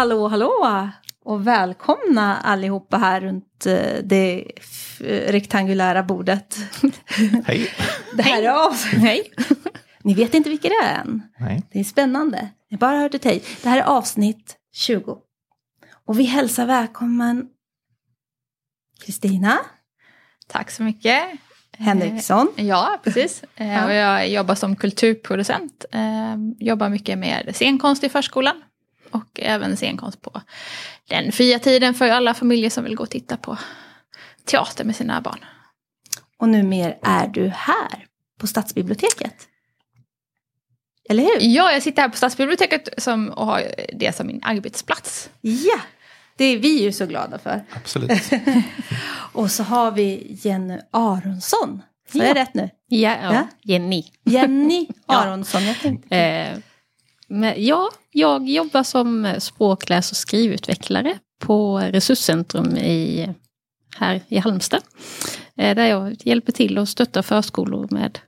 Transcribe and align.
Hallå, 0.00 0.28
hallå! 0.28 0.88
Och 1.24 1.46
välkomna 1.46 2.36
allihopa 2.36 2.96
här 2.96 3.20
runt 3.20 3.66
eh, 3.66 4.02
det 4.04 4.44
rektangulära 5.26 6.02
bordet. 6.02 6.56
Hej. 7.46 7.70
Det 8.16 8.22
här 8.22 8.42
är 8.42 8.48
av... 8.48 8.74
Hej! 8.92 9.32
Ni 10.02 10.14
vet 10.14 10.34
inte 10.34 10.50
vilka 10.50 10.68
det 10.68 10.74
är 10.74 11.00
än. 11.00 11.22
Nej. 11.38 11.62
Det 11.72 11.80
är 11.80 11.84
spännande. 11.84 12.48
Ni 12.70 12.76
bara 12.76 12.98
hört 12.98 13.14
ett 13.14 13.24
hej. 13.24 13.42
Det 13.62 13.68
här 13.68 13.78
är 13.78 13.82
avsnitt 13.82 14.56
20. 14.72 15.18
Och 16.06 16.18
vi 16.18 16.24
hälsar 16.24 16.66
välkommen 16.66 17.46
Kristina 19.04 19.58
Tack 20.46 20.70
så 20.70 20.82
mycket. 20.82 21.22
Henriksson. 21.78 22.48
Eh, 22.56 22.66
Ja, 22.66 23.00
precis. 23.04 23.44
Eh, 23.56 23.72
Ja. 23.72 23.84
Och 23.84 23.92
jag 23.92 24.28
jobbar 24.28 24.54
som 24.54 24.76
kulturproducent. 24.76 25.84
Jobbar 26.58 26.88
mycket 26.88 27.18
med 27.18 27.50
scenkonst 27.56 28.04
i 28.04 28.08
förskolan. 28.08 28.62
Och 29.10 29.40
även 29.40 29.76
scenkonst 29.76 30.22
på 30.22 30.42
den 31.08 31.32
fria 31.32 31.58
tiden 31.58 31.94
för 31.94 32.08
alla 32.08 32.34
familjer 32.34 32.70
som 32.70 32.84
vill 32.84 32.94
gå 32.96 33.02
och 33.02 33.10
titta 33.10 33.36
på 33.36 33.58
teater 34.44 34.84
med 34.84 34.96
sina 34.96 35.20
barn. 35.20 35.44
Och 36.38 36.48
numera 36.48 36.94
är 37.02 37.26
du 37.28 37.48
här 37.48 38.06
på 38.40 38.46
Stadsbiblioteket. 38.46 39.46
Eller 41.08 41.22
hur? 41.22 41.36
Ja, 41.40 41.72
jag 41.72 41.82
sitter 41.82 42.02
här 42.02 42.08
på 42.08 42.16
Stadsbiblioteket 42.16 42.88
som, 42.98 43.28
och 43.28 43.46
har 43.46 43.62
det 43.94 44.16
som 44.16 44.26
min 44.26 44.40
arbetsplats. 44.44 45.30
Ja! 45.40 45.80
Det 46.36 46.44
är 46.44 46.58
vi 46.58 46.82
ju 46.82 46.92
så 46.92 47.06
glada 47.06 47.38
för. 47.38 47.64
Absolut. 47.70 48.22
Och 49.32 49.50
så 49.50 49.62
har 49.62 49.90
vi 49.90 50.36
Jenny 50.42 50.78
Aronsson. 50.90 51.82
Är 52.12 52.18
Ja. 52.18 52.34
det 52.34 52.40
rätt 52.40 52.54
nu? 52.54 52.70
Ja, 52.86 53.16
ja. 53.22 53.48
Jenny. 53.62 54.04
Jenny 54.24 54.88
Ja. 55.06 55.14
Aronsson. 55.16 55.64
Jag 55.64 55.78
tänkte. 55.80 56.16
Eh, 56.16 56.58
men 57.30 57.64
ja, 57.64 57.90
jag 58.12 58.48
jobbar 58.48 58.82
som 58.82 59.34
språk-, 59.38 59.88
läs 59.88 60.10
och 60.10 60.16
skrivutvecklare 60.16 61.18
på 61.42 61.78
Resurscentrum 61.78 62.76
i, 62.76 63.28
här 63.96 64.20
i 64.28 64.38
Halmstad. 64.38 64.80
Eh, 65.56 65.74
där 65.74 65.86
jag 65.86 66.16
hjälper 66.24 66.52
till 66.52 66.78
och 66.78 66.88
stöttar 66.88 67.22
förskolor 67.22 67.88
med 67.90 68.18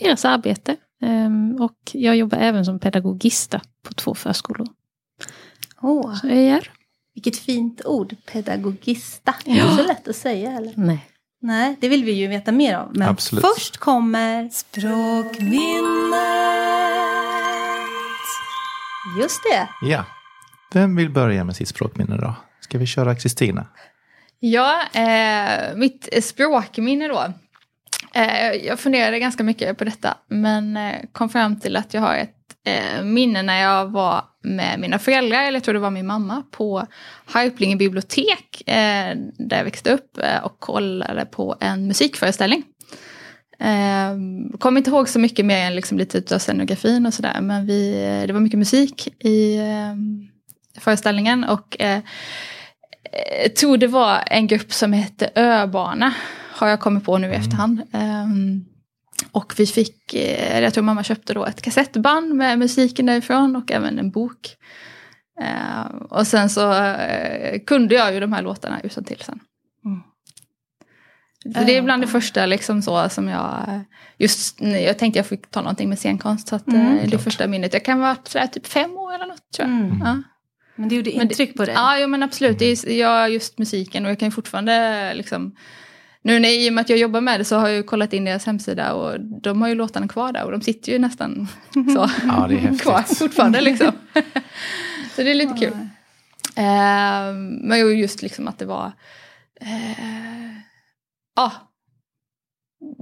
deras 0.00 0.24
arbete. 0.24 0.76
Eh, 1.02 1.62
och 1.64 1.76
jag 1.92 2.16
jobbar 2.16 2.38
även 2.38 2.64
som 2.64 2.78
pedagogista 2.78 3.60
på 3.82 3.94
två 3.94 4.14
förskolor. 4.14 4.68
Åh, 5.82 6.14
Så 6.16 6.26
jag 6.26 6.36
är 6.36 6.70
vilket 7.14 7.36
fint 7.36 7.80
ord. 7.84 8.16
Pedagogista. 8.32 9.34
Inte 9.44 9.66
Ja. 9.66 9.76
så 9.76 9.82
lätt 9.82 10.08
att 10.08 10.16
säga 10.16 10.50
heller. 10.50 10.72
Nej. 10.76 11.06
Nej, 11.40 11.76
det 11.80 11.88
vill 11.88 12.04
vi 12.04 12.12
ju 12.12 12.26
veta 12.26 12.52
mer 12.52 12.78
om. 12.78 12.92
Men 12.94 13.08
Absolut. 13.08 13.44
först 13.54 13.76
kommer 13.76 14.48
Språkminnet. 14.48 16.65
Just 19.20 19.42
det. 19.42 19.68
Ja. 19.82 20.04
Vem 20.72 20.96
vill 20.96 21.10
börja 21.10 21.44
med 21.44 21.56
sitt 21.56 21.68
språkminne 21.68 22.16
då? 22.16 22.34
Ska 22.60 22.78
vi 22.78 22.86
köra 22.86 23.14
Kristina? 23.14 23.66
Ja, 24.40 24.82
eh, 24.94 25.76
mitt 25.76 26.24
språkminne 26.24 27.08
då. 27.08 27.32
Eh, 28.14 28.52
jag 28.52 28.80
funderade 28.80 29.18
ganska 29.18 29.42
mycket 29.42 29.78
på 29.78 29.84
detta 29.84 30.16
men 30.28 30.76
eh, 30.76 30.94
kom 31.12 31.28
fram 31.28 31.60
till 31.60 31.76
att 31.76 31.94
jag 31.94 32.00
har 32.00 32.14
ett 32.14 32.36
eh, 32.66 33.04
minne 33.04 33.42
när 33.42 33.62
jag 33.62 33.86
var 33.92 34.24
med 34.42 34.80
mina 34.80 34.98
föräldrar, 34.98 35.42
eller 35.42 35.56
jag 35.56 35.64
tror 35.64 35.74
det 35.74 35.80
var 35.80 35.90
min 35.90 36.06
mamma, 36.06 36.42
på 36.50 36.86
Harplinge 37.24 37.76
bibliotek 37.76 38.68
eh, 38.68 39.16
där 39.38 39.56
jag 39.56 39.64
växte 39.64 39.92
upp 39.92 40.18
eh, 40.18 40.44
och 40.44 40.60
kollade 40.60 41.26
på 41.26 41.56
en 41.60 41.86
musikföreställning. 41.86 42.62
Eh, 43.58 44.16
kommer 44.58 44.78
inte 44.78 44.90
ihåg 44.90 45.08
så 45.08 45.18
mycket 45.18 45.46
mer 45.46 45.66
än 45.66 45.76
liksom 45.76 45.98
lite 45.98 46.34
av 46.34 46.38
scenografin 46.38 47.06
och 47.06 47.14
sådär 47.14 47.40
men 47.40 47.66
vi, 47.66 47.92
det 48.26 48.32
var 48.32 48.40
mycket 48.40 48.58
musik 48.58 49.08
i 49.24 49.56
eh, 49.58 49.94
föreställningen 50.80 51.44
och 51.44 51.76
eh, 51.80 52.00
eh, 53.12 53.52
tror 53.52 53.76
det 53.76 53.86
var 53.86 54.24
en 54.26 54.46
grupp 54.46 54.72
som 54.72 54.92
hette 54.92 55.30
Öbarna. 55.34 56.14
Har 56.50 56.68
jag 56.68 56.80
kommit 56.80 57.04
på 57.04 57.18
nu 57.18 57.28
i 57.32 57.34
efterhand. 57.34 57.82
Ehm, 57.92 58.64
och 59.32 59.54
vi 59.56 59.66
fick, 59.66 60.14
eh, 60.14 60.60
jag 60.60 60.74
tror 60.74 60.84
mamma 60.84 61.04
köpte 61.04 61.34
då 61.34 61.44
ett 61.44 61.62
kassettband 61.62 62.34
med 62.34 62.58
musiken 62.58 63.06
därifrån 63.06 63.56
och 63.56 63.72
även 63.72 63.98
en 63.98 64.10
bok. 64.10 64.56
Ehm, 65.42 65.98
och 65.98 66.26
sen 66.26 66.50
så 66.50 66.72
eh, 66.72 67.60
kunde 67.66 67.94
jag 67.94 68.14
ju 68.14 68.20
de 68.20 68.32
här 68.32 68.42
låtarna 68.42 68.80
utan 68.82 69.04
till 69.04 69.20
sen. 69.20 69.40
Så 71.54 71.60
det 71.64 71.76
är 71.76 71.82
bland 71.82 72.02
det 72.02 72.06
första 72.06 72.46
liksom 72.46 72.82
så 72.82 73.08
som 73.08 73.28
jag, 73.28 73.80
just 74.18 74.60
jag 74.60 74.98
tänkte 74.98 75.18
jag 75.18 75.26
fick 75.26 75.50
ta 75.50 75.60
någonting 75.60 75.88
med 75.88 75.98
scenkonst. 75.98 76.48
Så 76.48 76.56
att, 76.56 76.68
Mm. 76.68 76.86
eh, 76.96 77.02
det 77.02 77.08
Klart. 77.10 77.22
första 77.22 77.46
minnet, 77.46 77.72
jag 77.72 77.84
kan 77.84 77.98
vara 78.00 78.16
sådär 78.24 78.46
typ 78.46 78.66
fem 78.66 78.96
år 78.96 79.14
eller 79.14 79.26
något 79.26 79.52
tror 79.56 79.68
jag. 79.68 79.78
Mm. 79.78 79.98
Ja. 80.04 80.22
Men 80.76 80.88
det 80.88 80.94
gjorde 80.96 81.10
Men 81.10 81.18
det- 81.18 81.24
intryck 81.32 81.56
på 81.56 81.64
dig. 81.64 81.74
Ja, 81.74 82.06
men 82.06 82.22
absolut. 82.22 82.58
Det 82.58 82.64
är 82.66 82.90
ja, 82.98 83.28
just 83.28 83.58
musiken 83.58 84.04
och 84.04 84.10
jag 84.10 84.18
kan 84.18 84.28
ju 84.28 84.32
fortfarande 84.32 85.14
liksom... 85.14 85.56
Nu 86.22 86.38
när, 86.40 86.48
i 86.48 86.68
och 86.68 86.72
med 86.72 86.82
att 86.82 86.88
jag 86.90 86.98
jobbar 86.98 87.20
med 87.20 87.40
det 87.40 87.44
så 87.44 87.56
har 87.56 87.68
jag 87.68 87.76
ju 87.76 87.82
kollat 87.82 88.12
in 88.12 88.24
deras 88.24 88.46
hemsida 88.46 88.92
och 88.94 89.20
de 89.42 89.62
har 89.62 89.68
ju 89.68 89.74
låtarna 89.74 90.08
kvar 90.08 90.32
där 90.32 90.44
och 90.44 90.52
de 90.52 90.60
sitter 90.62 90.92
ju 90.92 90.98
nästan 90.98 91.48
så 91.72 92.10
Ja, 92.28 92.46
det 92.48 92.54
är 92.54 92.58
häftigt. 92.58 92.82
kvar 92.82 93.02
fortfarande 93.02 93.60
liksom. 93.60 93.92
så 95.16 95.22
det 95.22 95.30
är 95.30 95.34
lite 95.34 95.54
kul. 95.58 95.72
Eh, 96.56 97.32
men 97.62 97.78
ju 97.78 97.84
just 98.00 98.22
liksom 98.22 98.48
att 98.48 98.58
det 98.58 98.64
var... 98.64 98.92
eh, 99.60 100.55
Ja. 101.36 101.52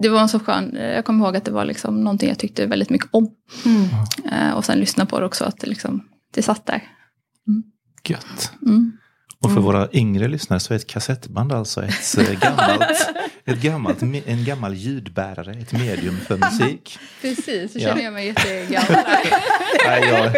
det 0.02 0.08
var 0.08 0.20
en 0.20 0.28
så 0.28 0.40
skön... 0.40 0.76
Jag 0.80 1.04
kommer 1.04 1.24
ihåg 1.24 1.36
att 1.36 1.44
det 1.44 1.50
var 1.50 1.64
liksom 1.64 2.00
någonting 2.04 2.28
jag 2.28 2.38
tyckte 2.38 2.66
väldigt 2.66 2.90
mycket 2.90 3.08
om. 3.10 3.30
Mm. 3.64 3.88
Eh, 4.32 4.54
och 4.56 4.64
sen 4.64 4.78
lyssna 4.78 5.06
på 5.06 5.20
det 5.20 5.26
också, 5.26 5.44
att 5.44 5.60
det 5.60 5.66
liksom... 5.66 6.08
Det 6.34 6.42
satt 6.42 6.66
där. 6.66 6.82
Gött. 8.08 8.52
Mm. 8.66 8.92
Och 9.40 9.52
för 9.54 9.60
våra 9.60 9.88
yngre 9.92 10.28
lyssnare 10.28 10.60
så 10.60 10.74
är 10.74 10.76
ett 10.76 10.86
kassettband 10.86 11.52
alltså 11.52 11.82
ett 11.82 12.18
eh, 12.18 12.38
gammalt, 12.40 13.10
ett 13.44 13.62
gammalt, 13.62 14.02
en 14.02 14.44
gammal 14.44 14.74
ljudbärare, 14.74 15.52
ett 15.52 15.72
medium 15.72 16.16
för 16.16 16.36
musik. 16.36 16.98
Precis, 17.20 17.72
så 17.72 17.78
Ja. 17.78 17.88
känner 17.88 18.02
jag 18.02 18.12
mig 18.12 18.26
jättegammal. 18.26 18.90
Nej, 19.86 20.08
jag, 20.08 20.36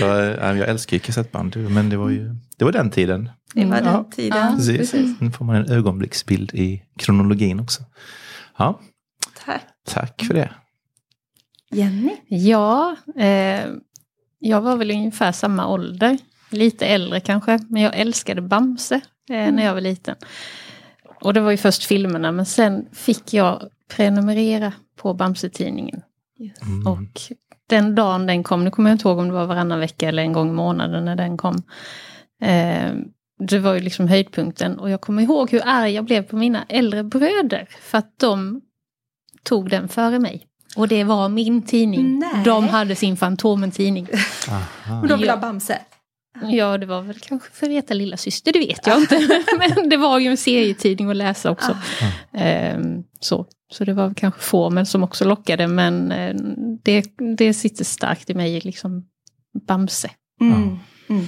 jag, 0.00 0.38
nej, 0.40 0.56
jag 0.58 0.68
älskar 0.68 0.96
ju 0.96 1.00
kassettband, 1.00 1.56
men 1.56 1.88
det 1.90 1.96
var 1.96 2.10
ju 2.10 2.34
det 2.56 2.64
var 2.64 2.72
den 2.72 2.90
tiden. 2.90 3.30
Det 3.54 3.64
var 3.64 3.76
Ja. 3.76 3.82
den 3.82 4.10
tiden. 4.10 4.38
Ja. 4.38 4.54
Precis. 4.56 4.76
precis. 4.76 5.20
Nu 5.20 5.30
får 5.30 5.44
man 5.44 5.56
en 5.56 5.70
ögonblicksbild 5.70 6.54
i 6.54 6.82
kronologin 6.98 7.60
också. 7.60 7.82
Ja, 8.58 8.80
Tack. 9.46 9.62
tack 9.86 10.22
för 10.26 10.34
det. 10.34 10.52
Jenny. 11.70 12.16
Ja, 12.28 12.96
eh, 13.16 13.64
jag 14.38 14.60
var 14.60 14.76
väl 14.76 14.90
ungefär 14.90 15.32
samma 15.32 15.66
ålder. 15.66 16.18
Lite 16.50 16.86
äldre 16.86 17.20
kanske, 17.20 17.58
men 17.68 17.82
jag 17.82 17.96
älskade 17.96 18.42
Bamse 18.42 18.94
eh, 19.30 19.52
när 19.52 19.64
jag 19.64 19.74
var 19.74 19.80
liten. 19.80 20.16
Och 21.20 21.34
det 21.34 21.40
var 21.40 21.50
ju 21.50 21.56
först 21.56 21.84
filmerna, 21.84 22.32
men 22.32 22.46
sen 22.46 22.86
fick 22.92 23.34
jag 23.34 23.62
prenumerera 23.96 24.72
på 24.96 25.14
Bamse-tidningen. 25.14 26.02
Mm. 26.62 26.86
Och 26.86 27.20
den 27.68 27.94
dagen 27.94 28.26
den 28.26 28.42
kom, 28.42 28.64
nu 28.64 28.70
kommer 28.70 28.90
jag 28.90 28.94
inte 28.94 29.08
ihåg 29.08 29.18
om 29.18 29.26
det 29.28 29.34
var 29.34 29.46
varannan 29.46 29.80
vecka 29.80 30.08
eller 30.08 30.22
en 30.22 30.32
gång 30.32 30.48
i 30.48 30.52
månaden 30.52 31.04
när 31.04 31.16
den 31.16 31.36
kom. 31.36 31.62
Eh, 32.42 32.92
det 33.48 33.58
var 33.58 33.74
ju 33.74 33.80
liksom 33.80 34.08
höjdpunkten 34.08 34.78
och 34.78 34.90
jag 34.90 35.00
kommer 35.00 35.22
ihåg 35.22 35.50
hur 35.50 35.62
arg 35.64 35.92
jag 35.92 36.04
blev 36.04 36.22
på 36.22 36.36
mina 36.36 36.64
äldre 36.68 37.04
bröder 37.04 37.68
för 37.80 37.98
att 37.98 38.18
de 38.18 38.60
tog 39.42 39.70
den 39.70 39.88
före 39.88 40.18
mig. 40.18 40.46
Och 40.76 40.88
det 40.88 41.04
var 41.04 41.28
min 41.28 41.62
tidning. 41.62 42.18
Nej. 42.18 42.44
De 42.44 42.68
hade 42.68 42.94
sin 42.96 43.16
Fantomen-tidning. 43.16 44.08
Och 45.02 45.08
de 45.08 45.18
vill 45.18 45.28
Ja. 45.28 45.34
ha 45.34 45.40
Bamse. 45.40 45.78
Ja, 46.42 46.78
det 46.78 46.86
var 46.86 47.02
väl 47.02 47.18
kanske 47.18 47.50
för 47.52 47.66
Reta 47.68 47.94
lilla 47.94 48.16
syster, 48.16 48.52
det 48.52 48.58
vet 48.58 48.86
jag 48.86 48.98
inte. 48.98 49.44
Men 49.58 49.88
det 49.88 49.96
var 49.96 50.18
ju 50.18 50.28
en 50.28 50.36
serietidning 50.36 51.10
att 51.10 51.16
läsa 51.16 51.50
också. 51.50 51.76
Ehm, 52.32 53.02
så. 53.20 53.46
så 53.72 53.84
det 53.84 53.92
var 53.92 54.06
väl 54.06 54.14
kanske 54.14 54.40
Fåmel 54.40 54.86
som 54.86 55.02
också 55.04 55.24
lockade, 55.24 55.66
men 55.66 56.12
eh, 56.12 56.34
det, 56.84 57.04
det 57.36 57.54
sitter 57.54 57.84
starkt 57.84 58.30
i 58.30 58.34
mig, 58.34 58.60
liksom 58.60 59.04
Bamse 59.66 60.10
Mm. 60.40 60.78
Mm. 61.08 61.26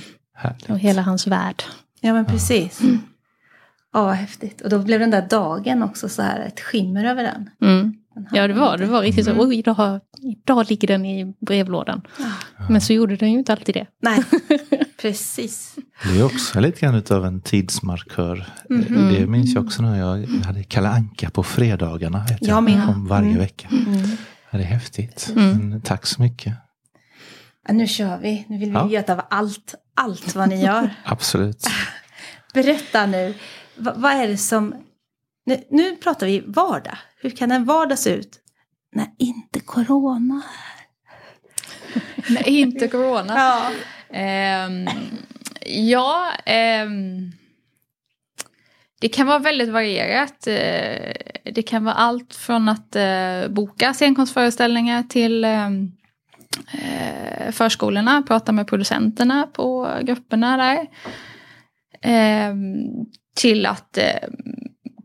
Och 0.69 0.79
hela 0.79 1.03
hans 1.03 1.27
värld. 1.27 1.63
Ja 2.05 2.13
men 2.13 2.25
precis. 2.25 2.81
Ja 3.93 4.05
vad 4.05 4.15
häftigt. 4.15 4.61
Och 4.61 4.71
då 4.71 4.79
blev 4.79 5.01
den 5.01 5.11
där 5.11 5.27
dagen 5.31 5.83
också 5.83 6.09
så 6.09 6.23
här 6.23 6.41
ett 6.41 6.61
skimmer 6.61 7.05
över 7.05 7.23
den. 7.23 7.51
Mm. 7.71 7.95
Den 8.15 8.27
Ja, 8.33 8.49
det 8.49 8.55
var, 8.55 8.79
det 8.79 8.87
var 8.87 9.03
riktigt 9.03 9.27
Mm. 9.27 9.39
så, 9.39 9.47
oj, 9.49 9.59
idag, 9.59 10.01
idag 10.23 10.67
ligger 10.71 10.89
den 10.89 11.07
i 11.07 11.35
brevlådan. 11.41 12.01
Men 12.69 12.81
så 12.81 12.93
gjorde 12.93 13.17
den 13.17 13.33
ju 13.33 13.39
inte 13.39 13.53
alltid 13.53 13.75
det. 13.75 13.87
Nej, 14.03 14.23
precis. 15.03 15.75
Det 16.05 16.19
är 16.21 16.25
också 16.25 16.61
lite 16.61 16.81
grann 16.81 16.95
utav 16.95 17.27
en 17.27 17.41
tidsmarkör. 17.41 18.47
Mhm. 18.71 19.15
Det 19.15 19.27
minns 19.27 19.55
jag 19.55 19.65
också 19.65 19.83
när 19.83 19.99
jag 19.99 20.27
hade 20.47 20.63
Kalle 20.65 20.89
Anka 20.89 21.31
på 21.31 21.43
fredagarna. 21.43 22.27
Vet 22.29 22.47
Jag 22.47 22.63
med. 22.63 22.89
Om 22.89 23.07
varje 23.07 23.27
Mm. 23.29 23.39
vecka. 23.41 23.69
Ja, 24.51 24.59
det 24.59 24.65
är 24.65 24.69
häftigt. 24.69 25.33
Mm. 25.37 25.69
Men, 25.69 25.81
tack 25.81 26.07
så 26.07 26.23
mycket. 26.23 26.55
Nu 27.69 27.87
kör 27.87 28.19
vi. 28.19 28.45
Nu 28.49 28.59
vill 28.59 28.69
vi 28.69 28.75
Ja. 28.75 28.85
veta 28.87 29.13
av 29.13 29.21
allt, 29.31 29.75
allt 29.95 30.35
vad 30.35 30.49
ni 30.49 30.63
gör. 30.65 30.95
Absolut. 31.05 31.67
Berätta 32.55 33.07
nu. 33.07 33.35
Va, 33.77 33.93
vad 33.97 34.13
är 34.13 34.29
det 34.29 34.37
som... 34.37 34.75
Nu, 35.47 35.65
nu 35.71 35.97
pratar 35.97 36.27
vi 36.27 36.41
vardag. 36.47 36.99
Hur 37.21 37.31
kan 37.31 37.51
en 37.51 37.65
vardag 37.65 37.99
se 37.99 38.11
ut 38.11 38.41
när 38.93 39.07
inte 39.19 39.61
corona 39.61 40.43
är? 40.45 40.85
Nej, 42.35 42.61
inte 42.61 42.89
corona. 42.89 43.35
Ja. 43.37 43.71
Ehm, 44.17 44.89
Ja, 45.67 46.33
ehm, 46.45 47.33
det 49.01 49.09
kan 49.09 49.27
vara 49.27 49.39
väldigt 49.39 49.69
varierat. 49.69 50.47
Eh, 50.47 51.13
Det 51.53 51.63
kan 51.67 51.85
vara 51.85 51.95
allt 51.95 52.35
från 52.35 52.69
att 52.69 52.97
eh, 52.97 53.49
boka 53.49 53.95
scenkonstföreställningar 53.95 55.03
till 55.03 55.45
ehm, 55.45 55.93
eh, 56.73 57.34
förskolorna, 57.53 58.23
prata 58.23 58.53
med 58.53 58.67
producenterna 58.67 59.47
på 59.53 59.99
grupperna 60.03 60.57
där. 60.57 60.87
Ehm, 62.03 62.75
Till 63.37 63.67
att 63.67 63.99
eh, 63.99 64.29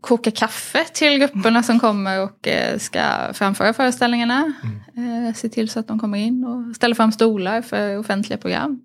koka 0.00 0.30
kaffe 0.30 0.84
till 0.84 1.18
grupperna 1.18 1.62
som 1.62 1.80
kommer 1.80 2.22
och 2.22 2.48
eh, 2.48 2.78
ska 2.78 3.32
framföra 3.32 3.72
föreställningarna. 3.72 4.52
Eh, 4.96 5.34
Se 5.34 5.48
till 5.48 5.68
så 5.68 5.80
att 5.80 5.88
de 5.88 5.98
kommer 5.98 6.18
in 6.18 6.44
och 6.44 6.76
ställa 6.76 6.94
fram 6.94 7.12
stolar 7.12 7.62
för 7.62 7.98
offentliga 7.98 8.38
program 8.38 8.80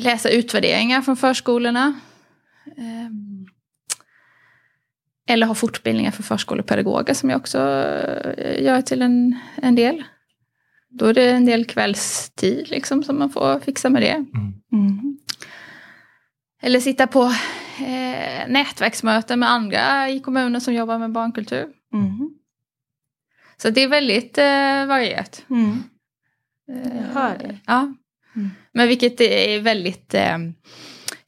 läsa 0.00 0.30
utvärderingar 0.30 1.02
från 1.02 1.16
förskolorna. 1.16 2.00
Ehm, 2.76 3.46
Eller 5.28 5.46
ha 5.46 5.54
fortbildningar 5.54 6.10
för 6.10 6.22
förskolepedagoger 6.22 7.14
som 7.14 7.30
jag 7.30 7.40
också 7.40 7.58
gör 8.58 8.82
till 8.82 9.02
en, 9.02 9.38
en 9.56 9.74
del. 9.74 10.04
Då 10.90 11.06
är 11.06 11.14
det 11.14 11.30
en 11.30 11.46
del 11.46 11.64
kvällstid 11.64 12.70
liksom 12.70 13.02
som 13.02 13.18
man 13.18 13.30
får 13.30 13.60
fixa 13.60 13.90
med 13.90 14.02
det. 14.02 14.14
Mm. 14.14 14.54
Mm. 14.72 15.18
Eller 16.62 16.80
sitta 16.80 17.06
på 17.06 17.22
eh, 17.78 18.48
nätverksmöten 18.48 19.38
med 19.38 19.50
andra 19.50 20.10
i 20.10 20.20
kommunen 20.20 20.60
som 20.60 20.74
jobbar 20.74 20.98
med 20.98 21.12
barnkultur. 21.12 21.66
Mm. 21.92 22.30
Så 23.56 23.70
det 23.70 23.80
är 23.82 23.88
väldigt 23.88 24.38
eh, 24.38 24.86
varierat. 24.86 25.44
Mm. 25.50 25.82
Eh, 26.72 26.96
Jag 26.96 27.20
hör 27.20 27.38
det. 27.38 27.58
Ja. 27.66 27.94
Mm. 28.36 28.50
Men 28.72 28.88
vilket 28.88 29.20
är 29.20 29.60
väldigt 29.60 30.14
eh, 30.14 30.38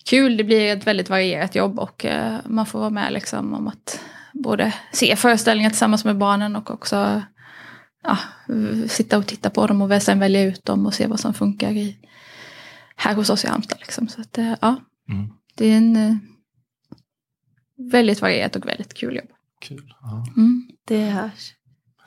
kul. 0.05 0.37
Det 0.37 0.45
blir 0.45 0.77
ett 0.77 0.87
väldigt 0.87 1.11
varierat 1.11 1.55
jobb 1.55 1.79
och 1.79 2.05
eh, 2.05 2.37
man 2.45 2.67
får 2.67 2.79
vara 2.79 2.91
med 2.91 3.13
liksom 3.13 3.55
om 3.55 3.69
att 3.69 4.01
både 4.33 4.75
se 4.93 5.17
föreställningar 5.17 5.71
tillsammans 5.71 6.05
med 6.05 6.19
barnen 6.19 6.57
och 6.57 6.71
också 6.71 7.23
ja, 8.03 8.19
sitta 8.89 9.19
och 9.19 9.27
titta 9.27 9.51
på 9.51 9.67
dem 9.67 9.83
och 9.83 10.03
sen 10.03 10.19
välja 10.19 10.43
ut 10.43 10.65
dem 10.65 10.87
och 10.87 10.95
se 10.95 11.07
vad 11.07 11.21
som 11.21 11.35
funkar 11.35 11.71
i, 11.71 11.97
här 12.97 13.15
hos 13.15 13.31
oss 13.31 13.45
i 13.45 13.49
Halmstad. 13.49 13.79
Liksom. 13.81 14.09
Så 14.09 14.21
att, 14.21 14.39
eh, 14.39 14.55
ja, 14.61 14.77
Mm. 15.09 15.29
det 15.57 15.67
är 15.67 15.77
en 15.77 15.97
eh, 15.97 16.17
väldigt 17.77 18.21
varierat 18.23 18.57
och 18.57 18.67
väldigt 18.67 18.95
kul 18.95 19.17
jobb. 19.17 19.29
Kul. 19.61 19.95
Ja. 20.03 20.25
Mm. 20.37 20.69
Det 20.87 21.05
hörs. 21.05 21.55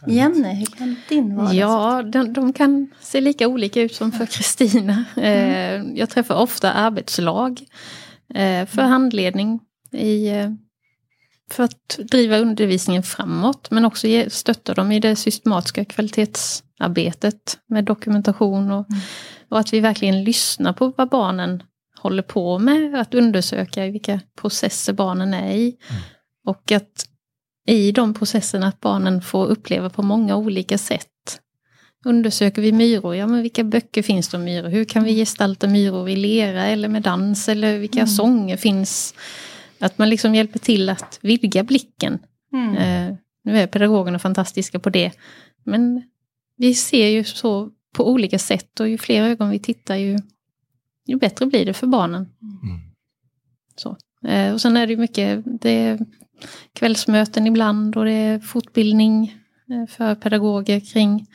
Jenny, 0.08 0.54
hur 0.54 0.66
kan 0.66 0.96
din 1.10 1.36
vardag? 1.36 1.54
Ja, 1.56 2.04
de, 2.04 2.34
de 2.34 2.54
kan 2.54 2.92
se 3.02 3.22
lika 3.22 3.48
olika 3.48 3.82
ut 3.82 3.96
som 3.96 4.12
för 4.12 4.26
Kristina. 4.26 5.06
Eh, 5.18 5.82
jag 5.96 6.10
träffar 6.10 6.36
ofta 6.36 6.74
arbetslag 6.74 7.64
för 8.68 8.82
handledning 8.82 9.60
i, 9.92 10.30
för 11.54 11.64
att 11.64 12.00
driva 12.00 12.38
undervisningen 12.38 13.04
framåt 13.04 13.72
men 13.72 13.86
också 13.86 14.08
ge, 14.08 14.30
stötta 14.30 14.74
dem 14.74 14.92
i 14.92 15.00
det 15.00 15.16
systematiska 15.16 15.86
kvalitetsarbetet 15.86 17.58
med 17.68 17.84
dokumentation 17.84 18.72
och, 18.72 18.86
och 19.50 19.60
att 19.60 19.74
vi 19.74 19.80
verkligen 19.80 20.24
lyssnar 20.24 20.74
på 20.74 20.94
vad 20.98 21.10
barnen 21.10 21.64
håller 22.00 22.24
på 22.24 22.60
med, 22.60 22.96
att 22.96 23.14
undersöka 23.14 23.86
vilka 23.86 24.20
processer 24.42 24.94
barnen 24.94 25.34
är 25.34 25.54
i. 25.54 25.76
Och 26.46 26.72
att 26.72 27.06
i 27.68 27.92
de 27.92 28.14
processerna 28.14 28.68
att 28.68 28.80
barnen 28.80 29.22
får 29.22 29.46
uppleva 29.46 29.90
på 29.90 30.02
många 30.02 30.36
olika 30.36 30.78
sätt. 30.78 31.08
Undersöker 32.06 32.62
vi 32.62 32.72
myror, 32.72 33.16
ja 33.16 33.28
men 33.28 33.42
vilka 33.42 33.64
böcker 33.64 34.02
finns 34.02 34.30
det 34.30 34.38
om 34.38 34.44
myror? 34.44 34.70
Hur 34.70 34.86
kan 34.86 35.04
vi 35.04 35.16
gestalta 35.16 35.68
myror 35.68 36.10
i 36.10 36.16
lera 36.16 36.66
eller 36.66 36.88
med 36.88 37.02
dans? 37.02 37.50
Eller 37.50 37.78
vilka 37.78 38.08
sånger 38.08 38.58
finns? 38.58 39.14
Att 39.84 39.98
man 39.98 40.10
liksom 40.10 40.36
hjälper 40.36 40.60
till 40.60 40.90
att 40.90 41.20
vidga 41.22 41.64
blicken. 41.64 42.20
Mm. 42.54 42.76
Eh, 42.76 43.18
nu 43.44 43.58
är 43.58 43.68
pedagogerna 43.68 44.20
fantastiska 44.20 44.80
på 44.80 44.90
det. 44.90 45.12
Men 45.64 46.04
vi 46.58 46.74
ser 46.74 47.08
ju 47.08 47.24
så 47.24 47.70
på 47.96 48.12
olika 48.12 48.40
sätt 48.40 48.80
och 48.80 48.90
ju 48.90 48.98
fler 48.98 49.24
ögon 49.24 49.50
vi 49.50 49.60
tittar 49.60 49.96
ju, 49.96 50.18
ju 51.08 51.16
bättre 51.16 51.46
blir 51.46 51.66
det 51.66 51.74
för 51.74 51.88
barnen. 51.88 52.22
Mm. 52.22 52.80
Så. 53.76 53.98
Eh, 54.28 54.54
och 54.54 54.62
sen 54.62 54.78
är 54.78 54.88
det 54.88 54.94
ju 54.94 55.00
mycket 55.00 55.44
det 55.62 55.70
är 55.70 56.00
kvällsmöten 56.74 57.48
ibland 57.48 57.98
och 57.98 58.06
det 58.06 58.12
är 58.12 58.40
fortbildning 58.40 59.38
eh, 59.70 59.88
för 59.90 60.16
pedagoger 60.16 60.80
kring 60.80 61.28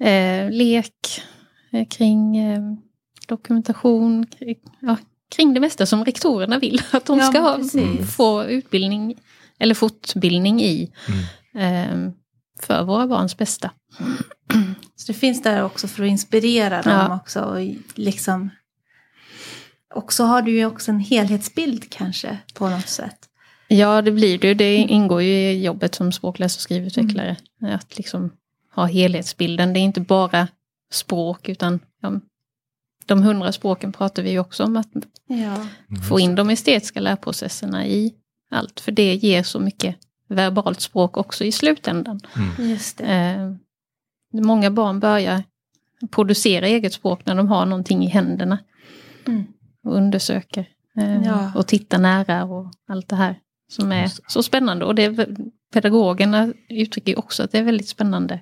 eh, 0.00 0.50
lek, 0.50 1.22
eh, 1.72 1.88
kring 1.88 2.36
eh, 2.36 2.60
dokumentation, 3.28 4.26
kring, 4.26 4.56
ja, 4.80 4.96
kring 5.36 5.54
det 5.54 5.60
mesta 5.60 5.86
som 5.86 6.04
rektorerna 6.04 6.58
vill 6.58 6.82
att 6.90 7.04
de 7.06 7.18
Ja, 7.18 7.24
ska 7.26 7.40
ha, 7.40 7.56
precis. 7.56 8.16
få 8.16 8.44
utbildning 8.44 9.14
eller 9.58 9.74
fortbildning 9.74 10.60
i 10.62 10.92
Mm. 11.54 12.06
eh, 12.06 12.12
för 12.60 12.82
våra 12.84 13.06
barns 13.06 13.36
bästa. 13.36 13.70
Så 14.96 15.12
det 15.12 15.18
finns 15.18 15.42
där 15.42 15.62
också 15.64 15.88
för 15.88 16.02
att 16.04 16.08
inspirera 16.10 16.82
dem 16.82 16.92
Ja. 16.92 17.16
också. 17.16 17.40
Och 17.40 17.58
liksom... 17.94 18.50
Och 19.94 20.12
så 20.12 20.24
har 20.24 20.42
du 20.42 20.50
ju 20.56 20.66
också 20.66 20.90
en 20.90 21.00
helhetsbild 21.00 21.90
kanske 21.90 22.38
på 22.54 22.68
något 22.68 22.88
sätt. 22.88 23.16
Ja, 23.68 24.02
det 24.02 24.10
blir 24.10 24.38
det. 24.38 24.54
Det 24.54 24.76
ingår 24.76 25.22
ju 25.22 25.32
i 25.32 25.64
jobbet 25.64 25.94
som 25.94 26.12
språkläs 26.12 26.56
och 26.56 26.62
skrivutvecklare. 26.62 27.36
Att 27.62 27.96
liksom 27.96 28.30
ha 28.74 28.84
helhetsbilden. 28.86 29.72
Det 29.72 29.80
är 29.80 29.82
inte 29.82 30.00
bara 30.00 30.48
språk 30.92 31.48
utan 31.48 31.80
ja, 32.02 32.12
de 33.08 33.22
hundra 33.22 33.52
språken 33.52 33.92
pratar 33.92 34.22
vi 34.22 34.30
ju 34.30 34.38
också 34.38 34.64
om. 34.64 34.76
Att 34.76 34.88
Ja. 35.26 35.66
få 36.08 36.20
in 36.20 36.34
de 36.34 36.50
estetiska 36.50 37.00
lärprocesserna 37.00 37.86
i 37.86 38.14
allt. 38.50 38.80
För 38.80 38.92
det 38.92 39.14
ger 39.14 39.42
så 39.42 39.60
mycket 39.60 39.96
verbalt 40.28 40.80
språk 40.80 41.16
också 41.16 41.44
i 41.44 41.52
slutändan. 41.52 42.20
Just 42.58 42.98
det. 42.98 43.04
Eh, 43.04 43.54
många 44.40 44.70
barn 44.70 45.00
börjar 45.00 45.42
producera 46.10 46.66
eget 46.66 46.92
språk 46.92 47.26
när 47.26 47.34
de 47.34 47.48
har 47.48 47.66
någonting 47.66 48.04
i 48.04 48.08
händerna. 48.08 48.58
Mm. 49.26 49.44
Och 49.84 49.94
undersöker. 49.96 50.68
Eh, 50.98 51.22
Ja. 51.24 51.52
Och 51.54 51.66
tittar 51.66 51.98
nära 51.98 52.44
och 52.44 52.72
allt 52.88 53.08
det 53.08 53.16
här. 53.16 53.38
Som 53.70 53.92
är 53.92 54.02
Just 54.02 54.30
så 54.30 54.42
spännande. 54.42 54.84
Och 54.84 54.94
det 54.94 55.28
pedagogerna 55.72 56.52
uttrycker 56.68 57.18
också 57.18 57.42
att 57.42 57.52
det 57.52 57.58
är 57.58 57.62
väldigt 57.62 57.88
spännande. 57.88 58.40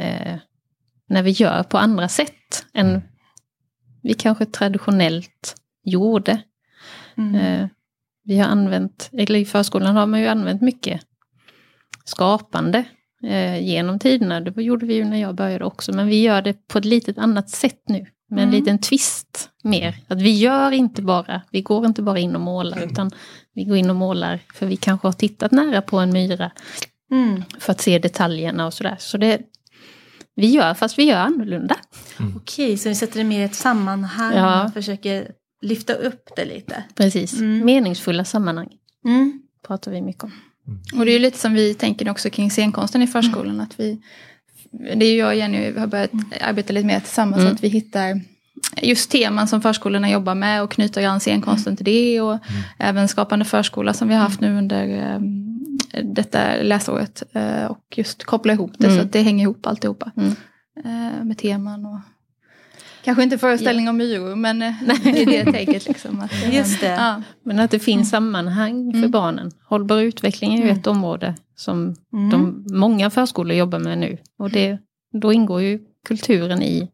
Eh, 0.00 0.36
när 1.08 1.22
vi 1.22 1.30
gör 1.30 1.62
på 1.62 1.78
andra 1.78 2.08
sätt 2.08 2.66
än 2.74 3.02
vi 4.04 4.14
kanske 4.14 4.46
traditionellt 4.46 5.56
gjorde. 5.84 6.42
Mm. 7.16 7.34
Eh, 7.34 7.68
vi 8.24 8.38
har 8.38 8.46
använt, 8.46 9.08
eller 9.12 9.36
i 9.38 9.44
förskolan 9.44 9.96
har 9.96 10.06
man 10.06 10.20
ju 10.20 10.26
använt 10.26 10.62
mycket 10.62 11.00
skapande 12.04 12.84
eh, 13.24 13.60
genom 13.62 13.98
tiderna. 13.98 14.40
Det 14.40 14.62
gjorde 14.62 14.86
vi 14.86 14.94
ju 14.94 15.04
när 15.04 15.20
jag 15.20 15.34
började 15.34 15.64
också, 15.64 15.92
men 15.92 16.06
vi 16.06 16.22
gör 16.22 16.42
det 16.42 16.66
på 16.68 16.78
ett 16.78 16.84
litet 16.84 17.18
annat 17.18 17.50
sätt 17.50 17.82
nu. 17.88 18.06
Med 18.30 18.42
en 18.42 18.48
Mm. 18.48 18.60
liten 18.60 18.78
twist 18.78 19.50
mer. 19.62 19.94
Att 20.08 20.20
vi 20.22 20.38
gör 20.38 20.70
inte 20.72 21.02
bara, 21.02 21.42
vi 21.50 21.62
går 21.62 21.86
inte 21.86 22.02
bara 22.02 22.18
in 22.18 22.34
och 22.34 22.40
målar, 22.40 22.84
utan 22.84 23.10
vi 23.54 23.64
går 23.64 23.76
in 23.76 23.90
och 23.90 23.96
målar 23.96 24.40
för 24.54 24.66
vi 24.66 24.76
kanske 24.76 25.06
har 25.08 25.12
tittat 25.12 25.52
nära 25.52 25.82
på 25.82 25.98
en 25.98 26.12
myra 26.12 26.50
Mm. 27.10 27.42
för 27.58 27.72
att 27.72 27.80
se 27.80 27.98
detaljerna 27.98 28.66
och 28.66 28.74
sådär. 28.74 28.96
Så 28.98 29.18
det, 29.18 29.40
vi 30.36 30.46
gör, 30.46 30.74
fast 30.74 30.98
vi 30.98 31.04
gör 31.04 31.18
annorlunda. 31.18 31.76
Okej, 32.36 32.76
så 32.78 32.88
vi 32.88 32.94
sätter 32.94 33.18
det 33.18 33.24
mer 33.24 33.40
i 33.40 33.44
ett 33.44 33.54
sammanhang 33.54 34.36
Ja. 34.36 34.64
och 34.64 34.72
försöker 34.72 35.28
lyfta 35.62 35.92
upp 35.94 36.28
det 36.36 36.44
lite. 36.44 36.84
Precis. 36.94 37.40
Mm. 37.40 37.66
Meningsfulla 37.66 38.24
sammanhang 38.24 38.68
Mm. 39.04 39.40
pratar 39.66 39.90
vi 39.92 40.00
mycket 40.02 40.24
om. 40.24 40.32
Och 40.98 41.04
det 41.04 41.10
är 41.10 41.12
ju 41.12 41.18
lite 41.18 41.38
som 41.38 41.54
vi 41.54 41.74
tänker 41.74 42.10
också 42.10 42.30
kring 42.30 42.50
scenkonsten 42.50 43.02
i 43.02 43.06
förskolan. 43.06 43.60
Att 43.60 43.80
vi, 43.80 44.00
det 44.96 45.06
är 45.06 45.10
ju 45.12 45.18
jag 45.18 45.28
och 45.28 45.34
Jenny 45.34 45.78
har 45.78 45.86
börjat 45.86 46.10
arbeta 46.40 46.72
lite 46.72 46.86
mer 46.86 47.00
tillsammans. 47.00 47.40
Mm. 47.42 47.54
Att 47.54 47.64
vi 47.64 47.68
hittar 47.68 48.20
just 48.82 49.10
teman 49.10 49.48
som 49.48 49.62
förskolorna 49.62 50.10
jobbar 50.10 50.34
med 50.34 50.62
och 50.62 50.70
knyter 50.70 51.06
an 51.06 51.20
scenkonsten 51.20 51.76
till 51.76 51.84
det. 51.84 52.20
Och 52.20 52.38
även 52.78 53.08
Skapande 53.08 53.44
förskola 53.44 53.92
som 53.92 54.08
vi 54.08 54.14
har 54.14 54.22
haft 54.22 54.40
nu 54.40 54.58
under 54.58 55.14
um, 55.16 55.53
detta 56.02 56.56
läsåret. 56.62 57.22
eh, 57.32 57.64
och 57.64 57.84
just 57.96 58.24
koppla 58.24 58.52
ihop 58.52 58.72
det 58.78 58.86
Mm. 58.86 58.98
så 58.98 59.04
att 59.06 59.12
det 59.12 59.22
hänger 59.22 59.42
ihop 59.44 59.66
alltihopa. 59.66 60.10
Mm. 60.16 60.32
Eh, 60.84 61.24
med 61.24 61.38
teman 61.38 61.86
och 61.86 61.98
Kanske 63.04 63.22
inte 63.22 63.38
föreställning 63.38 63.88
om 63.88 63.96
myror 63.96 64.36
men 64.36 64.62
eh, 64.62 64.74
det 65.04 65.22
är 65.22 65.26
det 65.44 65.52
tänket 65.52 65.86
liksom. 65.88 66.20
Att, 66.20 66.52
Just 66.54 66.80
det. 66.80 66.86
Ja. 66.86 67.22
Men 67.42 67.58
att 67.60 67.70
det 67.70 67.78
finns 67.78 68.10
sammanhang 68.10 68.92
för 68.92 68.98
Mm. 68.98 69.10
barnen. 69.10 69.50
Hållbar 69.68 69.98
utveckling 70.00 70.52
är 70.54 70.56
ju 70.58 70.62
Mm. 70.62 70.76
ett 70.76 70.86
område 70.86 71.34
som 71.56 71.94
Mm. 72.12 72.30
de, 72.30 72.64
många 72.78 73.10
förskolor 73.10 73.56
jobbar 73.56 73.78
med 73.78 73.98
nu. 73.98 74.18
Och 74.38 74.50
det, 74.50 74.78
då 75.12 75.32
ingår 75.32 75.62
ju 75.62 75.78
kulturen 76.06 76.62
i 76.62 76.88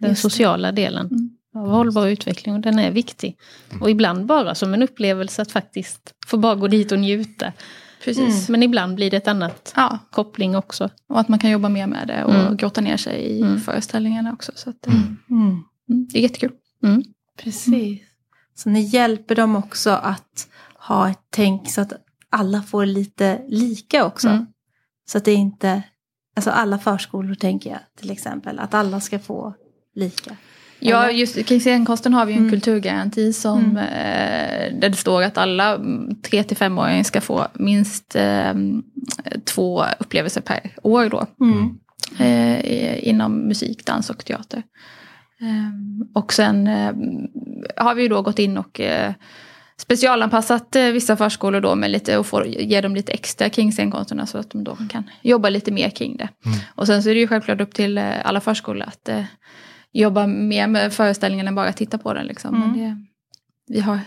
den 0.00 0.10
Just 0.10 0.22
det. 0.22 0.30
sociala 0.30 0.72
delen 0.72 1.06
Mm. 1.06 1.30
av 1.54 1.68
hållbar 1.70 2.06
utveckling 2.06 2.54
och 2.54 2.60
den 2.60 2.78
är 2.78 2.90
viktig. 2.90 3.36
Och 3.80 3.90
ibland 3.90 4.26
bara 4.26 4.54
som 4.54 4.74
en 4.74 4.82
upplevelse 4.82 5.42
att 5.42 5.52
faktiskt 5.52 6.14
få 6.26 6.36
bara 6.36 6.54
gå 6.54 6.68
dit 6.68 6.92
och 6.92 6.98
njuta. 6.98 7.52
Precis. 8.06 8.48
Men 8.48 8.62
ibland 8.62 8.94
blir 8.94 9.10
det 9.10 9.16
ett 9.16 9.28
annat 9.28 9.72
Ja, 9.76 9.98
koppling 10.10 10.56
också. 10.56 10.90
och 11.08 11.20
att 11.20 11.28
man 11.28 11.38
kan 11.38 11.50
jobba 11.50 11.68
mer 11.68 11.86
med 11.86 12.08
det 12.08 12.24
och 12.24 12.34
Mm. 12.34 12.56
grotta 12.56 12.80
ner 12.80 12.96
sig 12.96 13.20
i 13.22 13.40
Mm. 13.42 13.60
föreställningarna 13.60 14.32
också. 14.32 14.52
Så 14.54 14.70
att, 14.70 14.86
eh, 14.86 14.94
Mm. 14.94 15.16
mm, 15.30 16.06
det 16.12 16.18
är 16.18 16.22
jättekul. 16.22 16.52
Mm. 16.82 17.02
Precis. 17.38 18.00
Så 18.54 18.68
ni 18.70 18.80
hjälper 18.80 19.34
dem 19.34 19.56
också 19.56 19.90
att 19.90 20.48
ha 20.78 21.08
ett 21.10 21.20
tänk 21.30 21.70
så 21.70 21.80
att 21.80 21.92
alla 22.30 22.62
får 22.62 22.86
lite 22.86 23.40
lika 23.48 24.04
också. 24.04 24.28
Mm. 24.28 24.46
Så 25.08 25.18
att 25.18 25.24
det 25.24 25.32
inte, 25.34 25.82
alltså 26.36 26.50
alla 26.50 26.78
förskolor 26.78 27.34
tänker 27.34 27.70
jag 27.70 27.78
till 27.98 28.10
exempel, 28.10 28.58
att 28.58 28.74
alla 28.74 29.00
ska 29.00 29.18
få 29.18 29.54
lika. 29.94 30.36
Ja, 30.78 31.10
just 31.10 31.46
kring 31.46 31.60
scenkonsten 31.60 32.14
har 32.14 32.26
vi 32.26 32.32
ju 32.32 32.36
en 32.36 32.42
Mm. 32.44 32.50
kulturgaranti 32.50 33.32
som, 33.32 33.58
Mm. 33.58 33.76
eh, 33.76 34.78
där 34.80 34.88
det 34.88 34.96
står 34.96 35.22
att 35.22 35.38
alla 35.38 35.76
3-5-åringar 36.22 37.02
ska 37.02 37.20
få 37.20 37.46
minst 37.54 38.16
eh, 38.16 38.54
två 39.44 39.84
upplevelser 39.98 40.40
per 40.40 40.60
år 40.82 41.08
då. 41.08 41.26
Mm. 41.40 41.78
eh, 42.18 43.08
inom 43.08 43.48
musik, 43.48 43.86
dans 43.86 44.10
och 44.10 44.24
teater. 44.24 44.62
Ehm, 45.40 46.08
och 46.14 46.32
sen 46.32 46.66
eh, 46.66 46.92
har 47.76 47.94
vi 47.94 48.08
då 48.08 48.22
gått 48.22 48.38
in 48.38 48.56
och 48.58 48.80
eh, 48.80 49.12
specialanpassat 49.78 50.76
eh, 50.76 50.84
vissa 50.84 51.16
förskolor 51.16 51.60
då 51.60 51.74
med 51.74 51.90
lite 51.90 52.18
och 52.18 52.26
får 52.26 52.46
ge 52.46 52.80
dem 52.80 52.94
lite 52.94 53.12
extra 53.12 53.48
kring 53.48 53.72
scenkonsterna 53.72 54.26
så 54.26 54.38
att 54.38 54.50
de 54.50 54.64
då 54.64 54.76
kan 54.90 55.10
jobba 55.22 55.48
lite 55.48 55.72
mer 55.72 55.90
kring 55.90 56.16
det. 56.16 56.28
Mm. 56.46 56.58
Och 56.74 56.86
sen 56.86 57.02
så 57.02 57.10
är 57.10 57.14
det 57.14 57.20
ju 57.20 57.26
självklart 57.28 57.60
upp 57.60 57.74
till 57.74 57.98
eh, 57.98 58.04
alla 58.24 58.40
förskolor 58.40 58.84
att 58.88 59.08
eh, 59.08 59.22
jobba 60.00 60.26
mer 60.26 60.66
med 60.66 60.92
föreställningen 60.92 61.48
än 61.48 61.54
bara 61.54 61.72
titta 61.72 61.98
på 61.98 62.14
den. 62.14 62.26
Liksom. 62.26 62.54
Mm. 62.54 62.70
Men 62.70 62.78
det, 62.78 63.04
vi 63.74 63.80
har 63.80 64.00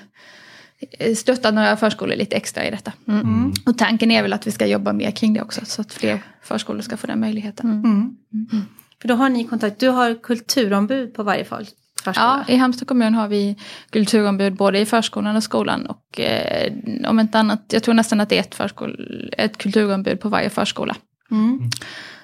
stöttat 1.16 1.54
några 1.54 1.78
förskolor 1.78 2.16
lite 2.16 2.36
extra 2.36 2.66
i 2.66 2.72
detta. 2.72 2.94
Mm. 3.08 3.54
Och 3.66 3.78
tanken 3.78 4.12
är 4.12 4.22
väl 4.22 4.34
att 4.34 4.48
vi 4.48 4.52
ska 4.52 4.66
jobba 4.66 4.94
mer 4.94 5.12
kring 5.12 5.34
det 5.34 5.42
också 5.42 5.62
så 5.66 5.82
att 5.82 5.94
fler 5.94 6.22
förskolor 6.42 6.82
ska 6.82 6.98
få 6.98 7.08
den 7.08 7.20
möjligheten. 7.20 7.70
Mm. 7.70 7.86
Mm. 8.34 8.66
För 9.02 9.08
då 9.08 9.16
har 9.16 9.30
ni 9.30 9.44
kontakt, 9.44 9.80
du 9.80 9.90
har 9.90 10.24
kulturombud 10.24 11.14
på 11.14 11.24
varje 11.24 11.46
för- 11.46 11.66
förskola. 12.04 12.46
Ja, 12.48 12.54
i 12.54 12.58
Halmstad 12.58 12.88
kommun 12.88 13.14
har 13.14 13.28
vi 13.28 13.56
kulturombud 13.90 14.56
både 14.56 14.80
i 14.80 14.86
förskolan 14.86 15.36
och 15.36 15.44
skolan. 15.44 15.86
Och 15.86 16.20
eh, 16.20 16.74
om 17.10 17.20
inte 17.20 17.40
annat, 17.40 17.64
jag 17.74 17.84
tror 17.84 17.94
nästan 17.94 18.20
att 18.20 18.30
det 18.30 18.36
är 18.36 18.40
ett, 18.40 18.56
förskol, 18.56 19.34
ett 19.38 19.58
kulturombud 19.58 20.20
på 20.20 20.30
varje 20.30 20.50
förskola. 20.50 20.96
Mm. 21.32 21.70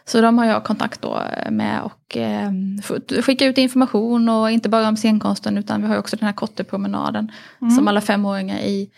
Så 0.07 0.21
de 0.21 0.37
har 0.37 0.45
jag 0.45 0.63
kontakt 0.63 1.01
då 1.01 1.21
med 1.49 1.81
och 1.81 2.17
eh, 2.17 2.51
får 2.83 3.21
skicka 3.21 3.45
ut 3.45 3.57
information 3.57 4.29
och 4.29 4.51
inte 4.51 4.69
bara 4.69 4.87
om 4.87 4.95
scenkonsten 4.97 5.57
utan 5.57 5.81
vi 5.81 5.87
har 5.87 5.97
också 5.97 6.15
den 6.15 6.25
här 6.25 6.33
kottepromenaden 6.33 7.31
Mm. 7.61 7.75
som 7.75 7.87
alla 7.87 8.01
femåringar 8.01 8.57
i 8.59 8.89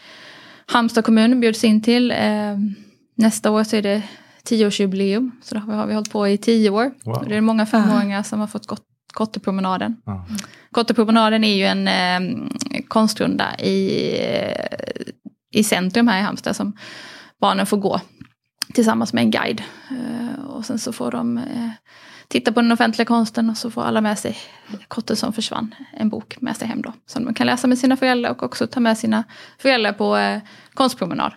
Halmstad 0.65 1.05
kommun 1.05 1.39
bjuds 1.39 1.63
in 1.63 1.81
till. 1.81 2.11
Eh, 2.11 2.57
nästa 3.15 3.51
år 3.51 3.63
så 3.63 3.75
är 3.75 3.81
det 3.81 4.03
tioårsjubileum 4.43 5.31
så 5.43 5.55
då 5.55 5.61
har 5.61 5.87
vi, 5.87 5.93
hållit 5.93 6.11
på 6.11 6.27
i 6.27 6.37
tio 6.37 6.69
år. 6.69 6.91
Wow. 7.05 7.25
Det 7.27 7.35
är 7.35 7.41
många 7.41 7.65
femåringar 7.65 8.23
som 8.23 8.39
har 8.39 8.47
fått 8.47 8.67
kottepromenaden. 9.13 9.95
Ja. 10.05 10.25
Kottepromenaden 10.71 11.43
är 11.43 11.55
ju 11.55 11.63
en 11.65 11.87
eh, 11.87 12.39
konstrunda 12.87 13.59
i, 13.59 14.11
eh, 14.19 14.67
i 15.51 15.63
centrum 15.63 16.07
här 16.07 16.19
i 16.19 16.21
Halmstad 16.21 16.55
som 16.55 16.77
barnen 17.41 17.65
får 17.65 17.77
gå 17.77 18.01
tillsammans 18.73 19.13
med 19.13 19.21
en 19.21 19.31
guide. 19.31 19.63
Eh, 19.89 20.45
och 20.45 20.65
sen 20.65 20.79
så 20.79 20.93
får 20.93 21.11
de 21.11 21.37
eh, 21.37 21.69
titta 22.27 22.51
på 22.51 22.61
den 22.61 22.71
offentliga 22.71 23.05
konsten 23.05 23.49
och 23.49 23.57
så 23.57 23.71
får 23.71 23.83
alla 23.83 24.01
med 24.01 24.19
sig 24.19 24.37
Kotten 24.87 25.15
som 25.15 25.33
försvann, 25.33 25.75
en 25.93 26.09
bok 26.09 26.37
med 26.41 26.57
sig 26.57 26.67
hem 26.67 26.81
då. 26.81 26.93
Som 27.05 27.25
de 27.25 27.33
kan 27.33 27.47
läsa 27.47 27.67
med 27.67 27.77
sina 27.77 27.97
föräldrar 27.97 28.31
och 28.31 28.43
också 28.43 28.67
ta 28.67 28.79
med 28.79 28.97
sina 28.97 29.23
föräldrar 29.57 29.93
på 29.93 30.17
eh, 30.17 30.39
konstpromenad. 30.73 31.33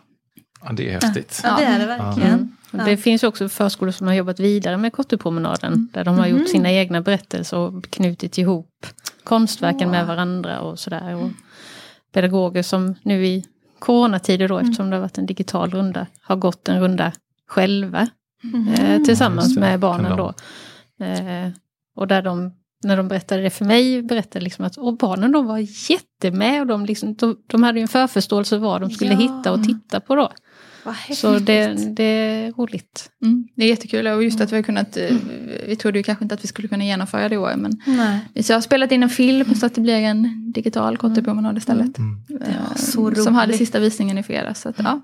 Ja, 0.62 0.72
det 0.72 0.88
är 0.88 0.92
häftigt. 0.92 1.40
Ja, 1.44 1.56
det 1.56 1.64
är 1.64 1.78
det 1.78 1.86
verkligen. 1.86 2.32
Mm. 2.32 2.56
Och 2.72 2.78
Det 2.78 2.96
finns 2.96 3.24
ju 3.24 3.28
också 3.28 3.48
förskolor 3.48 3.92
som 3.92 4.06
har 4.06 4.14
jobbat 4.14 4.40
vidare 4.40 4.76
med 4.76 4.92
Kottepromenaden. 4.92 5.88
Där 5.92 6.04
de 6.04 6.18
har 6.18 6.26
gjort 6.26 6.48
sina 6.48 6.72
egna 6.72 7.00
berättelser 7.00 7.56
och 7.56 7.90
knutit 7.90 8.38
ihop 8.38 8.86
konstverken 9.24 9.90
med 9.90 10.06
varandra 10.06 10.60
och 10.60 10.78
sådär. 10.78 11.14
Och 11.14 11.30
pedagoger 12.12 12.62
som 12.62 12.94
nu 13.02 13.26
i 13.26 13.44
coronatider 13.80 14.48
då, 14.48 14.58
eftersom 14.58 14.90
det 14.90 14.96
har 14.96 15.00
varit 15.00 15.18
en 15.18 15.26
digital 15.26 15.70
runda, 15.70 16.06
har 16.22 16.36
gått 16.36 16.68
en 16.68 16.80
runda 16.80 17.12
själva. 17.48 18.08
Eh, 18.78 19.02
tillsammans 19.02 19.44
Just 19.46 19.54
det. 19.54 19.60
med 19.60 19.80
barnen 19.80 20.16
då. 20.16 20.34
Eh, 21.04 21.50
och 21.96 22.06
där 22.08 22.22
de, 22.22 22.52
när 22.84 22.96
de 22.96 23.08
berättade 23.08 23.42
det 23.42 23.50
för 23.50 23.64
mig, 23.64 24.02
berättade 24.02 24.44
liksom 24.44 24.64
att 24.64 24.76
och 24.76 24.96
barnen 24.96 25.32
de 25.32 25.46
var 25.46 25.58
jättemed 25.90 26.60
och 26.60 26.66
de, 26.66 26.86
liksom, 26.86 27.14
de, 27.14 27.36
de 27.46 27.62
hade 27.62 27.78
ju 27.78 27.82
en 27.82 27.88
förförståelse 27.88 28.58
vad 28.58 28.80
de 28.80 28.90
skulle 28.90 29.12
Ja. 29.12 29.18
hitta 29.18 29.52
och 29.52 29.64
titta 29.64 30.00
på 30.00 30.14
då. 30.16 30.32
Så 31.14 31.38
det, 31.38 31.94
det 31.96 32.04
är 32.04 32.52
roligt. 32.52 33.10
Mm, 33.24 33.48
det 33.56 33.64
är 33.64 33.68
jättekul 33.68 34.06
och 34.06 34.24
just 34.24 34.40
att 34.40 34.52
vi 34.52 34.56
har 34.56 34.62
kunnat, 34.62 34.96
eh, 34.96 35.16
vi 35.66 35.76
trodde 35.76 35.98
ju 35.98 36.02
kanske 36.02 36.24
inte 36.24 36.34
att 36.34 36.44
vi 36.44 36.48
skulle 36.48 36.68
kunna 36.68 36.84
genomföra 36.84 37.28
det 37.28 37.34
i 37.34 37.38
år 37.38 37.52
men 37.56 37.80
Nej. 37.86 38.42
Så 38.42 38.52
jag 38.52 38.56
har 38.56 38.62
spelat 38.62 38.92
in 38.92 39.02
en 39.02 39.10
film 39.10 39.54
så 39.54 39.66
att 39.66 39.74
det 39.74 39.80
blir 39.80 39.94
en 39.94 40.52
digital 40.52 40.96
kottepromenad 40.96 41.58
istället. 41.58 41.98
Mm. 41.98 42.22
Eh, 42.42 42.74
så 42.76 43.14
som 43.14 43.34
hade 43.34 43.52
sista 43.52 43.78
visningen 43.78 44.18
i 44.18 44.22
fredags. 44.22 44.60
Så 44.60 44.68
att, 44.68 44.78
ja. 44.78 45.00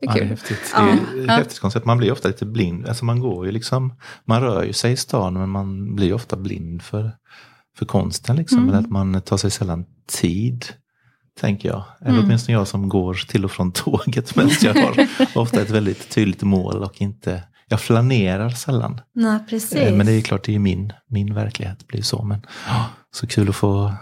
Det 0.00 0.06
är 0.06 0.10
Ja, 0.10 0.14
det 0.14 0.20
är 0.20 0.24
häftigt. 0.24 0.72
Ja. 0.74 0.96
Det 1.14 1.20
är 1.20 1.26
Ja. 1.26 1.32
häftigt 1.32 1.58
koncept. 1.58 1.86
Man 1.86 1.98
blir 1.98 2.12
ofta 2.12 2.28
lite 2.28 2.46
blind. 2.46 2.88
Alltså 2.88 3.04
man 3.04 3.20
går 3.20 3.46
ju 3.46 3.52
liksom, 3.52 3.94
man 4.24 4.40
rör 4.42 4.64
ju 4.64 4.72
sig 4.72 4.92
i 4.92 4.96
stan 4.96 5.34
men 5.34 5.48
man 5.48 5.94
blir 5.94 6.12
ofta 6.12 6.36
blind 6.36 6.82
för, 6.82 7.10
för 7.78 7.86
konsten. 7.86 8.36
Liksom. 8.36 8.58
Mm. 8.58 8.68
Eller 8.70 8.78
att 8.78 8.90
man 8.90 9.22
tar 9.22 9.36
sig 9.36 9.50
sällan 9.50 9.84
tid, 10.06 10.64
tänker 11.40 11.68
jag. 11.68 11.84
Eller 12.00 12.10
Mm. 12.10 12.24
åtminstone 12.24 12.58
jag 12.58 12.68
som 12.68 12.88
går 12.88 13.14
till 13.14 13.44
och 13.44 13.50
från 13.50 13.72
tåget. 13.72 14.36
Men 14.36 14.50
jag 14.62 14.74
har 14.74 15.06
ofta 15.34 15.62
ett 15.62 15.70
väldigt 15.70 16.10
tydligt 16.10 16.42
mål 16.42 16.82
och 16.82 17.00
inte, 17.02 17.42
jag 17.68 17.80
flanerar 17.80 18.50
sällan. 18.50 19.00
Nej, 19.14 19.38
precis. 19.48 19.74
Eh, 19.78 19.96
Men 19.96 20.06
det 20.06 20.12
är 20.12 20.20
klart, 20.20 20.44
det 20.44 20.54
är 20.54 20.58
min, 20.58 20.92
min 21.10 21.34
verklighet 21.34 21.86
blir 21.86 22.02
så. 22.02 22.22
Men 22.24 22.46
ja, 22.68 22.86
så 23.10 23.26
kul 23.26 23.48
att 23.48 23.56
få 23.56 23.92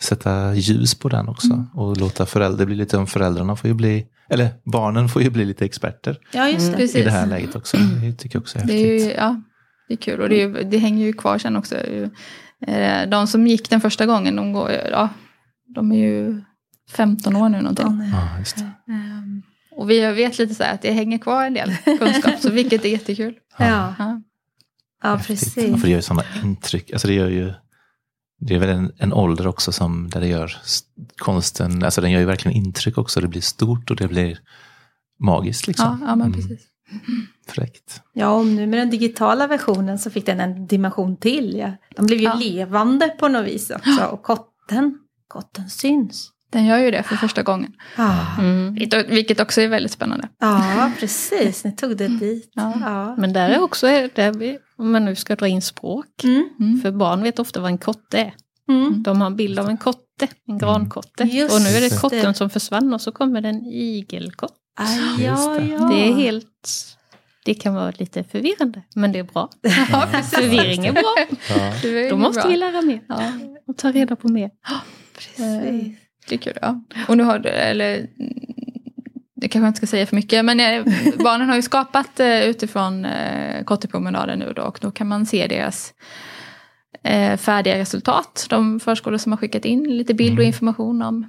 sätta 0.00 0.54
ljus 0.54 0.94
på 0.94 1.08
den 1.08 1.28
också. 1.28 1.52
Mm. 1.52 1.66
Och 1.74 1.96
låta 1.96 2.26
föräldrar 2.26 2.66
bli 2.66 2.74
lite, 2.76 3.06
föräldrarna 3.06 3.56
får 3.56 3.68
ju 3.68 3.74
bli, 3.74 4.06
eller 4.30 4.48
barnen 4.72 5.08
får 5.08 5.22
ju 5.22 5.30
bli 5.30 5.44
lite 5.44 5.64
experter 5.64 6.18
Ja, 6.32 6.48
just 6.48 6.60
det. 6.60 6.66
Mm. 6.68 6.78
Precis. 6.78 6.96
i 6.96 7.02
det 7.02 7.10
här 7.10 7.26
läget 7.26 7.56
också. 7.56 7.76
Det 7.76 8.12
tycker 8.12 8.36
jag 8.36 8.40
också 8.42 8.58
är 8.58 8.66
Det, 8.66 8.72
häftigt. 8.72 9.02
är 9.02 9.06
ju, 9.08 9.12
ja, 9.14 9.42
det 9.88 9.94
är 9.94 9.98
kul 9.98 10.20
och 10.20 10.28
det, 10.28 10.42
är, 10.42 10.64
det 10.64 10.78
hänger 10.78 11.06
ju 11.06 11.12
kvar 11.12 11.38
sen 11.38 11.56
också. 11.56 11.76
Eh, 12.66 13.08
De 13.08 13.26
som 13.26 13.46
gick 13.46 13.70
den 13.70 13.80
första 13.80 14.06
gången, 14.06 14.36
de, 14.36 14.52
går, 14.52 14.70
ja, 14.90 15.08
de 15.74 15.92
är 15.92 15.96
ju 15.96 16.42
15 16.90 17.36
år 17.36 17.48
nu 17.48 17.58
någonting. 17.60 18.10
Ja, 18.12 18.38
just 18.38 18.56
det. 18.56 18.70
Ehm, 18.92 19.42
Och 19.70 19.90
vi 19.90 20.00
vet 20.00 20.38
lite 20.38 20.54
så 20.54 20.62
här 20.62 20.74
att 20.74 20.82
det 20.82 20.92
hänger 20.92 21.18
kvar 21.18 21.44
en 21.46 21.54
del 21.54 21.76
kunskap, 21.98 22.40
så 22.40 22.50
vilket 22.50 22.84
är 22.84 22.88
jättekul. 22.88 23.34
Ja, 23.58 23.94
Ja. 23.98 24.20
ja 25.02 25.20
precis. 25.26 25.54
För 25.54 25.70
det 25.82 25.88
gör 25.88 25.96
ju 25.96 26.02
sådana 26.02 26.22
intryck. 26.44 26.90
Alltså 26.92 27.08
det 27.08 27.14
gör 27.14 27.28
ju 27.28 27.52
det 28.40 28.54
är 28.54 28.58
väl 28.58 28.68
en, 28.68 28.92
en 28.98 29.12
ålder 29.12 29.46
också 29.46 29.72
som 29.72 30.10
där 30.10 30.20
det 30.20 30.26
gör 30.26 30.56
konsten, 31.16 31.84
alltså 31.84 32.00
den 32.00 32.10
gör 32.10 32.20
ju 32.20 32.26
verkligen 32.26 32.56
intryck 32.56 32.98
också. 32.98 33.20
Det 33.20 33.28
blir 33.28 33.40
stort 33.40 33.90
och 33.90 33.96
det 33.96 34.08
blir 34.08 34.38
magiskt 35.20 35.66
liksom. 35.66 35.98
Ja, 36.00 36.06
ja, 36.08 36.16
men 36.16 36.26
Mm. 36.26 36.32
precis. 36.40 36.66
Fräckt. 37.48 38.02
Ja, 38.12 38.28
och 38.28 38.46
nu 38.46 38.66
med 38.66 38.78
den 38.78 38.90
digitala 38.90 39.46
versionen 39.46 39.98
så 39.98 40.10
fick 40.10 40.26
den 40.26 40.40
en 40.40 40.66
dimension 40.66 41.16
till. 41.16 41.56
Ja. 41.56 41.72
De 41.96 42.06
blev 42.06 42.18
ju 42.18 42.24
Ja. 42.24 42.34
levande 42.34 43.08
på 43.08 43.28
något 43.28 43.46
vis 43.46 43.70
också. 43.70 44.04
Och 44.04 44.22
kotten, 44.22 44.98
kotten 45.28 45.70
syns. 45.70 46.30
Den 46.56 46.66
gör 46.66 46.78
ju 46.78 46.90
det 46.90 47.02
för 47.02 47.16
första 47.16 47.42
gången. 47.42 47.72
Ja, 47.96 48.26
Mm. 48.38 48.74
Vilket- 49.08 49.40
också 49.40 49.60
är 49.60 49.68
väldigt 49.68 49.92
spännande. 49.92 50.28
ja 50.40 50.90
precis. 51.00 51.64
Ni 51.64 51.72
tog 51.76 51.96
det 51.96 52.08
dit. 52.08 52.50
Ja. 52.54 52.72
Ja. 52.80 53.16
Men 53.18 53.32
där 53.32 53.48
är 53.48 53.60
också, 53.62 53.86
där 53.86 54.32
vi, 54.32 54.58
om 54.78 54.92
man 54.92 55.04
nu 55.04 55.14
ska 55.16 55.36
dra 55.36 55.48
in 55.48 55.62
språk, 55.62 56.24
Mm. 56.24 56.48
Mm. 56.60 56.80
för 56.80 56.90
barn 56.90 57.22
vet 57.22 57.38
ofta 57.38 57.60
vad 57.60 57.70
en 57.70 57.78
kotte 57.78 58.18
är. 58.18 58.34
Mm. 58.68 59.02
De 59.02 59.20
har 59.20 59.26
en 59.26 59.36
bild 59.36 59.58
av 59.58 59.68
en 59.68 59.76
kotte, 59.76 60.26
en 60.48 60.58
grankotte. 60.58 61.24
Just 61.24 61.54
och 61.54 61.60
nu 61.62 61.68
är 61.68 61.80
det 61.80 61.88
det. 61.88 62.00
kotten 62.00 62.34
som 62.34 62.50
försvann 62.50 62.94
och 62.94 63.00
så 63.00 63.12
kommer 63.12 63.40
det 63.40 63.48
en 63.48 63.66
igelkott. 63.66 64.54
Just 65.18 65.20
ja, 65.46 65.58
det. 65.60 65.66
ja. 65.66 65.78
Det 65.88 66.08
är 66.08 66.14
helt... 66.14 66.92
Det 67.44 67.54
kan 67.54 67.74
vara 67.74 67.92
lite 67.98 68.24
förvirrande, 68.24 68.82
men 68.94 69.12
det 69.12 69.18
är 69.18 69.22
bra. 69.24 69.50
Ja. 69.92 70.06
Förvirring 70.22 70.86
är 70.86 70.92
bra. 70.92 71.14
Ja. 71.48 71.72
Det 71.82 72.10
Då 72.10 72.16
måste 72.16 72.40
bra. 72.40 72.50
vi 72.50 72.56
lära 72.56 72.82
mer 72.82 73.00
Ja, 73.08 73.32
och 73.68 73.76
ta 73.76 73.92
reda 73.92 74.16
på 74.16 74.28
mer. 74.28 74.50
Precis. 75.14 75.96
Det 76.28 76.34
är 76.34 76.38
kul. 76.38 76.58
Ja. 76.62 76.80
Och 77.08 77.16
nu 77.16 77.22
har 77.22 77.38
du, 77.38 77.48
eller 77.48 77.96
mm, 77.98 78.08
det 79.36 79.48
kanske 79.48 79.64
jag 79.66 79.70
inte 79.70 79.76
ska 79.76 79.86
säga 79.86 80.06
för 80.06 80.16
mycket, 80.16 80.44
men 80.44 80.60
eh, 80.60 80.84
barnen 81.24 81.48
har 81.48 81.56
ju 81.56 81.62
skapat 81.62 82.20
eh, 82.20 82.40
utifrån 82.44 83.04
eh, 83.04 83.64
kottepromenaden 83.64 84.38
nu 84.38 84.52
då 84.56 84.62
och 84.62 84.78
då 84.82 84.90
kan 84.90 85.08
man 85.08 85.26
se 85.26 85.46
deras 85.46 85.94
färdiga 87.38 87.78
resultat. 87.78 88.46
De 88.50 88.80
förskolor 88.80 89.18
som 89.18 89.32
har 89.32 89.36
skickat 89.36 89.64
in 89.64 89.84
lite 89.96 90.14
bild 90.14 90.32
och 90.32 90.38
Mm. 90.44 90.46
information 90.46 91.02
om 91.02 91.26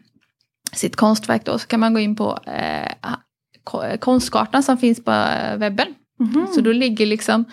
sitt 0.73 0.95
konstverk 0.95 1.45
då, 1.45 1.59
så 1.59 1.67
kan 1.67 1.79
man 1.79 1.93
gå 1.93 1.99
in 1.99 2.15
på 2.15 2.39
ko- 3.63 3.97
konstkartan 3.99 4.63
som 4.63 4.77
finns 4.77 5.03
på 5.03 5.11
webben. 5.57 5.87
Mhm. 6.19 6.47
Så 6.55 6.61
då 6.61 6.71
ligger 6.71 7.05
liksom 7.05 7.45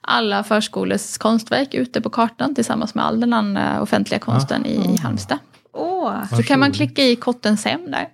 alla 0.00 0.44
förskolors 0.44 1.18
konstverk 1.18 1.74
ute 1.74 2.00
på 2.00 2.10
kartan 2.10 2.54
tillsammans 2.54 2.94
med 2.94 3.04
all 3.04 3.20
den 3.20 3.32
andra 3.32 3.82
offentliga 3.82 4.18
konsten 4.20 4.66
i, 4.66 4.74
i 4.94 4.96
Halmstad. 5.02 5.38
Åh, 5.72 6.28
Så 6.36 6.42
kan 6.42 6.60
man 6.60 6.72
klicka 6.72 7.04
i 7.04 7.16
kottens 7.16 7.64
hem 7.64 7.90
där. 7.90 8.08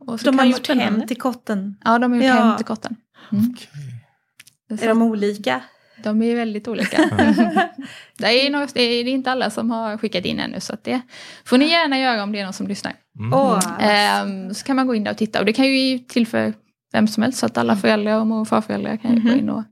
Och 0.00 0.20
så 0.20 0.26
de 0.26 0.30
kan 0.30 0.38
har 0.38 0.46
gjort 0.46 0.68
hem 0.68 1.06
till 1.06 1.16
kotten. 1.20 1.76
Ja, 1.84 1.98
de 1.98 2.12
har 2.12 2.16
gjort 2.18 2.26
Ja. 2.26 2.32
hem 2.44 2.56
till 2.56 2.66
kotten. 2.66 2.96
Mm. 3.32 3.44
Okej. 3.54 4.84
Är 4.84 4.88
de 4.88 5.02
olika? 5.02 5.60
De 6.02 6.22
är 6.22 6.34
väldigt 6.36 6.68
olika. 6.68 6.96
det, 8.18 8.46
är 8.46 8.50
något, 8.50 8.74
det 8.74 8.82
är 8.82 9.04
inte 9.08 9.32
alla 9.32 9.50
som 9.50 9.70
har 9.70 9.96
skickat 9.98 10.24
in 10.24 10.40
ännu 10.40 10.60
så 10.60 10.72
att 10.74 10.84
det 10.84 11.00
får 11.44 11.58
ni 11.58 11.64
gärna 11.70 11.98
göra 11.98 12.22
om 12.22 12.32
det 12.32 12.40
är 12.40 12.44
någon 12.44 12.52
som 12.52 12.66
lyssnar. 12.66 12.94
Mm. 13.18 13.32
Åh, 13.32 13.60
Ehm, 13.80 14.54
så 14.54 14.64
kan 14.64 14.76
man 14.76 14.86
gå 14.86 14.94
in 14.94 15.04
där 15.04 15.10
och 15.10 15.16
titta 15.18 15.38
och 15.40 15.44
det 15.46 15.52
kan 15.52 15.66
ju 15.66 15.98
till 15.98 16.26
för 16.26 16.54
vem 16.92 17.08
som 17.08 17.22
helst 17.22 17.38
så 17.38 17.46
att 17.46 17.58
alla 17.58 17.76
föräldrar 17.76 18.20
och 18.20 18.26
mor 18.26 18.40
och 18.40 18.48
farföräldrar 18.48 18.96
kan 18.96 19.14
ju 19.16 19.20
gå 19.22 19.32
in 19.36 19.50
och 19.50 19.64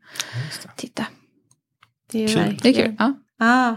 titta. 0.76 1.06
det 2.12 2.25
är 2.25 2.28
Kul. 2.28 2.58
Det 2.62 2.68
är 2.68 2.73
kul. 2.85 2.97
Ja. 2.99 3.14
Ah. 3.38 3.75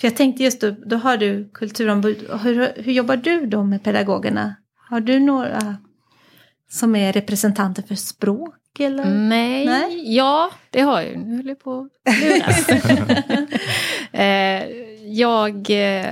För 0.00 0.08
jag 0.08 0.16
tänkte 0.16 0.42
just 0.42 0.60
då, 0.60 0.74
då 0.86 0.96
har 0.96 1.16
du 1.16 1.50
kulturombud. 1.54 2.30
Hur, 2.42 2.82
hur 2.82 2.92
jobbar 2.92 3.16
du 3.16 3.46
då 3.46 3.64
med 3.64 3.82
pedagogerna? 3.82 4.54
Har 4.90 5.00
du 5.00 5.20
några 5.20 5.76
som 6.70 6.96
är 6.96 7.12
representanter 7.12 7.82
för 7.82 7.94
språk? 7.94 8.54
Eller? 8.78 9.04
Nej, 9.04 9.66
Nej. 9.66 10.16
ja 10.16 10.50
det 10.70 10.80
har 10.80 11.00
jag. 11.00 11.18
Nu 11.18 11.36
höll 11.36 11.48
jag 11.48 11.60
på 11.60 11.88
att 12.04 12.20
luras. 12.20 12.68
Eh, 14.12 14.64
jag 15.06 15.70
eh, 15.70 16.06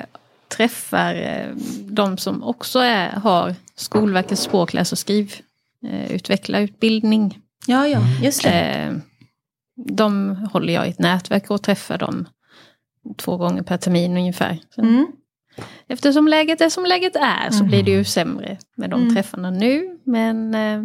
träffar 0.56 1.14
eh, 1.14 1.48
de 1.84 2.18
som 2.18 2.42
också 2.42 2.78
är, 2.78 3.10
har 3.10 3.54
Skolverkets 3.74 4.42
språk, 4.42 4.72
läs 4.72 4.92
och 4.92 4.98
skrivutvecklarutbildning. 4.98 7.38
Ja, 7.66 7.88
ja, 7.88 8.00
just 8.22 8.42
det. 8.42 9.00
De 9.76 10.36
håller 10.52 10.72
jag 10.72 10.86
i 10.86 10.90
ett 10.90 10.98
nätverk 10.98 11.50
och 11.50 11.62
träffar 11.62 11.98
dem 11.98 12.28
två 13.16 13.36
gånger 13.36 13.62
per 13.62 13.76
termin 13.76 14.16
ungefär. 14.16 14.58
Mm. 14.78 15.06
Eftersom 15.88 16.28
läget 16.28 16.60
är 16.60 16.68
som 16.68 16.84
läget 16.84 17.16
är 17.16 17.50
så 17.50 17.56
Mm. 17.58 17.68
blir 17.68 17.82
det 17.82 17.90
ju 17.90 18.04
sämre 18.04 18.58
med 18.76 18.90
de 18.90 19.00
Mm. 19.02 19.14
träffarna 19.14 19.50
nu. 19.50 19.98
Men 20.04 20.54
eh, 20.54 20.82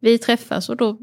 vi 0.00 0.18
träffas 0.18 0.68
och 0.68 0.76
då 0.76 0.98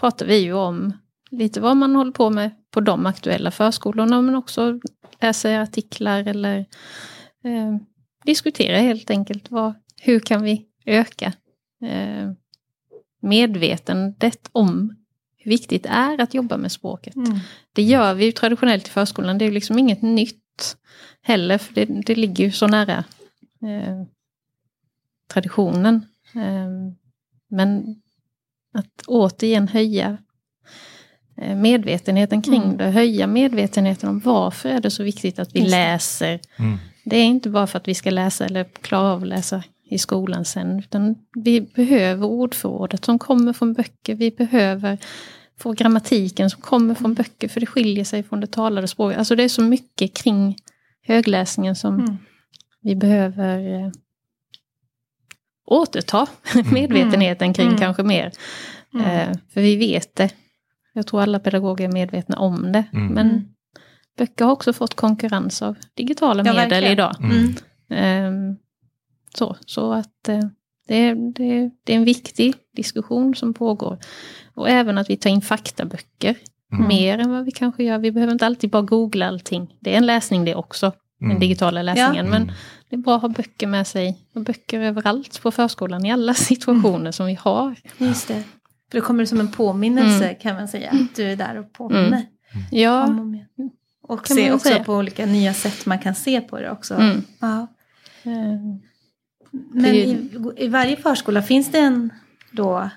pratar 0.00 0.26
vi 0.26 0.36
ju 0.38 0.52
om 0.52 0.92
lite 1.30 1.60
vad 1.60 1.76
man 1.76 1.96
håller 1.96 2.12
på 2.12 2.30
med 2.30 2.50
på 2.70 2.80
de 2.80 3.06
aktuella 3.06 3.50
förskolorna 3.50 4.22
men 4.22 4.34
också 4.34 4.80
läser 5.20 5.58
artiklar 5.58 6.28
eller 6.28 6.58
eh, 7.44 7.76
diskuterar 8.24 8.78
helt 8.78 9.10
enkelt 9.10 9.50
vad, 9.50 9.74
hur 10.02 10.20
kan 10.20 10.42
vi 10.42 10.66
öka 10.86 11.32
eh, 11.84 12.30
medvetandet 13.22 14.48
om 14.52 14.96
hur 15.44 15.50
viktigt 15.50 15.82
det 15.82 15.88
är 15.88 16.20
att 16.20 16.34
jobba 16.34 16.56
med 16.56 16.72
språket. 16.72 17.16
Mm. 17.16 17.38
Det 17.72 17.82
gör 17.82 18.14
vi 18.14 18.24
ju 18.24 18.32
traditionellt 18.32 18.86
i 18.88 18.90
förskolan. 18.90 19.38
Det 19.38 19.44
är 19.44 19.46
ju 19.46 19.54
liksom 19.54 19.78
inget 19.78 20.02
nytt 20.02 20.76
heller. 21.22 21.58
För 21.58 21.74
det, 21.74 21.84
det 21.84 22.14
ligger 22.14 22.44
ju 22.44 22.52
så 22.52 22.66
nära 22.66 23.04
eh, 23.62 24.04
traditionen. 25.32 26.06
Eh, 26.34 26.68
men 27.50 27.96
att 28.74 29.02
återigen 29.06 29.68
höja 29.68 30.18
eh, 31.36 31.56
medvetenheten 31.56 32.42
kring 32.42 32.62
Mm. 32.62 32.76
det. 32.76 32.90
Höja 32.90 33.26
medvetenheten 33.26 34.08
om 34.08 34.20
varför 34.20 34.68
är 34.68 34.80
det 34.80 34.90
så 34.90 35.02
viktigt 35.02 35.38
att 35.38 35.54
vi 35.56 35.60
läser. 35.60 36.40
Mm. 36.56 36.78
Det 37.04 37.16
är 37.16 37.24
inte 37.24 37.50
bara 37.50 37.66
för 37.66 37.78
att 37.78 37.88
vi 37.88 37.94
ska 37.94 38.10
läsa 38.10 38.44
eller 38.44 38.64
klara 38.64 39.12
av 39.12 39.22
att 39.22 39.28
läsa 39.28 39.62
i 39.94 39.98
skolan 39.98 40.44
sen. 40.44 40.78
Utan 40.78 41.14
vi 41.44 41.60
behöver 41.60 42.26
ordförrådet 42.26 43.04
som 43.04 43.18
kommer 43.18 43.52
från 43.52 43.72
böcker. 43.72 44.14
Vi 44.14 44.30
behöver 44.30 44.98
få 45.58 45.72
grammatiken 45.72 46.50
som 46.50 46.60
kommer 46.60 46.94
från 46.94 47.14
böcker. 47.14 47.48
För 47.48 47.60
det 47.60 47.66
skiljer 47.66 48.04
sig 48.04 48.22
från 48.22 48.40
det 48.40 48.46
talade 48.46 48.88
språket. 48.88 49.18
Alltså 49.18 49.36
det 49.36 49.42
är 49.42 49.48
så 49.48 49.62
mycket 49.62 50.14
kring 50.16 50.56
högläsningen 51.06 51.76
som 51.76 51.94
Mm. 52.00 52.16
vi 52.82 52.96
behöver 52.96 53.58
eh, 53.84 53.90
återta 55.66 56.26
medvetenheten 56.72 57.54
kring 57.54 57.66
Mm. 57.66 57.78
kanske 57.78 58.02
mer. 58.02 58.32
Mm. 58.94 59.06
Eh, 59.06 59.36
för 59.54 59.60
vi 59.60 59.76
vet 59.76 60.16
det. 60.16 60.30
Jag 60.92 61.06
tror 61.06 61.22
alla 61.22 61.38
pedagoger 61.38 61.84
är 61.88 61.92
medvetna 61.92 62.36
om 62.38 62.72
det. 62.72 62.84
Mm. 62.92 63.06
Men 63.06 63.30
Mm. 63.30 63.44
böcker 64.18 64.44
har 64.44 64.52
också 64.52 64.72
fått 64.72 64.94
konkurrens 64.94 65.62
av 65.62 65.76
digitala 65.94 66.42
Ja, 66.46 66.52
medel 66.52 66.70
verkligen. 66.70 66.92
idag. 66.92 67.16
Mm. 67.90 68.56
Så, 69.34 69.56
så 69.66 69.92
att 69.92 70.28
eh, 70.28 70.40
det, 70.88 70.94
är- 70.96 71.32
det, 71.32 71.70
det 71.84 71.92
är 71.92 71.96
en 71.96 72.04
viktig 72.04 72.54
diskussion 72.76 73.34
som 73.34 73.54
pågår. 73.54 73.98
Och 74.54 74.68
även 74.70 74.98
att 74.98 75.10
vi 75.10 75.16
tar 75.16 75.30
in 75.30 75.40
faktaböcker 75.42 76.36
Mm. 76.72 76.88
mer 76.88 77.18
än 77.18 77.30
vad 77.30 77.44
vi 77.44 77.50
kanske 77.50 77.84
gör. 77.84 77.98
Vi 77.98 78.12
behöver 78.12 78.32
inte 78.32 78.46
alltid 78.46 78.70
bara 78.70 78.82
googla 78.82 79.26
allting. 79.28 79.76
Det 79.80 79.92
är 79.94 79.98
en 79.98 80.06
läsning 80.06 80.44
det 80.44 80.54
också, 80.54 80.86
Mm. 81.20 81.30
den 81.30 81.40
digitala 81.40 81.82
läsningen. 81.82 82.30
Men 82.30 82.42
Mm. 82.42 82.54
det 82.88 82.96
är 82.96 83.00
bra 83.00 83.16
att 83.16 83.22
ha 83.22 83.28
böcker 83.28 83.66
med 83.66 83.86
sig. 83.86 84.18
Och 84.34 84.40
böcker 84.40 84.80
överallt 84.80 85.42
på 85.42 85.50
förskolan 85.50 86.04
i 86.06 86.12
alla 86.12 86.34
situationer 86.34 87.12
som 87.12 87.26
vi 87.26 87.34
har. 87.34 87.74
Just 87.98 88.28
det. 88.28 88.42
För 88.90 88.98
då 89.00 89.04
kommer 89.06 89.20
det 89.22 89.26
som 89.26 89.40
en 89.40 89.50
påminnelse 89.52 90.24
Mm. 90.24 90.36
kan 90.42 90.54
man 90.56 90.68
säga. 90.68 90.90
Att 90.90 91.16
du 91.16 91.22
är 91.24 91.36
där 91.36 91.58
och 91.58 91.72
påminner. 91.72 92.06
Mm. 92.52 92.64
Ja, 92.70 93.04
om 93.04 93.18
och 93.20 93.26
med. 93.26 93.46
Och 94.02 94.26
Kan 94.26 94.36
se 94.36 94.52
också 94.52 94.68
säga. 94.68 94.84
på 94.84 94.94
olika 94.94 95.26
nya 95.26 95.54
sätt 95.54 95.86
man 95.86 95.98
kan 95.98 96.14
se 96.14 96.40
på 96.40 96.60
det 96.60 96.70
också. 96.70 96.94
Mm. 96.94 97.22
Ja. 97.40 97.66
Men 99.70 99.94
i, 99.94 100.30
i 100.56 100.68
varje 100.68 100.96
förskola 100.96 101.42
finns 101.42 101.72
det 101.72 101.78
en, 101.78 102.12
då, 102.52 102.90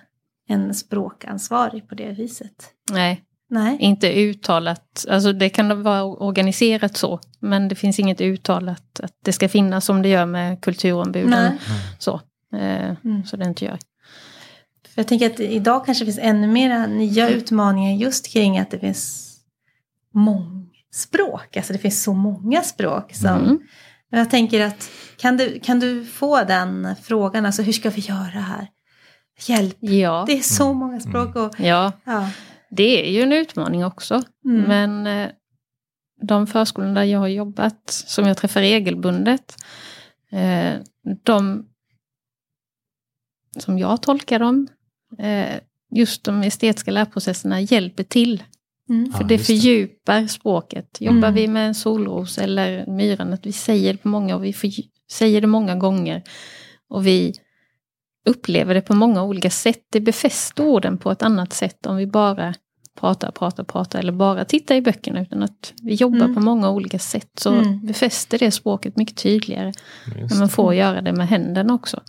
en 0.48 0.74
språkansvarig 0.74 1.90
på 1.90 1.96
det 1.96 2.12
viset? 2.12 2.70
nej, 2.92 3.24
Nej. 3.50 3.78
inte 3.80 4.14
uttalat. 4.24 5.06
Alltså 5.10 5.34
det 5.34 5.50
kan 5.50 5.84
vara 5.84 6.04
organiserat 6.04 6.98
så. 6.98 7.20
Men 7.40 7.68
det 7.68 7.76
finns 7.76 8.00
inget 8.00 8.22
uttalat 8.22 9.00
att 9.00 9.12
det 9.26 9.34
ska 9.34 9.50
finnas 9.50 9.86
som 9.86 10.02
det 10.02 10.10
gör 10.10 10.26
med 10.26 10.62
kulturombuden. 10.62 11.30
Nej. 11.30 11.52
Så, 12.00 12.22
eh, 12.56 12.96
Mm. 13.04 13.26
så 13.26 13.38
det 13.38 13.46
inte 13.46 13.66
gör. 13.66 13.78
För 14.88 15.02
jag 15.02 15.08
tänker 15.08 15.26
att 15.26 15.40
idag 15.40 15.86
kanske 15.86 16.06
finns 16.06 16.20
ännu 16.22 16.48
mera 16.48 16.88
nya 16.88 17.30
utmaningar 17.30 17.94
just 17.98 18.34
kring 18.34 18.58
att 18.60 18.72
det 18.72 18.80
finns 18.80 19.34
mångspråk. 20.14 21.58
Alltså 21.58 21.74
det 21.74 21.80
finns 21.80 22.04
så 22.04 22.14
många 22.14 22.62
språk 22.62 23.14
som... 23.16 23.30
Mm. 23.44 23.60
Jag 24.10 24.30
tänker 24.30 24.66
att 24.66 24.90
kan 25.18 25.38
du, 25.38 25.60
kan 25.60 25.80
du 25.80 26.06
få 26.06 26.44
den 26.44 26.96
frågan, 27.04 27.46
alltså 27.46 27.62
hur 27.62 27.74
ska 27.74 27.90
vi 27.90 28.02
göra 28.02 28.40
här? 28.40 28.68
Hjälp, 29.48 29.78
Ja, 29.80 30.24
det 30.28 30.34
är 30.38 30.42
så 30.42 30.74
många 30.74 31.00
språk 31.00 31.36
och... 31.36 31.60
ja, 31.60 31.92
Ja. 32.04 32.30
det 32.70 33.08
är 33.08 33.12
ju 33.12 33.22
en 33.22 33.34
utmaning 33.34 33.86
också. 33.86 34.24
Mm. 34.46 34.62
Men 34.62 35.08
eh, 35.08 35.30
de 36.22 36.48
förskolor 36.48 36.94
där 36.96 37.04
jag 37.04 37.20
har 37.20 37.28
jobbat, 37.28 37.90
som 37.90 38.26
jag 38.28 38.38
träffar 38.38 38.62
regelbundet, 38.62 39.56
eh, 40.32 40.74
de 41.24 41.66
som 43.60 43.80
jag 43.80 44.02
tolkar 44.02 44.40
dem, 44.40 44.68
eh, 45.20 45.60
just 45.92 46.24
de 46.24 46.42
estetiska 46.44 46.92
lärprocesserna 46.92 47.62
hjälper 47.62 48.04
till. 48.04 48.44
Mm. 48.90 49.12
För 49.14 49.22
Ja, 49.22 49.28
det 49.28 49.34
just 49.36 49.48
det. 49.48 49.54
fördjupar 49.54 50.28
språket. 50.28 50.98
Jobbar 51.00 51.18
Mm. 51.28 51.34
vi 51.34 51.48
med 51.48 51.68
en 51.68 51.76
solros 51.76 52.38
eller 52.38 52.86
myran, 52.88 53.34
att 53.34 53.46
vi 53.46 53.52
säger 53.52 53.98
på 53.98 54.08
många 54.08 54.36
och 54.36 54.44
vi 54.44 54.54
för, 54.54 54.72
säger 55.12 55.42
det 55.42 55.48
många 55.48 55.76
gånger. 55.76 56.24
Och 56.90 57.08
vi 57.08 57.34
upplever 58.30 58.74
det 58.74 58.82
på 58.82 58.96
många 58.96 59.24
olika 59.24 59.50
sätt. 59.50 59.84
Det 59.92 60.00
befäster 60.02 60.64
orden 60.66 60.98
på 60.98 61.12
ett 61.12 61.24
annat 61.24 61.54
sätt 61.54 61.86
om 61.86 61.96
vi 61.98 62.08
bara 62.08 62.54
pratar, 63.00 63.32
pratar, 63.32 63.64
pratar 63.64 64.00
eller 64.00 64.12
bara 64.12 64.46
tittar 64.46 64.76
i 64.76 64.82
böckerna. 64.82 65.22
Utan 65.22 65.44
att 65.44 65.74
vi 65.84 65.94
jobbar 65.94 66.18
Mm. 66.26 66.36
på 66.36 66.42
många 66.42 66.70
olika 66.70 67.00
sätt 67.00 67.32
så 67.38 67.54
Mm. 67.54 67.86
befäster 67.86 68.40
det 68.40 68.52
språket 68.52 68.96
mycket 68.98 69.18
tydligare. 69.18 69.72
Just 70.06 70.32
När 70.32 70.40
man 70.40 70.48
det. 70.48 70.54
får 70.54 70.74
göra 70.74 71.02
det 71.02 71.14
med 71.14 71.28
händerna 71.28 71.74
också. 71.74 72.02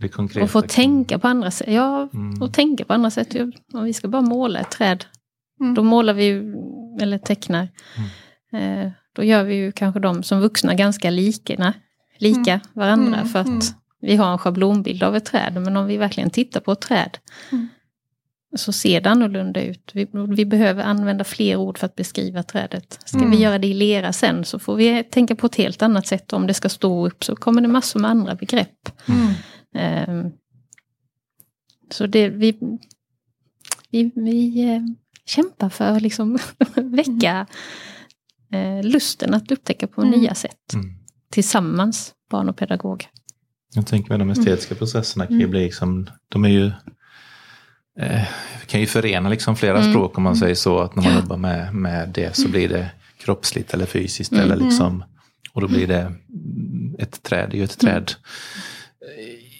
Det 0.00 0.08
konkreta. 0.08 0.44
och 0.44 0.50
få 0.50 0.62
tänka 0.62 1.18
på 1.18 1.28
andra 1.28 1.50
sätt. 1.50 1.68
Ja, 1.72 2.08
Mm. 2.14 2.42
och 2.42 2.52
tänka 2.54 2.84
på 2.84 2.92
andra 2.92 3.10
sätt. 3.10 3.36
Om 3.72 3.84
vi 3.84 3.92
ska 3.92 4.08
bara 4.08 4.22
måla 4.22 4.60
ett 4.60 4.70
träd, 4.70 5.04
Mm. 5.60 5.74
då 5.74 5.82
målar 5.82 6.14
vi 6.14 6.28
eller 7.00 7.18
tecknar. 7.18 7.68
Eh, 8.52 8.90
då 9.18 9.24
gör 9.24 9.44
vi 9.44 9.54
ju 9.54 9.72
kanske 9.72 10.00
de 10.00 10.22
som 10.22 10.40
vuxna 10.40 10.74
ganska 10.74 11.10
likna, 11.10 11.74
lika 12.18 12.52
Mm. 12.52 12.60
varandra. 12.72 13.16
Mm, 13.16 13.28
För 13.28 13.38
att 13.38 13.46
mm. 13.46 13.60
vi 14.00 14.16
har 14.16 14.32
en 14.32 14.38
schablonbild 14.38 15.02
av 15.02 15.16
ett 15.16 15.24
träd. 15.24 15.60
Men 15.62 15.76
om 15.76 15.86
vi 15.86 15.96
verkligen 15.96 16.30
tittar 16.30 16.60
på 16.60 16.72
ett 16.72 16.80
träd 16.80 17.18
Mm. 17.52 17.68
så 18.56 18.72
ser 18.72 19.00
det 19.00 19.10
annorlunda 19.10 19.62
ut. 19.62 19.90
Vi, 19.94 20.06
vi 20.28 20.44
behöver 20.44 20.82
använda 20.84 21.24
fler 21.24 21.56
ord 21.56 21.78
för 21.78 21.86
att 21.86 21.94
beskriva 21.96 22.42
trädet. 22.42 22.98
Ska 23.04 23.18
Mm. 23.18 23.30
vi 23.30 23.36
göra 23.36 23.58
det 23.58 23.66
i 23.66 23.74
lera 23.74 24.12
sen 24.12 24.44
så 24.44 24.58
får 24.58 24.76
vi 24.76 25.04
tänka 25.04 25.36
på 25.36 25.46
ett 25.46 25.54
helt 25.56 25.82
annat 25.82 26.06
sätt. 26.06 26.32
Om 26.32 26.46
det 26.46 26.54
ska 26.54 26.68
stå 26.68 27.06
upp 27.06 27.24
så 27.24 27.36
kommer 27.36 27.60
det 27.62 27.68
massor 27.68 28.00
med 28.00 28.10
andra 28.10 28.34
begrepp. 28.34 28.88
Mm. 29.08 29.32
Ehm, 29.74 30.32
så 31.90 32.06
det, 32.06 32.28
vi, 32.28 32.58
vi, 33.90 34.12
vi 34.14 34.64
eh, 34.74 34.80
kämpar 35.26 35.68
för 35.68 35.84
att 35.84 36.02
liksom 36.02 36.38
väcka 36.76 37.46
eh, 38.52 38.82
lusten 38.82 39.34
att 39.34 39.50
upptäcka 39.50 39.86
på 39.86 40.02
Mm. 40.02 40.20
nya 40.20 40.34
sätt. 40.34 40.74
Mm. 40.74 40.94
Tillsammans, 41.30 42.12
barn 42.30 42.48
och 42.48 42.56
pedagog. 42.56 43.06
Jag 43.74 43.86
tänker 43.86 44.10
med 44.10 44.18
de 44.20 44.30
estetiska 44.30 44.74
processerna 44.74 45.26
kan 45.26 45.36
ju 45.36 45.40
Mm. 45.42 45.50
bli 45.50 45.64
liksom, 45.64 46.10
de 46.28 46.44
är 46.44 46.48
ju 46.48 46.66
eh, 48.00 48.22
kan 48.66 48.80
ju 48.80 48.86
förena 48.86 49.28
liksom 49.28 49.56
flera 49.56 49.78
Mm. 49.78 49.92
språk 49.92 50.16
om 50.18 50.22
man 50.24 50.32
Mm. 50.32 50.40
säger 50.40 50.54
så. 50.54 50.78
Att 50.78 50.96
när 50.96 51.02
man 51.02 51.12
Ja. 51.12 51.18
jobbar 51.20 51.36
med, 51.36 51.74
med 51.74 52.08
det 52.08 52.36
så 52.36 52.48
blir 52.48 52.68
det 52.68 52.90
kroppsligt 53.20 53.74
eller 53.74 53.86
fysiskt. 53.86 54.32
Mm. 54.32 54.44
Eller 54.44 54.56
liksom, 54.64 55.04
och 55.52 55.60
då 55.60 55.68
blir 55.68 55.86
det 55.86 56.00
mm, 56.00 56.96
ett 56.98 57.22
träd, 57.22 57.48
det 57.50 57.56
är 57.56 57.58
ju 57.58 57.64
ett 57.64 57.82
Mm. 57.82 57.94
träd. 57.94 58.12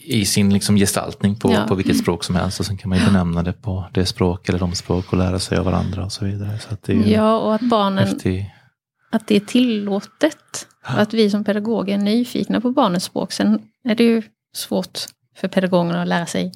i 0.05 0.25
sin 0.25 0.53
liksom 0.53 0.77
gestaltning 0.77 1.37
på, 1.37 1.53
Ja. 1.53 1.65
på 1.69 1.75
vilket 1.75 1.97
språk 1.99 2.25
som 2.25 2.35
helst. 2.37 2.61
Och 2.61 2.67
sen 2.67 2.77
kan 2.77 2.89
man 2.89 2.99
ju 2.99 3.05
benämna 3.05 3.43
det 3.43 3.53
på 3.53 3.85
det 3.95 4.07
språk 4.07 4.49
eller 4.49 4.59
de 4.59 4.75
språk 4.75 5.13
och 5.13 5.19
lära 5.19 5.39
sig 5.39 5.59
av 5.59 5.65
varandra 5.65 6.05
och 6.05 6.13
så 6.13 6.25
vidare. 6.25 6.59
Så 6.59 6.75
att 6.75 6.83
det 6.83 6.93
är 6.93 6.97
ju 6.97 7.11
Ja, 7.13 7.39
och 7.39 7.55
att 7.55 7.61
barnen, 7.63 8.09
häftig... 8.09 8.55
att 9.11 9.27
det 9.27 9.37
är 9.37 9.41
tillåtet. 9.41 10.67
Och 10.83 11.01
att 11.01 11.15
vi 11.15 11.31
som 11.31 11.45
pedagoger 11.45 11.95
är 11.95 11.99
nyfikna 11.99 12.61
på 12.61 12.71
barnens 12.71 13.05
språk. 13.05 13.33
Sen 13.33 13.63
är 13.85 13.95
det 13.95 14.05
ju 14.05 14.23
svårt 14.55 14.99
för 15.37 15.49
pedagogerna 15.49 16.03
att 16.03 16.09
lära 16.09 16.27
sig 16.27 16.53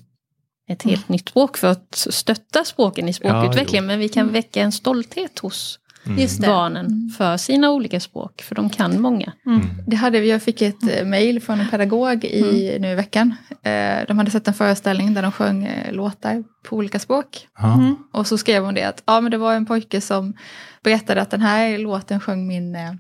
ett 0.69 0.83
helt 0.83 1.09
nytt 1.09 1.29
språk 1.29 1.57
för 1.57 1.69
att 1.69 1.95
stötta 2.11 2.65
språken 2.65 3.09
i 3.09 3.13
språkutvecklingen. 3.13 3.85
jo. 3.85 3.87
men 3.87 3.99
vi 3.99 4.09
kan 4.09 4.33
väcka 4.33 4.63
en 4.63 4.73
stolthet 4.73 5.39
hos 5.39 5.79
Mm. 6.07 6.29
Barnen 6.41 7.11
för 7.19 7.37
sina 7.37 7.71
olika 7.71 8.01
språk. 8.01 8.43
För 8.43 8.55
de 8.55 8.71
kan 8.71 9.01
många. 9.01 9.33
Mm. 9.47 9.61
Det 9.87 9.97
hade 9.97 10.21
vi, 10.21 10.31
jag 10.31 10.43
fick 10.43 10.63
ett 10.63 10.99
eh, 10.99 11.05
mejl 11.05 11.41
från 11.41 11.61
en 11.61 11.69
pedagog 11.69 12.25
i, 12.25 12.77
nu 12.81 12.89
i 12.93 12.95
veckan. 12.95 13.35
Eh, 13.63 14.07
de 14.09 14.19
hade 14.19 14.31
sett 14.31 14.49
en 14.49 14.55
föreställning 14.55 15.15
där 15.15 15.23
de 15.23 15.33
sjöng 15.33 15.65
eh, 15.65 15.93
låtar 15.93 16.45
på 16.63 16.77
olika 16.77 16.99
språk. 16.99 17.49
Ja. 17.59 17.75
Mm. 17.75 17.97
Och 18.13 18.27
så 18.27 18.39
skrev 18.39 18.65
hon 18.65 18.75
det 18.75 18.83
att 18.83 19.03
ja, 19.07 19.21
men 19.21 19.31
det 19.31 19.39
var 19.39 19.55
en 19.55 19.67
pojke 19.67 20.01
som 20.01 20.35
berättade 20.85 21.23
att 21.23 21.31
den 21.31 21.41
här 21.41 21.79
låten 21.79 22.21
sjöng 22.21 22.47
min 22.47 22.77
eh, 22.77 22.93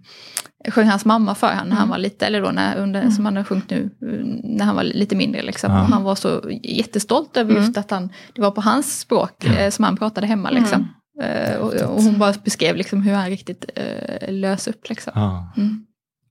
sjöng 0.69 0.89
hans 0.89 1.05
mamma 1.05 1.35
för 1.35 1.49
honom 1.49 1.69
när 1.69 1.77
han 1.77 1.89
var 1.89 1.99
lite, 1.99 2.27
eller 2.27 2.43
då 2.43 2.51
när, 2.51 2.77
under, 2.77 3.11
som 3.11 3.25
han 3.25 3.37
har 3.37 3.45
sjungit 3.45 3.71
nu, 3.71 3.91
eh, 4.03 4.09
när 4.45 4.65
han 4.65 4.77
var 4.77 4.83
lite 4.83 5.17
mindre 5.17 5.43
liksom. 5.43 5.73
Ja. 5.73 5.81
Och 5.83 5.87
han 5.89 6.03
var 6.03 6.15
så 6.15 6.51
jättestolt 6.63 7.37
över 7.37 7.55
just 7.55 7.77
att 7.79 7.91
han, 7.91 8.09
det 8.35 8.43
var 8.43 8.51
på 8.51 8.61
hans 8.61 9.01
språk 9.01 9.45
eh, 9.45 9.71
som 9.71 9.85
han 9.85 9.97
pratade 9.97 10.27
hemma 10.27 10.51
liksom. 10.51 10.89
Eh, 11.23 11.57
och, 11.57 11.73
och 11.75 12.03
hon 12.03 12.19
bara 12.19 12.35
beskrev 12.45 12.77
liksom 12.77 13.03
hur 13.03 13.15
han 13.15 13.27
riktigt 13.31 13.65
eh, 13.75 14.33
lös 14.33 14.69
upp 14.69 14.89
liksom. 14.89 15.13
Ja. 15.15 15.53
Mm. 15.57 15.87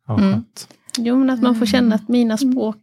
Ja, 0.07 0.17
Mm. 0.19 0.43
Jo, 0.97 1.19
men 1.19 1.29
att 1.29 1.41
man 1.41 1.55
får 1.55 1.65
känna 1.65 1.95
att 1.95 2.07
mina 2.09 2.37
språk, 2.37 2.77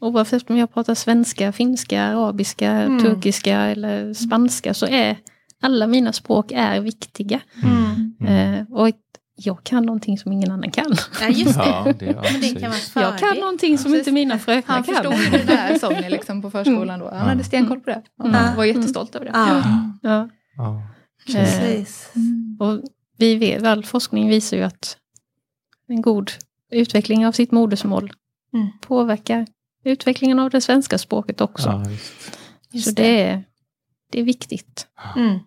oavsett 0.00 0.50
om 0.50 0.56
jag 0.56 0.74
pratar 0.74 0.94
svenska, 0.94 1.52
finska, 1.52 2.02
arabiska, 2.04 2.70
Mm. 2.70 3.00
turkiska 3.02 3.58
eller 3.60 4.14
spanska, 4.14 4.74
så 4.74 4.86
är 4.86 5.16
alla 5.62 5.86
mina 5.86 6.12
språk 6.12 6.52
är 6.54 6.80
viktiga. 6.80 7.40
Mm. 7.62 8.14
Mm. 8.20 8.54
Eh, 8.60 8.66
och 8.72 8.90
jag 9.36 9.64
kan 9.64 9.86
någonting 9.86 10.18
som 10.18 10.32
ingen 10.32 10.50
annan 10.50 10.70
kan. 10.70 10.96
Ja, 11.20 11.28
just 11.28 11.54
det. 11.58 11.64
Ja, 11.66 11.92
det, 11.98 12.06
ja, 12.06 12.22
det 12.40 12.60
kan. 12.60 12.72
Jag 13.02 13.18
kan 13.18 13.36
någonting 13.36 13.78
som 13.78 13.94
inte 13.94 14.12
mina 14.12 14.38
fröknar 14.38 14.74
Han 14.74 14.84
kan. 14.84 14.94
förstod 14.94 15.14
ju 15.14 15.30
den 15.30 15.46
där 15.46 15.78
sången 15.78 16.10
liksom 16.10 16.42
på 16.42 16.50
förskolan 16.50 17.00
då. 17.00 17.08
Han 17.10 17.28
hade 17.28 17.44
stenkoll 17.44 17.80
på 17.80 17.90
det. 17.90 18.02
Han 18.18 18.34
Mm. 18.34 18.56
var 18.56 18.64
jättestolt 18.64 19.14
över 19.14 19.26
det. 19.26 19.32
Ja, 19.34 19.62
Ja. 20.02 20.28
Ja. 20.56 20.82
Eh, 21.28 21.34
precis. 21.34 22.12
och 22.60 22.80
vi 23.18 23.34
vet, 23.36 23.62
all 23.64 23.84
forskning 23.84 24.28
visar 24.28 24.56
ju 24.56 24.62
att 24.62 24.96
en 25.88 26.02
god 26.02 26.30
utveckling 26.70 27.26
av 27.26 27.32
sitt 27.32 27.50
modersmål 27.52 28.12
Mm. 28.54 28.66
påverkar 28.80 29.46
utvecklingen 29.84 30.38
av 30.38 30.50
det 30.50 30.60
svenska 30.60 30.98
språket 30.98 31.40
också. 31.40 31.68
Ja. 31.68 31.84
Just 32.72 32.88
Så 32.88 32.94
det 32.94 33.20
är, 33.22 33.44
det 34.12 34.20
är 34.20 34.24
viktigt. 34.24 34.86
Mm. 35.16 35.38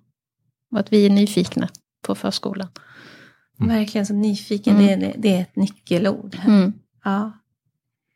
Och 0.71 0.79
att 0.79 0.93
vi 0.93 1.05
är 1.05 1.09
nyfikna 1.09 1.69
på 2.01 2.15
förskolan. 2.15 2.67
Mm. 3.61 3.75
Verkligen 3.75 4.05
så 4.05 4.13
nyfiken, 4.13 4.75
Mm. 4.75 4.99
det, 4.99 5.05
är, 5.05 5.15
det 5.17 5.35
är 5.37 5.41
ett 5.41 5.55
nyckelord. 5.55 6.37
Mm. 6.45 6.73
Ja, 7.03 7.31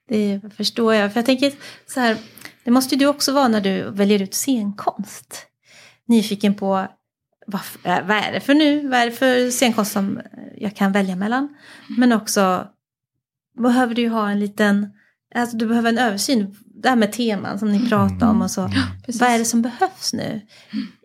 det 0.07 0.41
förstår 0.55 0.93
jag. 0.93 1.13
För 1.13 1.19
jag 1.19 1.25
tänker 1.25 1.53
så 1.87 1.99
här, 1.99 2.17
det 2.63 2.71
måste 2.71 2.95
ju 2.95 2.99
du 2.99 3.05
också 3.07 3.33
vara 3.33 3.47
när 3.47 3.61
du 3.61 3.91
väljer 3.91 4.21
ut 4.21 4.33
scenkonst. 4.33 5.45
Nyfiken 6.07 6.53
på 6.55 6.87
vad, 7.47 7.61
äh, 7.83 8.07
vad 8.07 8.17
är 8.17 8.31
det 8.31 8.39
för 8.39 8.53
nu, 8.53 8.87
vad 8.87 8.99
är 8.99 9.05
det 9.05 9.11
för 9.11 9.51
scenkonst 9.51 9.91
som 9.91 10.21
jag 10.57 10.75
kan 10.75 10.91
välja 10.91 11.15
mellan. 11.15 11.55
Men 11.97 12.11
också 12.13 12.67
behöver 13.57 13.95
du 13.95 14.01
ju 14.01 14.09
ha 14.09 14.29
en 14.29 14.39
liten, 14.39 14.87
alltså 15.35 15.57
du 15.57 15.67
behöver 15.67 15.89
en 15.89 15.97
översyn. 15.97 16.55
Det 16.81 16.89
här 16.89 16.95
med 16.95 17.11
teman 17.11 17.59
som 17.59 17.71
ni 17.71 17.89
pratar 17.89 18.29
om 18.29 18.41
och 18.41 18.51
så. 18.51 18.69
Precis. 19.05 19.21
Vad 19.21 19.29
är 19.29 19.39
det 19.39 19.45
som 19.45 19.61
behövs 19.61 20.13
nu 20.13 20.41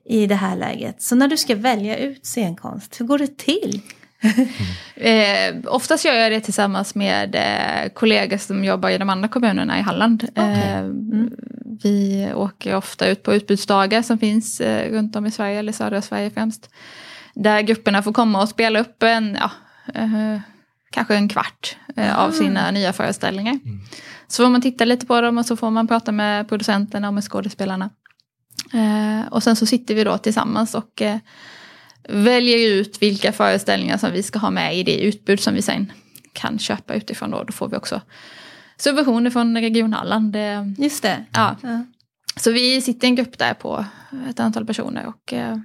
i 0.05 0.27
det 0.27 0.35
här 0.35 0.57
läget? 0.57 1.03
Så 1.03 1.15
när 1.15 1.29
du 1.29 1.37
ska 1.37 1.55
välja 1.57 1.97
ut 1.99 2.27
scenkonst, 2.27 3.01
hur 3.01 3.07
går 3.07 3.19
det 3.19 3.39
till? 3.39 3.81
Eh, 4.97 5.55
oftast 5.67 6.05
gör 6.05 6.15
jag 6.15 6.33
det 6.33 6.41
tillsammans 6.41 6.95
med 6.95 7.35
eh, 7.35 7.93
kollegor 7.93 8.37
som 8.37 8.65
jobbar 8.65 8.91
i 8.91 8.99
de 8.99 9.11
andra 9.11 9.29
kommunerna 9.29 9.79
i 9.79 9.83
Halland. 9.83 10.29
Eh, 10.35 10.79
Mm. 10.79 11.31
Vi 11.83 12.29
åker 12.35 12.77
ofta 12.77 13.07
ut 13.07 13.23
på 13.23 13.35
utbudsdagar 13.35 14.03
som 14.03 14.19
finns 14.19 14.61
eh, 14.61 14.93
runt 14.93 15.17
om 15.17 15.27
i 15.27 15.31
Sverige, 15.31 15.59
eller 15.59 15.73
södra 15.73 16.03
Sverige 16.03 16.31
främst. 16.31 16.71
Där 17.35 17.61
grupperna 17.61 18.03
får 18.03 18.13
komma 18.13 18.43
och 18.43 18.49
spela 18.49 18.81
upp 18.81 19.03
en, 19.03 19.39
ja, 19.41 19.51
eh, 19.95 20.41
kanske 20.91 21.15
en 21.15 21.29
kvart 21.29 21.77
eh, 21.97 22.19
av 22.19 22.29
Ah. 22.29 22.33
sina 22.33 22.71
nya 22.71 22.93
föreställningar. 22.93 23.59
Så 24.29 24.45
får 24.45 24.51
man 24.51 24.63
titta 24.63 24.85
lite 24.85 25.07
på 25.07 25.21
dem 25.21 25.39
och 25.39 25.47
så 25.47 25.57
får 25.57 25.71
man 25.71 25.89
prata 25.89 26.13
med 26.13 26.49
producenterna 26.49 27.09
och 27.09 27.15
med 27.15 27.25
skådespelarna. 27.25 27.91
Eh, 28.73 29.33
och 29.33 29.43
sen 29.43 29.57
så 29.57 29.67
sitter 29.67 29.95
vi 29.95 30.05
då 30.05 30.19
tillsammans 30.19 30.75
och 30.75 31.03
eh, 31.03 31.19
väljer 32.09 32.71
ut 32.71 33.03
vilka 33.03 33.33
föreställningar 33.33 33.99
som 33.99 34.13
vi 34.13 34.23
ska 34.23 34.39
ha 34.39 34.51
med 34.51 34.77
i 34.77 34.83
det 34.83 35.01
utbud 35.01 35.41
som 35.41 35.55
vi 35.55 35.63
sen 35.63 35.93
kan 36.33 36.59
köpa 36.59 36.95
utifrån. 36.95 37.31
Då, 37.31 37.45
då 37.45 37.53
får 37.53 37.69
vi 37.69 37.77
också 37.77 38.01
subventioner 38.77 39.31
från 39.31 39.59
Region 39.59 39.93
Halland. 39.93 40.37
Just 40.79 41.03
det. 41.03 41.25
ja. 41.33 41.57
Ja. 41.63 41.85
Så 42.37 42.53
vi 42.53 42.81
sitter 42.81 43.07
i 43.07 43.11
en 43.11 43.15
grupp 43.15 43.39
där 43.39 43.55
på 43.55 43.85
ett 44.31 44.41
antal 44.41 44.67
personer 44.67 45.07
och 45.07 45.33
eh, 45.33 45.57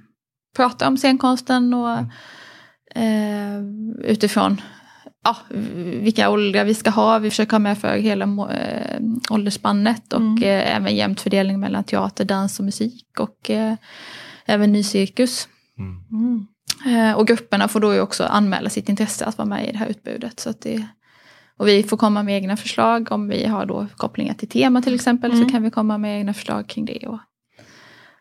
pratar 0.56 0.86
om 0.86 0.96
scenkonsten 0.96 1.74
och 1.74 1.98
eh, 3.00 3.60
utifrån 4.04 4.60
ja, 5.24 5.36
vilka 6.00 6.30
åldrar 6.30 6.64
vi 6.64 6.74
ska 6.74 6.90
ha. 6.90 7.18
Vi 7.18 7.30
försöker 7.30 7.52
ha 7.52 7.58
med 7.58 7.78
för 7.78 7.96
hela 7.96 8.24
eh, 8.24 9.00
åldersspannet 9.30 10.12
och 10.12 10.20
Mm. 10.20 10.42
eh, 10.42 10.76
även 10.76 10.96
jämnt 10.96 11.20
fördelning 11.20 11.60
mellan 11.60 11.84
teater, 11.84 12.24
dans 12.24 12.58
och 12.58 12.64
musik 12.64 13.06
och 13.18 13.50
eh, 13.50 13.74
även 14.46 14.72
ny 14.72 14.82
cirkus. 14.82 15.48
Mm. 15.78 15.96
Mm. 16.10 17.16
Och 17.16 17.26
grupperna 17.26 17.68
får 17.68 17.80
då 17.80 17.94
ju 17.94 18.00
också 18.00 18.24
anmäla 18.24 18.70
sitt 18.70 18.88
intresse 18.88 19.24
att 19.24 19.38
vara 19.38 19.48
med 19.48 19.68
i 19.68 19.72
det 19.72 19.78
här 19.78 19.86
utbudet. 19.86 20.40
Så 20.40 20.50
att 20.50 20.60
det, 20.60 20.86
och 21.56 21.68
vi 21.68 21.82
får 21.82 21.96
komma 21.96 22.22
med 22.22 22.36
egna 22.36 22.56
förslag 22.56 23.12
om 23.12 23.28
vi 23.28 23.46
har 23.46 23.66
då 23.66 23.86
kopplingar 23.96 24.34
till 24.34 24.48
tema 24.48 24.82
till 24.82 24.94
exempel. 24.94 25.30
Mm. 25.32 25.44
Så 25.44 25.50
kan 25.50 25.62
vi 25.62 25.70
komma 25.70 25.98
med 25.98 26.18
egna 26.18 26.34
förslag 26.34 26.68
kring 26.68 26.84
det. 26.84 27.06
Och, 27.06 27.18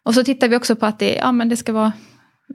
och 0.04 0.14
så 0.14 0.24
tittar 0.24 0.48
vi 0.48 0.56
också 0.56 0.76
på 0.76 0.86
att 0.86 1.00
det, 1.00 1.16
ja, 1.16 1.32
men 1.32 1.50
det 1.50 1.58
ska 1.58 1.74
vara 1.74 1.92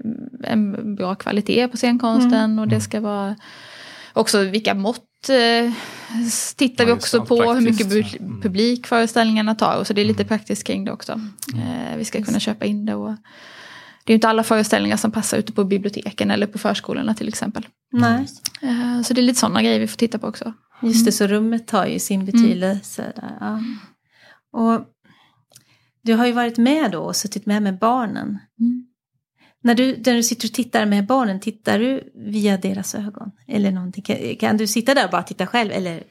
mm, 0.04 0.44
en 0.44 0.94
bra 0.94 1.14
kvalitet 1.14 1.68
på 1.68 1.76
scenkonsten 1.76 2.58
och 2.58 2.68
det 2.68 2.80
ska 2.80 3.00
vara 3.00 3.36
också 4.14 4.44
vilka 4.44 4.74
mått 4.74 5.28
eh, 5.28 5.72
tittar 6.56 6.84
Ja, 6.84 6.86
vi 6.86 6.92
också 6.92 7.24
på, 7.24 7.42
hur 7.52 7.60
mycket 7.60 7.88
praktiskt. 7.88 8.16
bu- 8.16 8.20
Mm. 8.26 8.40
publik 8.40 8.86
föreställningarna 8.86 9.54
tar. 9.54 9.78
Och 9.78 9.86
så 9.86 9.92
det 9.92 10.00
är 10.00 10.04
lite 10.04 10.22
Mm. 10.22 10.28
praktiskt 10.28 10.64
kring 10.64 10.84
det 10.84 10.92
också. 10.92 11.12
Eh, 11.54 11.96
vi 11.96 12.04
ska 12.04 12.22
kunna 12.22 12.40
köpa 12.40 12.64
in 12.64 12.86
det. 12.86 12.94
Och, 12.94 13.10
det 14.04 14.10
är 14.10 14.12
ju 14.12 14.14
inte 14.14 14.28
alla 14.28 14.42
föreställningar 14.44 14.96
som 14.96 15.10
passar 15.10 15.38
ute 15.38 15.52
på 15.52 15.64
biblioteken 15.64 16.30
eller 16.30 16.46
på 16.46 16.58
förskolorna 16.58 17.14
till 17.14 17.28
exempel. 17.28 17.66
Nej, 17.92 18.26
Eh, 18.62 19.02
Så 19.02 19.14
det 19.14 19.20
är 19.20 19.22
lite 19.22 19.40
sådana 19.40 19.62
grejer 19.62 19.80
vi 19.80 19.86
får 19.86 19.96
titta 19.96 20.18
på 20.18 20.26
också. 20.26 20.52
just 20.82 21.04
det, 21.06 21.12
så 21.12 21.26
rummet 21.26 21.70
har 21.70 21.86
ju 21.86 21.98
sin 21.98 22.24
betydelse. 22.24 23.12
Där, 23.16 23.36
ja. 23.40 23.60
Och 24.52 24.80
du 26.02 26.14
har 26.14 26.26
ju 26.26 26.32
varit 26.32 26.58
med 26.58 26.90
då 26.90 26.98
och 27.00 27.16
suttit 27.16 27.46
med 27.46 27.62
med 27.62 27.78
barnen. 27.78 28.38
När 29.64 29.74
du, 29.74 29.96
när 30.06 30.14
du 30.14 30.22
sitter 30.22 30.48
och 30.48 30.52
tittar 30.52 30.86
med 30.86 31.06
barnen, 31.06 31.40
tittar 31.40 31.78
du 31.78 32.12
via 32.14 32.56
deras 32.56 32.94
ögon? 32.94 33.30
Eller 33.48 33.70
någonting? 33.70 34.02
Kan, 34.02 34.16
kan 34.40 34.56
du 34.56 34.66
sitta 34.66 34.94
där 34.94 35.04
och 35.04 35.10
bara 35.10 35.22
titta 35.22 35.46
själv? 35.46 35.72
Eller? 35.72 36.02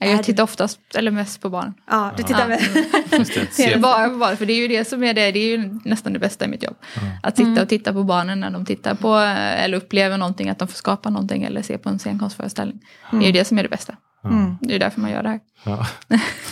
Är 0.00 0.10
Jag 0.10 0.18
du- 0.18 0.22
tittar 0.24 0.42
oftast, 0.42 0.80
eller 0.94 1.10
mest 1.10 1.40
på 1.40 1.50
barnen. 1.50 1.74
Ja, 1.90 2.12
du 2.16 2.22
tittar 2.22 2.40
Ja. 2.40 2.46
med. 3.72 3.80
Bara 3.82 4.08
på 4.10 4.16
barnen, 4.18 4.36
för 4.36 4.46
det 4.46 4.52
är 4.52 4.60
ju 4.60 4.68
det 4.68 4.84
som 4.88 5.04
är 5.04 5.14
det, 5.14 5.30
det 5.32 5.38
är 5.38 5.56
ju 5.58 5.78
nästan 5.84 6.12
det 6.12 6.18
bästa 6.18 6.44
i 6.44 6.48
mitt 6.48 6.62
jobb. 6.62 6.76
Ja. 6.96 7.00
Att 7.22 7.36
sitta 7.36 7.48
Mm. 7.48 7.62
och 7.62 7.68
titta 7.68 7.92
på 7.92 8.02
barnen 8.04 8.40
när 8.40 8.50
de 8.50 8.64
tittar 8.66 8.94
på 8.94 9.14
eller 9.16 9.76
upplever 9.76 10.18
någonting, 10.18 10.48
att 10.48 10.58
de 10.58 10.68
får 10.68 10.74
skapa 10.76 11.10
någonting 11.10 11.42
eller 11.42 11.62
se 11.62 11.78
på 11.78 11.88
en 11.88 11.98
scenkonstföreställning. 11.98 12.80
Det 13.10 13.16
är 13.16 13.22
ju 13.26 13.32
det 13.32 13.44
som 13.44 13.58
är 13.58 13.62
det 13.62 13.68
bästa. 13.68 13.96
Mm. 14.24 14.56
Det 14.60 14.74
är 14.74 14.78
därför 14.78 15.00
man 15.00 15.10
gör 15.10 15.22
det 15.22 15.28
här. 15.28 15.40
Ja. 15.64 15.86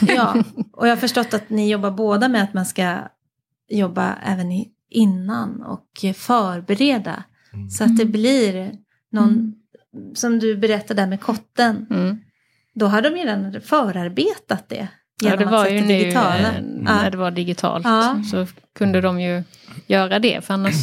Ja, 0.16 0.34
och 0.72 0.86
jag 0.88 0.92
har 0.92 0.96
förstått 1.00 1.34
att 1.34 1.50
ni 1.50 1.70
jobbar 1.70 1.90
båda 1.90 2.28
med 2.28 2.42
att 2.42 2.54
man 2.54 2.66
ska 2.66 2.98
jobba 3.70 4.14
även 4.26 4.52
i, 4.52 4.68
innan 4.92 5.62
och 5.62 5.87
förbereda. 6.16 7.24
Mm. 7.52 7.70
Så 7.70 7.85
att 7.85 7.96
det 7.96 8.05
blir 8.05 8.72
någon, 9.12 9.55
som 10.14 10.38
du 10.38 10.57
berättade 10.57 11.02
där 11.02 11.07
med 11.09 11.20
kotten. 11.20 11.87
Mm. 11.90 12.18
Då 12.74 12.87
har 12.87 13.02
de 13.02 13.09
redan 13.11 13.61
förarbetat 13.61 14.68
det. 14.68 14.88
Ja, 15.22 15.37
det 15.37 15.44
var 15.44 15.66
ju 15.68 15.81
nu 15.81 15.87
digitala. 15.98 16.52
eh, 16.52 16.62
när 16.62 17.05
Ja. 17.05 17.11
det 17.11 17.16
var 17.16 17.31
digitalt. 17.31 17.85
Ja. 17.85 18.22
Så 18.31 18.46
kunde 18.78 19.00
de 19.00 19.20
ju 19.20 19.42
göra 19.87 20.18
det. 20.18 20.44
För 20.44 20.55
annars 20.55 20.74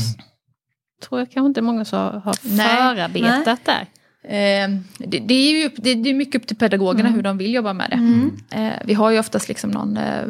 tror 1.03 1.19
jag 1.19 1.31
kanske 1.31 1.47
inte 1.47 1.61
många 1.61 1.85
som 1.85 1.99
har 1.99 2.35
Nej. 2.57 2.77
förarbetat 2.77 3.65
där. 3.65 3.85
Eh, 4.29 4.69
det, 4.97 5.19
det 5.19 5.33
är 5.33 5.51
ju 5.51 5.69
det, 5.75 5.95
det 5.95 6.09
är 6.09 6.13
mycket 6.13 6.41
upp 6.41 6.47
till 6.47 6.57
pedagogerna 6.57 7.09
hur 7.09 7.21
de 7.21 7.37
vill 7.37 7.53
jobba 7.53 7.73
med 7.73 7.89
det. 7.89 7.95
Mm. 7.95 8.31
Eh, 8.51 8.79
vi 8.85 8.93
har 8.93 9.11
ju 9.11 9.19
oftast 9.19 9.47
liksom 9.47 9.71
någon, 9.71 9.97
eh, 9.97 10.23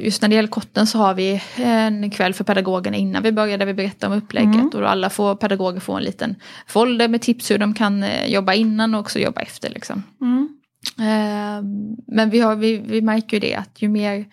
just 0.00 0.22
när 0.22 0.28
det 0.28 0.34
gäller 0.34 0.48
kotten 0.48 0.86
så 0.86 0.98
har 0.98 1.14
vi 1.14 1.42
en 1.56 2.10
kväll 2.10 2.34
för 2.34 2.44
pedagogerna 2.44 2.96
innan 2.96 3.22
vi 3.22 3.32
börjar 3.32 3.58
där 3.58 3.66
vi 3.66 3.74
berättar 3.74 4.08
om 4.08 4.14
upplägget. 4.14 4.54
Mm. 4.54 4.68
Och 4.68 4.90
alla 4.90 5.10
får, 5.10 5.34
pedagoger 5.34 5.80
får 5.80 5.96
en 5.96 6.04
liten 6.04 6.34
folder 6.66 7.08
med 7.08 7.20
tips 7.20 7.50
hur 7.50 7.58
de 7.58 7.74
kan 7.74 8.02
eh, 8.02 8.26
jobba 8.26 8.54
innan 8.54 8.94
och 8.94 9.00
också 9.00 9.18
jobba 9.18 9.40
efter. 9.40 9.70
Liksom. 9.70 10.02
Mm. 10.20 10.48
Eh, 10.98 11.62
men 12.06 12.30
vi, 12.30 12.40
har, 12.40 12.56
vi, 12.56 12.76
vi 12.76 13.02
märker 13.02 13.36
ju 13.36 13.40
det 13.40 13.54
att 13.54 13.82
ju 13.82 13.88
mer 13.88 14.24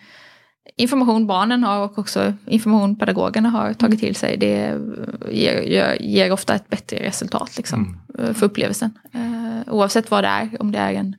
information 0.76 1.26
barnen 1.26 1.64
har 1.64 1.84
och 1.84 1.98
också 1.98 2.32
information 2.46 2.96
pedagogerna 2.96 3.50
har 3.50 3.72
tagit 3.72 4.00
till 4.00 4.14
sig, 4.14 4.36
det 4.36 4.78
ger, 5.30 5.62
ger, 5.62 5.96
ger 6.02 6.32
ofta 6.32 6.54
ett 6.54 6.68
bättre 6.68 6.96
resultat 6.96 7.56
liksom, 7.56 7.98
Mm. 8.18 8.34
för 8.34 8.46
upplevelsen. 8.46 8.90
Eh, 9.12 9.72
oavsett 9.72 10.10
vad 10.10 10.24
det 10.24 10.28
är, 10.28 10.56
om 10.60 10.72
det 10.72 10.78
är 10.78 10.92
en 10.92 11.16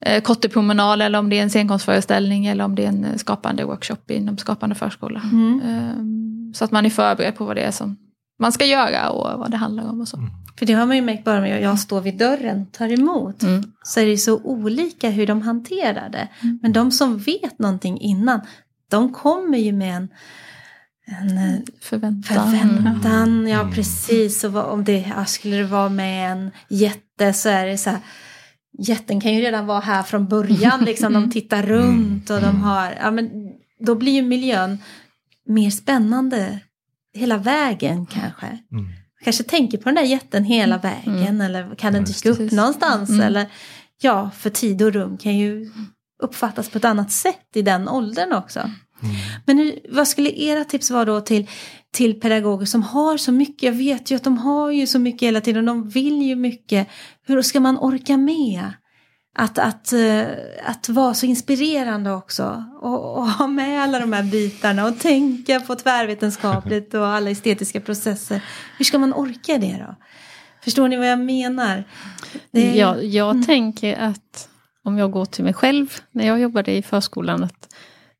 eh, 0.00 0.22
kottepromenad 0.22 1.02
eller 1.02 1.18
om 1.18 1.30
det 1.30 1.38
är 1.38 1.42
en 1.42 1.50
scenkonstföreställning 1.50 2.46
eller 2.46 2.64
om 2.64 2.74
det 2.74 2.84
är 2.84 2.88
en 2.88 3.18
skapande 3.18 3.64
workshop 3.64 3.96
inom 4.08 4.38
skapande 4.38 4.74
förskola. 4.74 5.22
Mm. 5.32 5.60
Eh, 5.60 6.54
så 6.54 6.64
att 6.64 6.70
man 6.70 6.86
är 6.86 6.90
förberedd 6.90 7.36
på 7.36 7.44
vad 7.44 7.56
det 7.56 7.62
är 7.62 7.70
som 7.70 7.96
man 8.38 8.52
ska 8.52 8.64
göra 8.64 9.10
och 9.10 9.38
vad 9.38 9.50
det 9.50 9.56
handlar 9.56 9.88
om 9.90 10.00
och 10.00 10.08
så. 10.08 10.16
Mm. 10.16 10.30
För 10.58 10.66
det 10.66 10.72
har 10.72 10.86
man 10.86 10.96
ju 10.96 11.02
märkt 11.02 11.24
bara 11.24 11.40
med 11.40 11.56
att 11.56 11.62
jag 11.62 11.78
står 11.78 12.00
vid 12.00 12.18
dörren 12.18 12.62
och 12.62 12.72
tar 12.72 12.92
emot. 12.92 13.42
Mm. 13.42 13.72
Så 13.84 14.00
är 14.00 14.06
det 14.06 14.18
så 14.18 14.38
olika 14.42 15.10
hur 15.10 15.26
de 15.26 15.42
hanterar 15.42 16.08
det. 16.08 16.28
Mm. 16.42 16.58
Men 16.62 16.72
de 16.72 16.90
som 16.90 17.18
vet 17.18 17.58
någonting 17.58 18.00
innan, 18.00 18.40
de 18.90 19.12
kommer 19.12 19.58
ju 19.58 19.72
med 19.72 19.96
en, 19.96 20.08
en 21.06 21.38
eh, 21.38 21.58
Förväntan. 21.80 22.50
förväntan. 22.52 23.46
Ja, 23.48 23.60
Mm. 23.60 23.74
precis. 23.74 24.44
Och 24.44 24.52
vad, 24.52 24.64
om 24.64 24.84
det 24.84 25.12
ja, 25.16 25.24
skulle 25.24 25.56
det 25.56 25.64
vara 25.64 25.88
med 25.88 26.32
en 26.32 26.50
jätte 26.68 27.32
så 27.32 27.48
är 27.48 27.66
det 27.66 27.78
så 27.78 27.90
här. 27.90 27.98
Jätten 28.78 29.20
kan 29.20 29.34
ju 29.34 29.40
redan 29.40 29.66
vara 29.66 29.80
här 29.80 30.02
från 30.02 30.28
början. 30.28 30.84
Liksom, 30.84 31.12
de 31.12 31.30
tittar 31.30 31.62
runt 31.62 32.30
och 32.30 32.40
de 32.40 32.44
Mm. 32.48 32.60
har... 32.62 32.94
Ja, 33.00 33.10
men 33.10 33.30
då 33.80 33.94
blir 33.94 34.12
ju 34.12 34.22
miljön 34.22 34.78
mer 35.46 35.70
spännande 35.70 36.58
hela 37.14 37.38
vägen 37.38 38.06
kanske. 38.06 38.46
Mm. 38.46 38.86
Kanske 39.24 39.44
tänker 39.44 39.78
på 39.78 39.84
den 39.84 39.94
där 39.94 40.02
jätten 40.02 40.44
hela 40.44 40.78
vägen 40.78 41.40
eller 41.40 41.74
kan 41.74 41.92
den 41.92 42.04
dyka 42.04 42.30
upp 42.30 42.52
någonstans? 42.52 43.10
Mm. 43.10 43.20
Eller 43.20 43.46
ja, 44.00 44.30
för 44.38 44.50
tid 44.50 44.82
och 44.82 44.92
rum 44.92 45.18
kan 45.18 45.36
ju 45.36 45.70
uppfattas 46.22 46.68
på 46.68 46.78
ett 46.78 46.84
annat 46.84 47.12
sätt 47.12 47.48
i 47.54 47.62
den 47.62 47.88
åldern 47.88 48.32
också. 48.32 48.60
Mm. 48.60 49.16
Men 49.46 49.58
hur, 49.58 49.78
vad 49.90 50.08
skulle 50.08 50.30
era 50.30 50.64
tips 50.64 50.90
vara 50.90 51.04
då 51.04 51.20
till, 51.20 51.46
till 51.92 52.20
pedagoger 52.20 52.66
som 52.66 52.82
har 52.82 53.16
så 53.16 53.32
mycket? 53.32 53.62
Jag 53.62 53.72
vet 53.72 54.10
ju 54.10 54.16
att 54.16 54.24
de 54.24 54.38
har 54.38 54.70
ju 54.70 54.86
så 54.86 54.98
mycket 54.98 55.26
hela 55.26 55.40
tiden 55.40 55.68
och 55.68 55.74
de 55.74 55.88
vill 55.88 56.22
ju 56.22 56.36
mycket. 56.36 56.88
Hur 57.26 57.42
ska 57.42 57.60
man 57.60 57.78
orka 57.78 58.16
med? 58.16 58.72
Att, 59.36 59.58
att, 59.58 59.92
eh, 59.92 60.22
att 60.66 60.88
vara 60.88 61.14
så 61.14 61.26
inspirerande 61.26 62.10
också 62.12 62.64
och, 62.80 63.16
och 63.18 63.28
ha 63.28 63.46
med 63.46 63.82
alla 63.82 63.98
de 63.98 64.12
här 64.12 64.22
bitarna 64.22 64.86
och 64.86 64.98
tänka 64.98 65.60
på 65.60 65.74
tvärvetenskapligt 65.74 66.94
och 66.94 67.06
alla 67.06 67.30
estetiska 67.30 67.80
processer. 67.80 68.44
Hur 68.78 68.84
ska 68.84 68.98
man 68.98 69.12
orka 69.14 69.58
det 69.58 69.84
då? 69.88 69.94
Förstår 70.64 70.88
ni 70.88 70.96
vad 70.96 71.08
jag 71.10 71.18
menar? 71.20 71.84
Det 72.50 72.74
Jag, 72.76 73.04
jag 73.04 73.30
Mm. 73.30 73.44
tänker 73.46 73.96
att 73.96 74.48
om 74.84 74.98
jag 74.98 75.10
går 75.10 75.24
till 75.24 75.44
mig 75.44 75.54
själv 75.54 75.86
när 76.12 76.26
jag 76.26 76.40
jobbade 76.40 76.72
i 76.72 76.82
förskolan 76.82 77.44
att 77.44 77.74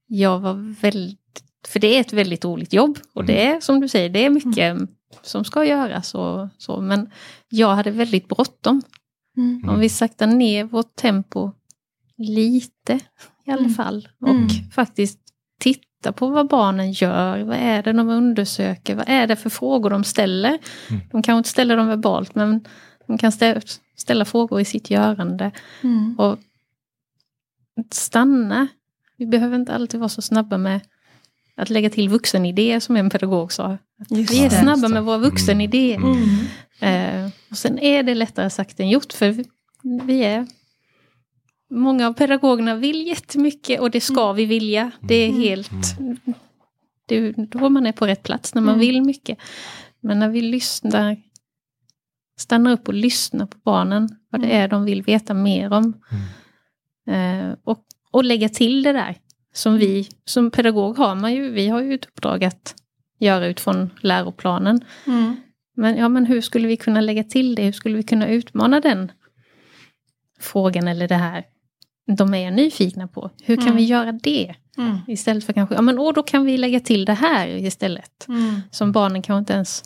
jag 0.07 0.39
var 0.41 0.81
väldigt, 0.81 1.43
för 1.69 1.81
det 1.81 1.97
är 1.97 2.01
ett 2.01 2.13
väldigt 2.13 2.45
roligt 2.45 2.73
jobb 2.73 2.99
och 3.15 3.25
det 3.25 3.47
är 3.47 3.61
som 3.61 3.81
du 3.81 3.89
säger, 3.89 4.09
det 4.09 4.25
är 4.25 4.31
mycket 4.31 4.77
som 5.23 5.45
ska 5.45 5.65
göras 5.65 6.15
och 6.15 6.49
så, 6.59 6.81
men 6.81 7.11
jag 7.49 7.75
hade 7.75 7.91
väldigt 7.91 8.29
bråttom. 8.29 8.83
Mm. 9.37 9.69
Om 9.69 9.81
vi 9.81 9.89
saktar 9.89 10.27
ner 10.27 10.65
vårt 10.65 10.97
tempo 10.97 11.51
lite 12.17 12.93
i 13.47 13.51
alla 13.51 13.61
Mm. 13.61 13.75
fall 13.75 14.09
och 14.21 14.29
Mm. 14.29 14.49
faktiskt 14.73 15.19
titta 15.61 16.13
på 16.13 16.29
vad 16.29 16.49
barnen 16.49 16.93
gör, 16.93 17.43
vad 17.43 17.57
är 17.57 17.83
det 17.83 17.93
de 17.93 18.09
undersöker, 18.09 18.95
vad 18.95 19.09
är 19.09 19.27
det 19.27 19.37
för 19.37 19.51
frågor 19.51 19.91
de 19.91 20.05
ställer. 20.05 20.59
Mm. 20.91 21.03
De 21.13 21.23
kanske 21.23 21.39
inte 21.39 21.49
ställer 21.49 21.77
dem 21.77 21.87
verbalt 21.87 22.35
men 22.35 22.65
de 23.07 23.19
kan 23.19 23.31
stä- 23.31 23.79
ställa 23.97 24.25
frågor 24.25 24.61
i 24.61 24.65
sitt 24.65 24.91
görande. 24.91 25.51
Mm. 25.83 26.15
Och 26.19 26.39
stanna. 27.91 28.67
Vi 29.17 29.27
behöver 29.27 29.57
inte 29.57 29.75
alltid 29.75 30.01
vara 30.01 30.09
så 30.09 30.23
snabba 30.23 30.59
med 30.59 30.81
att 31.57 31.71
lägga 31.71 31.91
till 31.91 32.09
vuxenidéer 32.09 32.81
som 32.81 32.97
en 32.97 33.11
pedagog 33.11 33.53
sa. 33.53 33.79
Just 34.11 34.33
Vi 34.33 34.39
är 34.45 34.51
det. 34.51 34.57
snabba 34.57 34.89
med 34.89 35.05
våra 35.05 35.19
vuxenidéer. 35.19 35.97
Mm. 35.97 36.13
Mm. 36.81 37.25
Eh, 37.25 37.31
och 37.55 37.59
sen 37.59 37.79
är 37.79 38.03
det 38.03 38.15
lättare 38.15 38.51
sagt 38.51 38.81
än 38.81 38.89
gjort 38.89 39.13
för 39.13 39.31
vi, 40.07 40.25
är 40.25 40.47
Många 41.71 42.07
av 42.09 42.13
pedagogerna 42.13 42.75
vill 42.75 43.07
jättemycket 43.07 43.81
och 43.81 43.91
det 43.91 44.01
ska 44.01 44.33
vi 44.33 44.45
vilja. 44.45 44.91
Det 45.01 45.15
är 45.15 45.29
Mm. 45.29 45.41
helt... 45.43 45.71
Det 47.07 47.17
är 47.17 47.47
då 47.47 47.69
man 47.69 47.87
är 47.87 47.93
på 47.93 48.07
rätt 48.07 48.23
plats, 48.23 48.55
när 48.55 48.63
man 48.63 48.75
Mm. 48.75 48.81
vill 48.87 49.03
mycket. 49.03 49.39
Men 50.01 50.19
när 50.19 50.29
vi 50.29 50.41
lyssnar, 50.43 51.17
stannar 52.39 52.73
upp 52.73 52.89
och 52.89 52.95
lyssnar 52.95 53.47
på 53.47 53.59
barnen, 53.65 54.09
vad 54.31 54.41
det 54.41 54.47
Mm. 54.47 54.63
är 54.63 54.69
de 54.69 54.85
vill 54.85 55.03
veta 55.03 55.35
mer 55.35 55.73
om. 55.73 55.95
Eh, 57.07 57.53
och, 57.65 57.85
och 58.11 58.25
lägga 58.25 58.49
till 58.49 58.83
det 58.83 58.93
där. 58.93 59.17
Som 59.55 59.77
vi, 59.79 60.09
som 60.25 60.51
pedagog 60.51 60.99
har 60.99 61.15
man 61.15 61.35
ju, 61.35 61.51
vi 61.51 61.69
har 61.69 61.81
ju 61.83 61.95
ett 61.95 62.07
uppdrag 62.07 62.45
att 62.45 62.75
göra 63.19 63.47
utifrån 63.47 63.91
läroplanen. 64.01 64.85
Mm. 65.07 65.37
Men, 65.77 65.97
ja, 65.97 66.09
men 66.09 66.27
hur 66.27 66.41
skulle 66.41 66.69
vi 66.69 66.77
kunna 66.77 67.01
lägga 67.01 67.25
till 67.25 67.55
det? 67.55 67.63
Hur 67.65 67.73
skulle 67.73 67.97
vi 67.97 68.03
kunna 68.03 68.29
utmana 68.29 68.81
den 68.81 69.13
frågan 70.41 70.89
eller 70.89 71.09
det 71.09 71.15
här 71.15 71.45
de 72.17 72.35
är 72.35 72.51
nyfikna 72.51 73.09
på? 73.09 73.31
Hur 73.43 73.57
kan 73.57 73.65
Mm. 73.65 73.77
vi 73.77 73.85
göra 73.85 74.13
det? 74.13 74.55
Mm. 74.79 74.97
Istället 75.09 75.45
för 75.45 75.53
kanske, 75.53 75.75
ja 75.75 75.83
men 75.83 75.99
åh, 75.99 76.13
då 76.15 76.23
kan 76.23 76.45
vi 76.45 76.59
lägga 76.59 76.81
till 76.81 77.05
det 77.05 77.13
här 77.15 77.49
istället. 77.49 78.29
Mm. 78.29 78.61
Som 78.71 78.93
barnen 78.93 79.23
kanske 79.23 79.39
inte 79.39 79.53
ens 79.53 79.83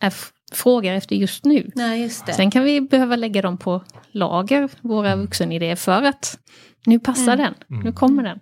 är 0.00 0.14
frågar 0.52 0.94
efter 0.94 1.16
just 1.16 1.44
nu. 1.44 1.70
Nej, 1.74 2.02
just 2.02 2.26
det. 2.26 2.32
Sen 2.32 2.50
kan 2.50 2.64
vi 2.64 2.80
behöva 2.80 3.16
lägga 3.16 3.42
dem 3.42 3.58
på 3.58 3.84
lager, 4.10 4.68
våra 4.80 5.16
vuxenidéer, 5.16 5.76
för 5.76 6.02
att 6.02 6.38
nu 6.86 7.00
passar 7.00 7.32
Mm. 7.34 7.54
den, 7.68 7.80
nu 7.84 7.92
kommer 7.92 8.22
den. 8.22 8.40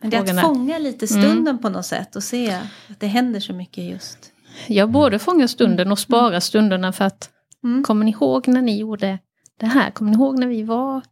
Men 0.00 0.10
det 0.10 0.16
är 0.16 0.34
att 0.34 0.40
fånga 0.40 0.78
lite 0.78 1.06
stunden 1.06 1.58
på 1.58 1.68
något 1.68 1.86
sätt 1.86 2.16
och 2.16 2.22
se 2.22 2.50
att 2.88 3.00
det 3.00 3.06
händer 3.06 3.40
så 3.40 3.52
mycket 3.52 3.84
just. 3.84 4.32
Jag 4.68 4.90
både 4.90 5.18
fångar 5.18 5.46
stunden 5.46 5.92
och 5.92 5.98
sparar 5.98 6.40
stunderna 6.40 6.92
för 6.92 7.04
att 7.04 7.30
Mm. 7.64 7.82
Kommer 7.82 8.04
ni 8.04 8.10
ihåg 8.10 8.48
när 8.48 8.62
ni 8.62 8.78
gjorde 8.78 9.18
det 9.58 9.66
här? 9.66 9.90
Kommer 9.90 10.10
ni 10.10 10.16
ihåg 10.16 10.38
när 10.38 10.46
vi 10.46 10.62
var 10.62 11.02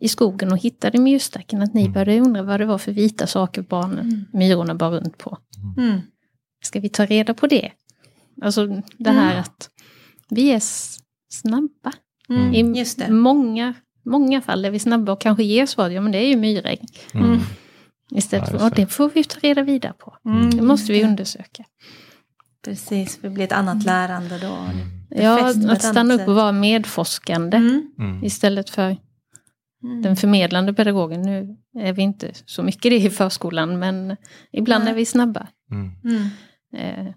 i 0.00 0.08
skogen 0.08 0.52
och 0.52 0.58
hittade 0.58 0.98
myrstacken? 0.98 1.62
Att 1.62 1.74
ni 1.74 1.80
Mm. 1.80 1.92
började 1.92 2.20
undra 2.20 2.42
vad 2.42 2.60
det 2.60 2.66
var 2.66 2.78
för 2.78 2.92
vita 2.92 3.26
saker 3.26 3.62
barnen, 3.62 3.98
Mm. 4.00 4.24
myrorna 4.32 4.74
bar 4.74 4.90
runt 4.90 5.18
på. 5.18 5.38
Mm. 5.76 6.00
Ska 6.64 6.80
vi 6.80 6.88
ta 6.88 7.06
reda 7.06 7.34
på 7.34 7.46
det? 7.46 7.70
Alltså 8.42 8.66
det 8.98 9.10
här 9.10 9.30
Mm. 9.30 9.40
att 9.40 9.70
vi 10.30 10.50
är 10.50 10.62
snabba. 11.32 11.92
Mm. 12.28 12.54
I 12.54 12.78
Just 12.78 12.98
det. 12.98 13.10
många, 13.10 13.74
många 14.04 14.40
fall 14.40 14.64
är 14.64 14.70
vi 14.70 14.78
snabba 14.78 15.12
och 15.12 15.20
kanske 15.20 15.44
ger 15.44 15.66
svar. 15.66 15.90
Ja 15.90 16.00
men 16.00 16.12
det 16.12 16.18
är 16.18 16.28
ju. 16.28 16.34
Mm. 17.14 17.40
Istället 18.10 18.44
Ja, 18.46 18.46
för, 18.46 18.52
just 18.52 18.64
och 18.64 18.76
det 18.76 18.86
får 18.86 19.10
vi 19.14 19.24
ta 19.24 19.38
reda 19.40 19.62
vidare 19.62 19.92
på. 19.98 20.16
Mm. 20.24 20.50
Det 20.50 20.62
måste 20.62 20.92
vi 20.92 21.04
undersöka. 21.04 21.64
Precis, 22.64 23.16
för 23.16 23.28
det 23.28 23.34
blir 23.34 23.44
ett 23.44 23.52
annat 23.52 23.84
lärande 23.84 24.38
då. 24.38 24.70
Ja, 25.10 25.36
på 25.36 25.46
ett 25.46 25.70
att 25.70 25.82
stanna 25.82 26.14
upp 26.14 26.28
och 26.28 26.34
vara 26.34 26.52
medforskande. 26.52 27.56
Mm. 27.56 27.90
Mm. 27.98 28.24
Istället 28.24 28.70
för 28.70 28.96
Mm. 29.84 30.02
den 30.02 30.16
förmedlande 30.16 30.74
pedagogen. 30.74 31.22
Nu 31.22 31.56
är 31.80 31.92
vi 31.92 32.02
inte 32.02 32.30
så 32.46 32.62
mycket 32.62 32.82
det 32.90 32.96
i 32.96 33.10
förskolan, 33.10 33.78
men 33.78 34.16
ibland 34.52 34.84
Nej. 34.84 34.92
är 34.92 34.96
vi 34.96 35.04
snabba. 35.06 35.46
Mm. 35.70 35.90
Mm. 36.04 36.28
Eh, 37.06 37.12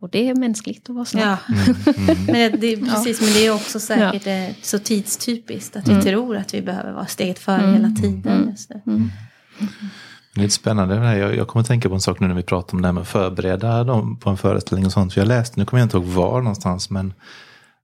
och 0.00 0.10
det 0.10 0.28
är 0.28 0.34
mänskligt 0.34 0.90
att 0.90 0.94
vara 0.94 1.04
snabb. 1.04 1.38
Ja, 1.48 1.54
Mm. 1.54 1.76
Mm. 2.08 2.24
men 2.50 2.60
det, 2.60 2.76
precis, 2.76 3.20
men 3.20 3.30
det 3.32 3.46
är 3.46 3.54
också 3.54 3.80
säkert 3.80 4.26
eh, 4.26 4.56
så 4.62 4.78
tidstypiskt 4.78 5.76
att 5.76 5.88
vi 5.88 5.92
Mm. 5.92 6.04
tror 6.04 6.36
att 6.36 6.54
vi 6.54 6.62
behöver 6.62 6.92
vara 6.92 7.06
steget 7.06 7.38
före 7.38 7.62
Mm. 7.62 7.74
hela 7.74 7.90
tiden. 7.96 8.32
Mm. 8.36 8.48
Just 8.50 8.70
det. 10.34 10.40
Är 10.40 10.42
lite 10.42 10.54
spännande 10.54 10.94
det 10.94 11.06
här. 11.06 11.16
Jag, 11.16 11.36
jag 11.36 11.48
kommer 11.48 11.60
att 11.60 11.66
tänka 11.66 11.88
på 11.88 11.94
en 11.94 12.00
sak 12.00 12.20
nu 12.20 12.28
när 12.28 12.34
vi 12.34 12.42
pratar 12.42 12.74
om 12.74 12.82
det 12.82 12.88
här 12.88 12.92
med 12.92 13.00
att 13.00 13.08
förbereda 13.08 13.84
dem 13.84 14.16
på 14.16 14.30
en 14.30 14.36
föreställning 14.36 14.86
och 14.86 14.92
sånt. 14.92 15.14
För 15.14 15.20
jag 15.20 15.28
läste, 15.28 15.60
nu 15.60 15.66
kommer 15.66 15.80
jag 15.80 15.86
inte 15.86 15.96
ihåg 15.96 16.06
var 16.06 16.40
någonstans, 16.40 16.90
men 16.90 17.14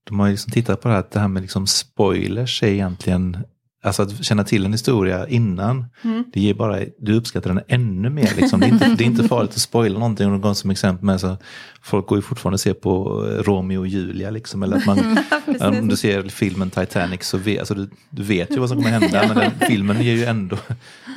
de 0.04 0.20
har 0.20 0.26
ju 0.26 0.32
liksom 0.32 0.52
tittat 0.52 0.80
på 0.80 0.88
det 0.88 0.94
här 0.94 1.00
att 1.00 1.10
det 1.10 1.20
här 1.20 1.28
med 1.28 1.42
liksom 1.42 1.66
spoilers 1.66 2.62
är 2.62 2.66
egentligen, 2.66 3.44
alltså 3.84 4.02
att 4.02 4.24
känna 4.24 4.44
till 4.44 4.64
en 4.64 4.72
historia 4.72 5.28
innan, 5.28 5.86
Mm. 6.02 6.24
det 6.32 6.40
ger 6.40 6.54
bara, 6.54 6.80
du 6.98 7.14
uppskattar 7.14 7.50
den 7.54 7.60
ännu 7.68 8.10
mer. 8.10 8.30
Liksom. 8.36 8.60
Det, 8.60 8.66
är 8.66 8.70
inte, 8.70 8.94
det 8.98 9.04
är 9.04 9.06
inte 9.06 9.24
farligt 9.28 9.50
att 9.50 9.58
spoila 9.60 9.98
någonting. 9.98 10.32
Och 10.32 10.40
de 10.40 10.54
som 10.54 10.70
exempel 10.70 11.04
med 11.04 11.20
så 11.20 11.36
folk 11.82 12.06
går 12.06 12.18
ju 12.18 12.22
fortfarande 12.22 12.54
och 12.54 12.60
ser 12.60 12.74
på 12.74 13.24
eh, 13.30 13.42
Romeo 13.42 13.78
och 13.78 13.86
Julia. 13.86 14.30
Liksom, 14.30 14.62
eller 14.62 14.76
att 14.76 14.86
man, 14.86 15.18
om 15.60 15.88
du 15.88 15.96
ser 15.96 16.22
filmen 16.28 16.70
Titanic 16.70 17.22
så 17.22 17.38
vet 17.38 17.58
alltså, 17.58 17.74
du, 17.74 17.88
du 18.10 18.22
vet 18.22 18.50
ju 18.50 18.56
vad 18.60 18.68
som 18.68 18.78
kommer 18.82 18.98
hända. 19.00 19.24
Men 19.34 19.36
den 19.36 19.68
filmen 19.68 20.02
ger 20.02 20.14
ju 20.14 20.24
ändå, 20.24 20.56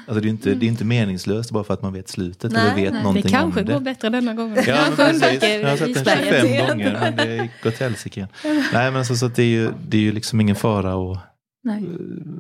alltså, 0.08 0.22
det, 0.22 0.28
är 0.28 0.30
inte, 0.30 0.54
det 0.54 0.66
är 0.66 0.68
inte 0.68 0.86
meningslöst 0.86 1.52
bara 1.52 1.64
för 1.64 1.74
att 1.74 1.82
man 1.82 1.94
vet 1.94 2.10
slutet 2.10 2.52
Nej, 2.52 2.62
eller 2.62 2.76
vet 2.76 2.84
nej. 2.84 2.92
Det 2.92 3.04
någonting 3.04 3.32
kanske 3.32 3.60
om 3.60 3.66
det. 3.66 3.74
går 3.74 3.80
bättre 3.80 4.10
denna 4.10 4.34
gången. 4.34 4.64
Ja, 4.68 4.78
men 4.98 5.20
precis. 5.20 5.44
Jag 5.44 5.70
har 5.70 5.78
sett 5.78 5.94
den 5.94 6.20
isberget. 6.20 6.42
25 6.42 6.68
gånger 6.68 6.98
men 7.02 7.16
det 7.16 7.50
går 7.64 7.72
till 7.72 7.80
helsike 7.86 8.20
igen. 8.20 8.30
Nej 8.74 8.92
men 8.92 9.06
så, 9.06 9.16
så 9.16 9.26
att 9.26 9.36
det, 9.36 9.44
är 9.44 9.48
ju, 9.48 9.70
det 9.88 9.98
är 9.98 10.02
ju 10.02 10.12
liksom 10.12 10.42
ingen 10.42 10.56
fara 10.56 11.12
att 11.12 11.20
Nej. 11.68 11.84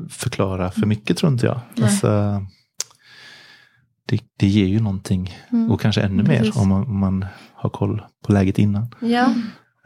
förklara 0.10 0.72
för 0.72 0.86
mycket 0.86 1.18
tror 1.18 1.32
inte 1.32 1.46
jag. 1.46 1.60
Alltså, 1.82 2.42
det, 4.06 4.20
det 4.38 4.48
ger 4.48 4.66
ju 4.68 4.80
någonting 4.80 5.38
Mm. 5.50 5.72
och 5.72 5.82
kanske 5.82 6.02
ännu 6.02 6.24
mer 6.24 6.38
Precis. 6.40 6.56
om 6.56 6.70
man, 6.70 6.84
om 6.88 7.00
man 7.00 7.26
har 7.54 7.70
koll 7.70 8.02
på 8.26 8.32
läget 8.32 8.58
innan. 8.60 8.88
Ja, 9.00 9.34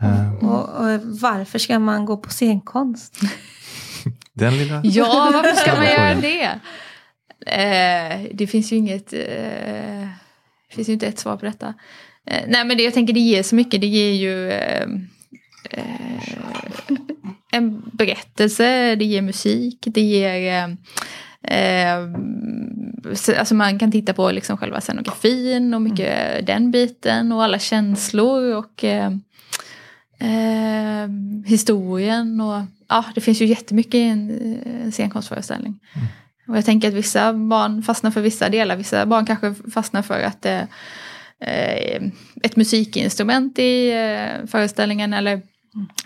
Eh, 0.04 0.34
och, 0.34 0.70
och 0.70 1.00
varför 1.22 1.60
ska 1.60 1.80
man 1.80 2.06
gå 2.06 2.18
på 2.18 2.30
scenkonst? 2.30 3.20
Den 4.34 4.58
lilla... 4.58 4.82
Ja, 4.84 5.30
varför 5.34 5.56
ska 5.56 5.76
man 5.76 5.86
göra 5.86 6.16
det? 6.16 6.60
Eh, 7.48 8.30
det 8.34 8.48
finns 8.48 8.72
ju 8.72 8.76
inget, 8.76 9.14
eh, 9.14 10.08
det 10.70 10.76
finns 10.76 10.90
ju 10.90 10.94
inte 10.94 11.08
ett 11.08 11.20
svar 11.20 11.38
på 11.38 11.46
detta. 11.46 11.74
Eh, 12.28 12.44
nej 12.48 12.66
men 12.66 12.78
det, 12.78 12.84
jag 12.84 12.94
tänker 12.94 13.14
det 13.14 13.20
ger 13.20 13.44
så 13.44 13.56
mycket, 13.56 13.82
det 13.82 13.88
ger 13.88 14.12
ju 14.14 14.50
eh, 14.52 14.88
eh, 15.70 16.22
en 17.52 17.82
berättelse, 17.94 18.96
det 18.96 19.06
ger 19.06 19.22
musik, 19.22 19.78
det 19.86 20.02
ger 20.02 20.78
eh, 21.44 22.00
alltså 23.38 23.56
man 23.56 23.80
kan 23.80 23.92
titta 23.92 24.14
på 24.14 24.32
liksom 24.32 24.58
själva 24.58 24.82
scenografin 24.82 25.74
och 25.74 25.82
mycket 25.82 26.32
mm. 26.32 26.46
den 26.46 26.72
biten 26.72 27.32
och 27.32 27.44
alla 27.44 27.60
känslor 27.60 28.56
och 28.56 28.84
eh, 28.84 29.12
eh, 30.20 31.10
historien 31.46 32.42
och 32.42 32.62
ja, 32.88 33.06
det 33.16 33.22
finns 33.22 33.42
ju 33.42 33.46
jättemycket 33.46 33.96
i 33.96 34.04
en, 34.04 34.30
en 34.84 34.92
scenkonstföreställning. 34.92 35.80
Mm. 35.94 36.08
Och 36.48 36.58
jag 36.58 36.66
tänker 36.66 36.88
att 36.88 36.94
vissa 36.94 37.34
barn 37.34 37.84
fastnar 37.84 38.12
för 38.12 38.22
vissa 38.22 38.50
delar, 38.50 38.76
vissa 38.76 39.06
barn 39.06 39.26
kanske 39.26 39.54
fastnar 39.74 40.02
för 40.02 40.22
att 40.22 40.46
eh, 40.46 40.64
ett 42.44 42.56
musikinstrument 42.56 43.60
i 43.60 43.92
eh, 43.92 44.48
föreställningen 44.48 45.14
eller 45.14 45.42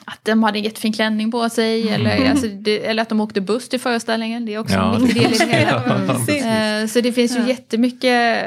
att 0.05 0.19
de 0.23 0.43
hade 0.43 0.59
en 0.59 0.63
jättefin 0.63 0.93
klänning 0.93 1.31
på 1.31 1.49
sig 1.49 1.81
mm. 1.81 1.93
eller, 1.93 2.29
alltså, 2.31 2.47
det, 2.47 2.85
eller 2.85 3.01
att 3.01 3.09
de 3.09 3.21
åkte 3.21 3.41
buss 3.41 3.69
till 3.69 3.79
föreställningen. 3.79 4.45
Det 4.45 4.53
är 4.53 4.59
också 4.59 4.75
ja. 4.75 4.95
en 4.95 5.05
viktig 5.05 5.23
del 5.23 5.33
i 5.33 5.37
det 6.27 6.33
hela. 6.33 6.81
Eh, 6.81 6.87
så 6.87 7.01
det 7.01 7.11
finns 7.11 7.37
ju 7.37 7.41
ja. 7.41 7.47
jättemycket 7.47 8.45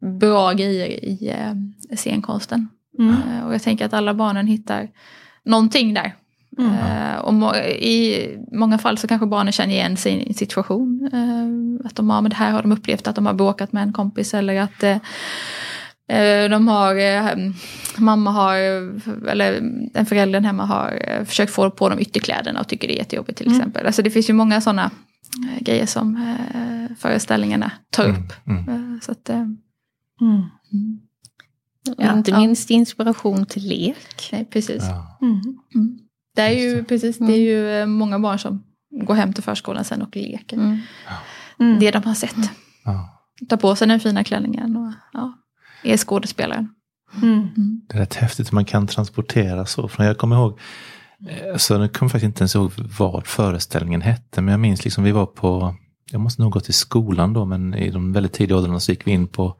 bra 0.00 0.52
grejer 0.52 0.86
i 0.86 1.28
eh, 1.28 1.96
scenkonsten. 1.96 2.68
Mm. 2.98 3.14
Eh, 3.14 3.46
och 3.46 3.54
jag 3.54 3.62
tänker 3.62 3.84
att 3.84 3.94
alla 3.94 4.14
barnen 4.14 4.46
hittar 4.46 4.88
någonting 5.44 5.94
där. 5.94 6.14
Mm. 6.58 7.20
Och 7.20 7.34
må 7.34 7.54
I 7.56 8.28
många 8.52 8.78
fall 8.78 8.98
så 8.98 9.08
kanske 9.08 9.26
barnen 9.26 9.52
känner 9.52 9.74
igen 9.74 9.96
en 10.04 10.34
situation. 10.34 11.10
Att 11.84 11.96
de 11.96 12.10
har, 12.10 12.20
men 12.22 12.30
det 12.30 12.36
här 12.36 12.50
har 12.50 12.62
de 12.62 12.72
upplevt 12.72 13.06
att 13.06 13.14
de 13.14 13.26
har 13.26 13.34
bråkat 13.34 13.72
med 13.72 13.82
en 13.82 13.92
kompis 13.92 14.34
eller 14.34 14.60
att 14.60 15.02
de 16.50 16.68
har, 16.68 16.94
mamma 18.00 18.30
har, 18.30 18.56
eller 19.28 19.52
en 19.94 20.06
förälder 20.06 20.40
hemma 20.40 20.64
har 20.64 21.24
försökt 21.24 21.52
få 21.52 21.70
på 21.70 21.88
dem 21.88 21.98
ytterkläderna 21.98 22.60
och 22.60 22.68
tycker 22.68 22.88
det 22.88 22.94
är 22.94 22.98
jättejobbigt 22.98 23.38
till 23.38 23.46
mm. 23.46 23.58
exempel. 23.58 23.86
Alltså 23.86 24.02
det 24.02 24.10
finns 24.10 24.30
ju 24.30 24.32
många 24.32 24.60
sådana 24.60 24.90
grejer 25.60 25.86
som 25.86 26.36
föreställningarna 26.98 27.70
tar 27.90 28.04
mm. 28.04 28.16
upp. 28.16 28.32
Mm. 28.46 29.00
Så 29.02 29.12
att, 29.12 29.28
mm. 29.28 29.56
Ja, 31.96 32.12
inte 32.12 32.36
minst 32.36 32.70
inspiration 32.70 33.46
till 33.46 33.68
lek. 33.68 34.28
Nej, 34.32 34.44
precis. 34.44 34.82
Ja. 34.82 35.18
Mm. 35.22 35.40
Mm. 35.74 35.98
Det 36.34 36.42
är 36.42 36.50
ju 36.50 36.84
precis, 36.84 37.18
det 37.18 37.32
är 37.32 37.40
ju 37.40 37.80
eh, 37.80 37.86
många 37.86 38.18
barn 38.18 38.38
som 38.38 38.64
går 38.90 39.14
hem 39.14 39.32
till 39.32 39.42
förskolan 39.42 39.84
sen 39.84 40.02
och 40.02 40.16
leker. 40.16 40.56
Mm. 40.56 40.78
mm. 41.60 41.78
Det 41.78 41.90
de 41.90 42.02
har 42.02 42.14
sett. 42.14 42.50
Ja. 42.84 43.10
Tar 43.48 43.56
på 43.56 43.76
sig 43.76 43.88
den 43.88 44.00
fina 44.00 44.24
klänningen 44.24 44.72
ja, 44.73 44.73
är 45.84 45.96
skådespelaren. 45.96 46.68
Mm. 47.22 47.32
mm. 47.32 47.80
Det 47.88 47.96
är 47.96 48.00
rätt 48.00 48.14
häftigt 48.14 48.52
hur 48.52 48.54
man 48.54 48.64
kan 48.64 48.86
transportera 48.86 49.66
så. 49.66 49.88
För 49.88 50.04
jag 50.04 50.18
kommer 50.18 50.36
ihåg, 50.36 50.58
eh, 51.28 51.56
så 51.56 51.74
jag 51.74 51.92
kommer 51.92 52.10
faktiskt 52.10 52.24
inte 52.24 52.40
ens 52.40 52.54
ihåg 52.54 52.72
vad 52.98 53.26
föreställningen 53.26 54.02
hette, 54.02 54.42
men 54.42 54.52
jag 54.52 54.60
minns 54.60 54.84
liksom 54.84 55.04
vi 55.04 55.12
var 55.12 55.26
på, 55.26 55.74
jag 56.10 56.20
måste 56.20 56.42
nog 56.42 56.52
gå 56.52 56.60
till 56.60 56.74
skolan 56.74 57.32
då, 57.32 57.44
men 57.44 57.74
i 57.74 57.90
de 57.90 58.12
väldigt 58.12 58.32
tidiga 58.32 58.56
åldrarna 58.56 58.80
så 58.80 58.92
gick 58.92 59.06
vi 59.06 59.10
in 59.10 59.28
på 59.28 59.56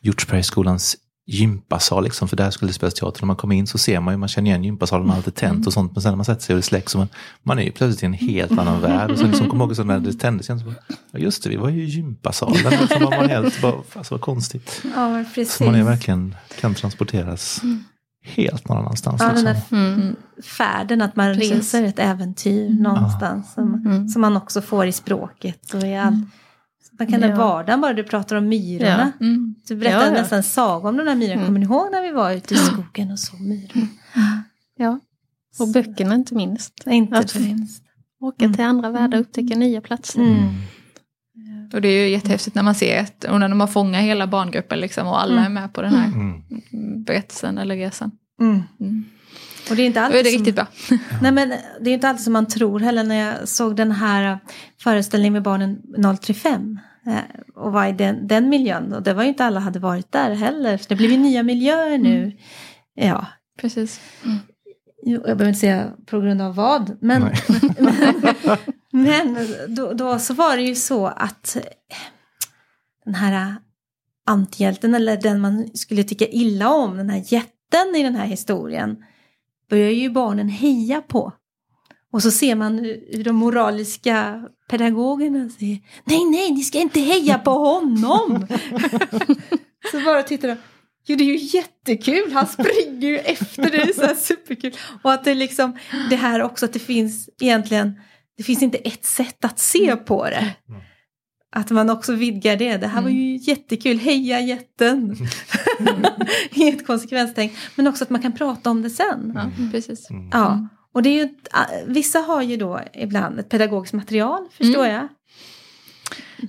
Hjortsbergsskolans 0.00 0.96
gympasal, 1.30 2.04
liksom, 2.04 2.28
för 2.28 2.36
där 2.36 2.50
skulle 2.50 2.68
det 2.68 2.74
spelas 2.74 2.94
teater. 2.94 3.22
När 3.22 3.26
man 3.26 3.36
kommer 3.36 3.56
in 3.56 3.66
så 3.66 3.78
ser 3.78 4.00
man 4.00 4.14
ju, 4.14 4.18
man 4.18 4.28
känner 4.28 4.50
igen 4.50 4.64
gympasalen, 4.64 5.10
allt 5.10 5.26
är 5.26 5.30
tänt 5.30 5.66
och 5.66 5.72
sånt. 5.72 5.92
Men 5.94 6.02
sen 6.02 6.12
när 6.12 6.16
man 6.16 6.24
sätter 6.24 6.42
sig 6.42 6.54
och 6.54 6.58
det 6.58 6.62
släcks, 6.62 6.96
man, 6.96 7.08
man 7.42 7.58
är 7.58 7.62
ju 7.62 7.70
plötsligt 7.70 8.02
i 8.02 8.06
en 8.06 8.12
helt 8.12 8.58
annan 8.58 8.80
värld. 8.80 9.10
Och 9.10 9.18
sen 9.18 9.28
liksom, 9.28 9.50
kommer 9.50 9.64
ihåg 9.64 9.86
när 9.86 10.00
det 10.00 10.12
tändes 10.12 10.48
igen, 10.48 10.60
så 10.60 10.66
bara, 10.66 10.74
ja 11.10 11.18
just 11.18 11.42
det, 11.42 11.50
vi 11.50 11.56
var 11.56 11.68
ju 11.68 11.82
i 11.82 11.86
gympasalen. 11.86 12.72
Liksom, 12.80 13.02
man 13.02 13.18
var 13.18 13.28
helt, 13.28 13.62
bara, 13.62 13.74
alltså 13.92 14.14
vad 14.14 14.20
konstigt. 14.20 14.82
Ja, 14.94 15.24
precis. 15.34 15.54
Så 15.54 15.64
man 15.64 15.74
är 15.74 15.82
verkligen 15.82 16.34
kan 16.60 16.74
transporteras 16.74 17.60
mm. 17.62 17.84
helt 18.24 18.68
någon 18.68 18.78
annanstans. 18.78 19.22
Ja, 19.22 19.28
liksom. 19.28 19.44
den 19.44 19.54
där 19.54 19.76
mm. 19.76 20.16
färden, 20.58 21.02
att 21.02 21.16
man 21.16 21.34
precis. 21.34 21.52
reser 21.52 21.84
ett 21.84 21.98
äventyr 21.98 22.66
mm. 22.66 22.82
någonstans. 22.82 23.52
Som, 23.54 23.74
mm. 23.74 24.08
som 24.08 24.22
man 24.22 24.36
också 24.36 24.60
får 24.62 24.86
i 24.86 24.92
språket 24.92 25.74
och 25.74 25.82
i 25.82 25.96
allt 25.96 26.14
mm. 26.14 26.30
Man 26.98 27.06
kan 27.06 27.20
ja. 27.20 27.36
vardagen 27.36 27.80
bara 27.80 27.92
du 27.92 28.04
pratar 28.04 28.36
om 28.36 28.48
myrorna. 28.48 29.12
Ja. 29.20 29.26
Mm. 29.26 29.54
Du 29.68 29.76
berättade 29.76 30.06
ja, 30.06 30.14
ja. 30.14 30.20
nästan 30.22 30.36
en 30.36 30.42
saga 30.42 30.88
om 30.88 30.96
de 30.96 31.06
där 31.06 31.14
myrorna. 31.14 31.34
Mm. 31.34 31.46
Kommer 31.46 31.58
ni 31.58 31.66
ihåg 31.66 31.92
när 31.92 32.02
vi 32.02 32.10
var 32.10 32.32
ute 32.32 32.54
i 32.54 32.56
skogen 32.56 33.10
och 33.10 33.18
såg 33.18 33.40
myrorna? 33.40 33.86
Ja, 34.76 35.00
och 35.58 35.68
böckerna 35.68 36.14
inte 36.14 36.34
minst. 36.34 36.86
Inte 36.86 37.18
att 37.18 37.34
minst. 37.34 37.82
Åka 38.20 38.44
mm. 38.44 38.56
till 38.56 38.64
andra 38.64 38.90
världar 38.90 39.18
och 39.18 39.22
upptäcka 39.22 39.56
nya 39.56 39.80
platser. 39.80 40.20
Mm. 40.20 40.54
Och 41.72 41.80
det 41.80 41.88
är 41.88 42.04
ju 42.04 42.10
jättehäftigt 42.10 42.54
när 42.54 42.62
man 42.62 42.74
ser 42.74 43.00
att 43.00 43.24
och 43.24 43.40
när 43.40 43.48
man 43.48 43.68
fångar 43.68 44.00
hela 44.00 44.26
barngruppen 44.26 44.80
liksom, 44.80 45.06
och 45.06 45.22
alla 45.22 45.40
mm. 45.40 45.44
är 45.44 45.60
med 45.60 45.72
på 45.72 45.82
den 45.82 45.94
här 45.94 46.06
mm. 46.06 46.42
berättelsen 47.04 47.58
eller 47.58 47.76
resan. 47.76 48.10
Och 49.70 49.76
det 49.76 49.82
är 49.82 49.86
inte 49.86 50.00
alltid 50.00 50.24
det 50.24 50.30
är 50.30 50.32
riktigt 50.32 50.54
bra. 50.54 50.66
Nej, 51.22 51.32
men 51.32 51.52
det 51.80 51.90
är 51.90 51.94
inte 51.94 52.08
alltid 52.08 52.24
som 52.24 52.32
man 52.32 52.46
tror 52.46 52.80
heller 52.80 53.04
när 53.04 53.14
jag 53.14 53.48
såg 53.48 53.76
den 53.76 53.92
här 53.92 54.38
föreställningen 54.80 55.32
med 55.32 55.42
barnen 55.42 55.82
035 56.20 56.52
eh, 56.52 56.87
och 57.54 57.72
var 57.72 57.86
i 57.86 57.92
den, 57.92 58.26
den 58.26 58.48
miljön. 58.48 58.92
Och 58.92 59.02
det 59.02 59.14
var 59.14 59.22
ju 59.22 59.28
inte 59.28 59.44
alla 59.44 59.60
hade 59.60 59.78
varit 59.78 60.12
där 60.12 60.34
heller. 60.34 60.76
För 60.76 60.88
det 60.88 60.94
blev 60.94 61.10
ju 61.10 61.18
nya 61.18 61.42
miljöer 61.42 61.98
nu. 61.98 62.22
Mm. 62.22 62.36
Ja, 62.94 63.26
precis. 63.60 64.00
Mm. 64.24 64.38
Jag 65.02 65.22
behöver 65.22 65.48
inte 65.48 65.60
säga 65.60 65.92
på 66.06 66.20
grund 66.20 66.42
av 66.42 66.54
vad. 66.54 66.96
Men, 67.00 67.22
men, 68.90 69.36
då, 69.68 69.92
då, 69.92 70.18
så 70.18 70.34
var 70.34 70.56
det 70.56 70.62
ju 70.62 70.74
så 70.74 71.06
att 71.06 71.56
den 73.04 73.14
här 73.14 73.56
antihjälten 74.26 74.94
eller 74.94 75.16
den 75.16 75.40
man 75.40 75.68
skulle 75.74 76.04
tycka 76.04 76.26
illa 76.26 76.70
om, 76.70 76.96
den 76.96 77.10
här 77.10 77.22
jätten 77.26 77.96
i 77.96 78.02
den 78.02 78.14
här 78.14 78.26
historien 78.26 79.04
börjar 79.70 79.90
ju 79.90 80.10
barnen 80.10 80.48
heja 80.48 81.00
på. 81.00 81.32
Och 82.12 82.22
så 82.22 82.30
ser 82.30 82.54
man 82.54 82.78
hur 82.78 83.24
de 83.24 83.32
moraliska 83.32 84.44
pedagogerna 84.68 85.48
säger 85.48 85.78
Nej, 86.04 86.24
nej, 86.24 86.50
ni 86.50 86.64
ska 86.64 86.78
inte 86.78 87.00
heja 87.00 87.38
på 87.38 87.50
honom! 87.50 88.46
så 89.90 90.00
bara 90.04 90.22
tittar 90.22 90.48
de. 90.48 90.56
Jo, 91.06 91.16
det 91.16 91.24
är 91.24 91.38
ju 91.38 91.58
jättekul, 91.58 92.32
han 92.32 92.46
springer 92.46 93.08
ju 93.08 93.18
efter 93.18 93.70
dig, 93.70 93.94
så 93.94 94.02
här 94.02 94.14
superkul. 94.14 94.72
Och 95.02 95.12
att 95.12 95.24
det 95.24 95.34
liksom, 95.34 95.78
det 96.10 96.16
här 96.16 96.42
också 96.42 96.64
att 96.64 96.72
det 96.72 96.78
finns 96.78 97.30
egentligen, 97.40 98.00
det 98.36 98.42
finns 98.42 98.62
inte 98.62 98.78
ett 98.78 99.04
sätt 99.04 99.44
att 99.44 99.58
se 99.58 99.96
på 99.96 100.24
det. 100.24 100.54
Att 101.52 101.70
man 101.70 101.90
också 101.90 102.12
vidgar 102.12 102.56
det. 102.56 102.76
Det 102.76 102.86
här 102.86 103.02
var 103.02 103.10
ju 103.10 103.30
mm. 103.30 103.36
jättekul, 103.36 103.98
heja 103.98 104.40
jätten! 104.40 105.16
I 106.50 106.68
ett 106.68 106.86
konsekvenstänk. 106.86 107.52
Men 107.74 107.86
också 107.86 108.04
att 108.04 108.10
man 108.10 108.22
kan 108.22 108.32
prata 108.32 108.70
om 108.70 108.82
det 108.82 108.90
sen. 108.90 109.32
Ja, 109.34 109.50
precis. 109.72 110.10
Mm. 110.10 110.28
Ja. 110.32 110.68
Och 110.98 111.02
det 111.02 111.08
är 111.08 111.24
ju, 111.24 111.28
vissa 111.86 112.18
har 112.18 112.42
ju 112.42 112.56
då 112.56 112.80
ibland 112.92 113.40
ett 113.40 113.48
pedagogiskt 113.48 113.94
material, 113.94 114.48
förstår 114.50 114.84
mm. 114.84 114.94
jag. 114.96 115.08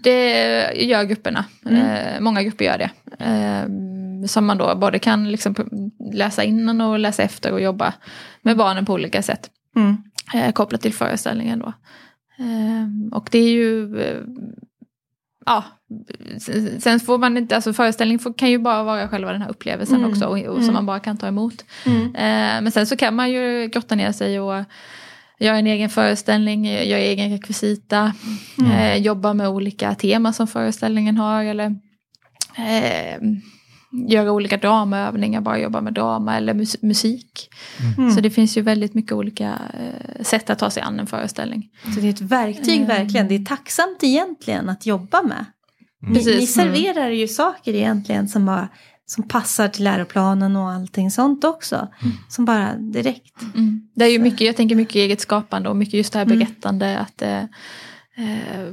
Det 0.04 0.84
gör 0.84 1.04
grupperna. 1.04 1.46
Mm. 1.66 1.82
Eh, 1.82 2.22
många 2.22 2.44
grupper 2.44 2.66
gör 2.66 2.78
det. 2.78 2.90
Eh, 3.26 3.66
som 4.28 4.46
man 4.46 4.58
då 4.58 4.76
både 4.76 5.00
kan 5.00 5.32
liksom 5.32 5.56
läsa 6.14 6.44
innan 6.44 6.82
och 6.82 7.00
läsa 7.00 7.24
efter 7.24 7.52
och 7.52 7.62
jobba 7.62 7.94
med 8.42 8.58
barnen 8.58 8.86
på 8.86 8.94
olika 8.94 9.22
sätt. 9.22 9.50
Mm. 9.76 9.98
Eh, 10.34 10.52
kopplat 10.52 10.82
till 10.82 10.94
föreställningen 10.94 11.60
då. 11.60 11.74
Och 13.12 13.28
det 13.32 13.40
är 13.40 13.52
ju 13.52 13.96
ja, 15.46 15.64
sen 16.80 17.00
får 17.00 17.18
man 17.18 17.38
inte, 17.38 17.56
alltså 17.56 17.74
föreställningen 17.74 18.34
kan 18.34 18.50
ju 18.50 18.60
bara 18.60 18.84
vara 18.84 19.08
själva 19.08 19.32
den 19.32 19.42
här 19.42 19.50
upplevelsen 19.50 19.98
mm. 19.98 20.12
också 20.12 20.26
och, 20.26 20.32
och 20.32 20.54
mm. 20.54 20.64
som 20.64 20.74
man 20.74 20.86
bara 20.86 21.00
kan 21.00 21.18
ta 21.18 21.28
emot. 21.28 21.66
Mm. 21.86 22.06
Eh, 22.06 22.62
men 22.64 22.72
sen 22.72 22.88
så 22.88 22.98
kan 22.98 23.16
man 23.16 23.32
ju 23.32 23.68
grotta 23.68 23.96
ner 23.96 24.12
sig 24.12 24.40
och 24.40 24.64
göra 25.40 25.58
en 25.58 25.68
egen 25.68 25.90
föreställning, 25.90 26.66
göra 26.66 27.00
egen 27.00 27.32
rekvisita, 27.32 28.14
mm. 28.60 28.72
eh, 28.72 28.96
jobba 28.98 29.34
med 29.34 29.50
olika 29.50 29.96
teman 29.96 30.34
som 30.34 30.48
föreställningen 30.48 31.18
har 31.18 31.44
eller 31.44 31.66
eh, 32.58 33.22
göra 34.08 34.32
olika 34.32 34.58
dramaövningar, 34.58 35.42
bara 35.42 35.60
jobba 35.60 35.82
med 35.82 35.94
drama 35.94 36.38
eller 36.38 36.54
mus 36.54 36.82
musik. 36.82 37.50
Mm. 37.98 38.12
Så 38.12 38.22
det 38.22 38.30
finns 38.30 38.58
ju 38.58 38.62
väldigt 38.62 38.94
mycket 38.94 39.12
olika 39.12 39.60
eh, 39.74 40.24
sätt 40.24 40.50
att 40.50 40.60
ta 40.60 40.70
sig 40.70 40.84
an 40.84 41.00
en 41.00 41.08
föreställning. 41.08 41.70
Så 41.96 42.00
det 42.00 42.08
är 42.08 42.10
ett 42.10 42.22
verktyg 42.22 42.76
mm. 42.76 42.88
verkligen, 42.88 43.28
det 43.28 43.36
är 43.36 43.46
tacksamt 43.46 44.04
egentligen 44.04 44.70
att 44.70 44.86
jobba 44.86 45.22
med. 45.22 45.46
Mm. 46.04 46.14
Ni, 46.14 46.26
ni 46.26 46.48
serverar 46.48 47.10
ju 47.10 47.28
saker 47.28 47.74
egentligen 47.74 48.28
som, 48.28 48.46
bara, 48.46 48.70
som 49.06 49.28
passar 49.28 49.68
till 49.68 49.84
läroplanen 49.84 50.56
och 50.56 50.72
allting 50.72 51.12
sånt 51.12 51.44
också. 51.44 51.76
Mm. 51.76 52.16
Som 52.30 52.46
bara 52.46 52.76
direkt. 52.76 53.42
Mm. 53.56 53.90
Det 53.96 54.06
är 54.06 54.10
ju 54.10 54.20
mycket, 54.20 54.42
jag 54.42 54.56
tänker 54.56 54.76
mycket 54.76 54.96
eget 54.96 55.22
skapande 55.22 55.70
och 55.70 55.76
mycket 55.76 55.94
just 55.94 56.14
det 56.14 56.20
här 56.20 56.26
mm. 56.26 56.40
berättande. 56.40 57.00
Att, 57.00 57.22
eh, 57.22 57.44
eh, 58.18 58.70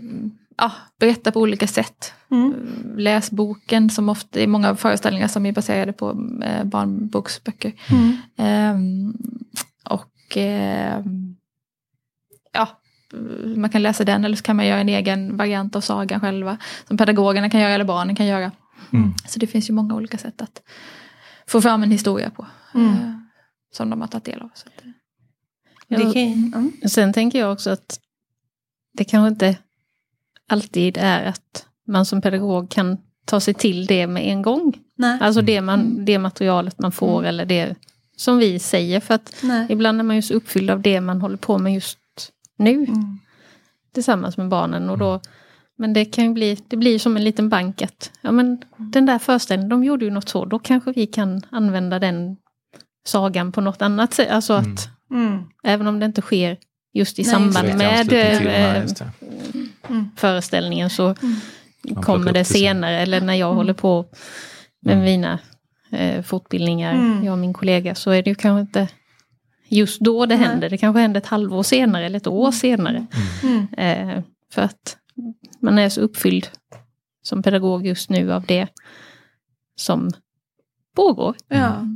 ja, 0.56 0.72
berätta 1.00 1.32
på 1.32 1.40
olika 1.40 1.66
sätt. 1.66 2.12
Mm. 2.30 2.54
Läs 2.96 3.30
boken 3.30 3.90
som 3.90 4.08
ofta 4.08 4.40
är 4.40 4.46
många 4.46 4.76
föreställningar 4.76 5.28
som 5.28 5.46
är 5.46 5.52
baserade 5.52 5.92
på 5.92 6.10
eh, 6.44 6.64
barnboksböcker. 6.64 7.72
Mm. 7.90 8.16
Eh, 8.36 8.76
och 9.92 10.36
eh, 10.36 11.04
ja, 12.52 12.68
man 13.56 13.70
kan 13.70 13.82
läsa 13.82 14.04
den 14.04 14.24
eller 14.24 14.36
så 14.36 14.42
kan 14.42 14.56
man 14.56 14.66
göra 14.66 14.80
en 14.80 14.88
egen 14.88 15.36
variant 15.36 15.76
av 15.76 15.80
sagan 15.80 16.20
själva. 16.20 16.56
Som 16.88 16.96
pedagogerna 16.96 17.50
kan 17.50 17.60
göra 17.60 17.72
eller 17.72 17.84
barnen 17.84 18.16
kan 18.16 18.26
göra. 18.26 18.52
Mm. 18.92 19.14
Så 19.28 19.38
det 19.38 19.46
finns 19.46 19.70
ju 19.70 19.74
många 19.74 19.94
olika 19.94 20.18
sätt 20.18 20.42
att 20.42 20.62
få 21.46 21.60
fram 21.60 21.82
en 21.82 21.90
historia 21.90 22.30
på. 22.30 22.46
Mm. 22.74 22.88
eh, 22.92 23.12
Som 23.72 23.90
de 23.90 24.00
har 24.00 24.08
tagit 24.08 24.24
del 24.24 24.42
av. 24.42 24.50
Så 24.54 24.66
att, 24.68 24.84
eh, 24.84 24.90
Det 25.88 26.12
kan, 26.12 26.12
ju- 26.12 26.52
mm. 26.54 26.72
Sen 26.88 27.12
tänker 27.12 27.38
jag 27.38 27.52
också 27.52 27.70
att 27.70 28.00
det 28.92 29.04
kanske 29.04 29.28
inte 29.28 29.58
alltid 30.48 30.96
är 31.00 31.24
att 31.24 31.66
man 31.86 32.06
som 32.06 32.22
pedagog 32.22 32.70
kan 32.70 32.98
ta 33.24 33.40
sig 33.40 33.54
till 33.54 33.86
det 33.86 34.06
med 34.06 34.26
en 34.28 34.42
gång. 34.42 34.78
Nej. 34.98 35.18
Alltså 35.20 35.42
det, 35.42 35.60
man, 35.60 36.04
det 36.04 36.18
materialet 36.18 36.78
man 36.80 36.92
får 36.92 37.24
eller 37.24 37.44
det 37.46 37.74
som 38.16 38.38
vi 38.38 38.58
säger. 38.58 39.00
För 39.00 39.14
att 39.14 39.34
Nej. 39.42 39.66
ibland 39.70 39.98
är 40.00 40.04
man 40.04 40.16
ju 40.16 40.22
så 40.22 40.34
uppfylld 40.34 40.70
av 40.70 40.80
det 40.82 41.00
man 41.00 41.20
håller 41.20 41.36
på 41.36 41.58
med 41.58 41.74
just 41.74 41.98
nu. 42.56 42.70
Mm. 42.74 43.18
tillsammans 43.94 44.36
med 44.36 44.48
barnen. 44.48 44.90
Och 44.90 44.98
då, 44.98 45.20
men 45.78 45.92
det 45.92 46.04
kan 46.04 46.24
ju 46.24 46.32
bli, 46.32 46.58
det 46.68 46.76
blir 46.76 46.98
som 46.98 47.16
en 47.16 47.24
liten 47.24 47.48
bank 47.48 47.82
att 47.82 48.10
ja, 48.20 48.32
men 48.32 48.62
den 48.76 49.06
där 49.06 49.18
föreställningen, 49.18 49.68
de 49.70 49.84
gjorde 49.84 50.04
ju 50.04 50.10
något 50.10 50.28
så, 50.28 50.44
då 50.44 50.58
kanske 50.58 50.92
vi 50.92 51.06
kan 51.06 51.42
använda 51.50 51.98
den 51.98 52.36
sagan 53.06 53.52
på 53.52 53.60
något 53.60 53.82
annat 53.82 54.14
sätt. 54.14 54.30
Alltså 54.30 54.52
Mm. 54.54 54.72
att 54.72 54.88
Mm. 55.10 55.42
även 55.64 55.86
om 55.86 56.00
det 56.00 56.06
inte 56.06 56.20
sker 56.22 56.56
just 56.92 57.18
i 57.18 57.22
Nej, 57.22 57.30
samband 57.30 57.68
i 57.68 57.74
med 57.74 58.12
eh, 58.12 58.40
nej, 58.42 58.80
just 58.82 58.98
det. 58.98 59.10
föreställningen 60.16 60.90
så 60.90 61.14
plockar 61.86 62.02
kommer 62.02 62.26
det 62.32 62.32
det 62.32 62.44
sen. 62.44 62.56
senare 62.58 62.98
eller 63.00 63.20
när 63.20 63.34
jag 63.34 63.54
håller 63.54 63.72
på 63.72 64.06
med 64.80 64.92
Mm. 64.94 65.04
mina 65.04 65.38
eh, 65.90 66.22
fortbildningar, 66.22 66.94
Mm. 66.94 67.24
jag 67.24 67.32
och 67.32 67.38
min 67.38 67.52
kollega, 67.52 67.94
så 67.94 68.10
är 68.10 68.22
det 68.22 68.30
ju 68.30 68.34
kanske 68.34 68.60
inte 68.60 68.88
just 69.68 70.00
då 70.00 70.26
det 70.26 70.36
Nej. 70.36 70.46
händer. 70.46 70.70
Det 70.70 70.78
kanske 70.78 71.00
händer 71.00 71.20
ett 71.20 71.26
halvår 71.26 71.62
senare 71.62 72.06
eller 72.06 72.16
ett 72.16 72.26
år 72.26 72.52
senare. 72.52 73.06
Mm. 73.42 73.66
Eh, 74.16 74.22
för 74.52 74.62
att 74.62 74.96
man 75.62 75.78
är 75.78 75.88
så 75.88 76.00
uppfylld 76.00 76.48
som 77.22 77.42
pedagog 77.42 77.86
just 77.86 78.10
nu 78.10 78.32
av 78.32 78.44
det 78.46 78.66
som 79.76 80.10
pågår. 80.96 81.36
Ja. 81.48 81.86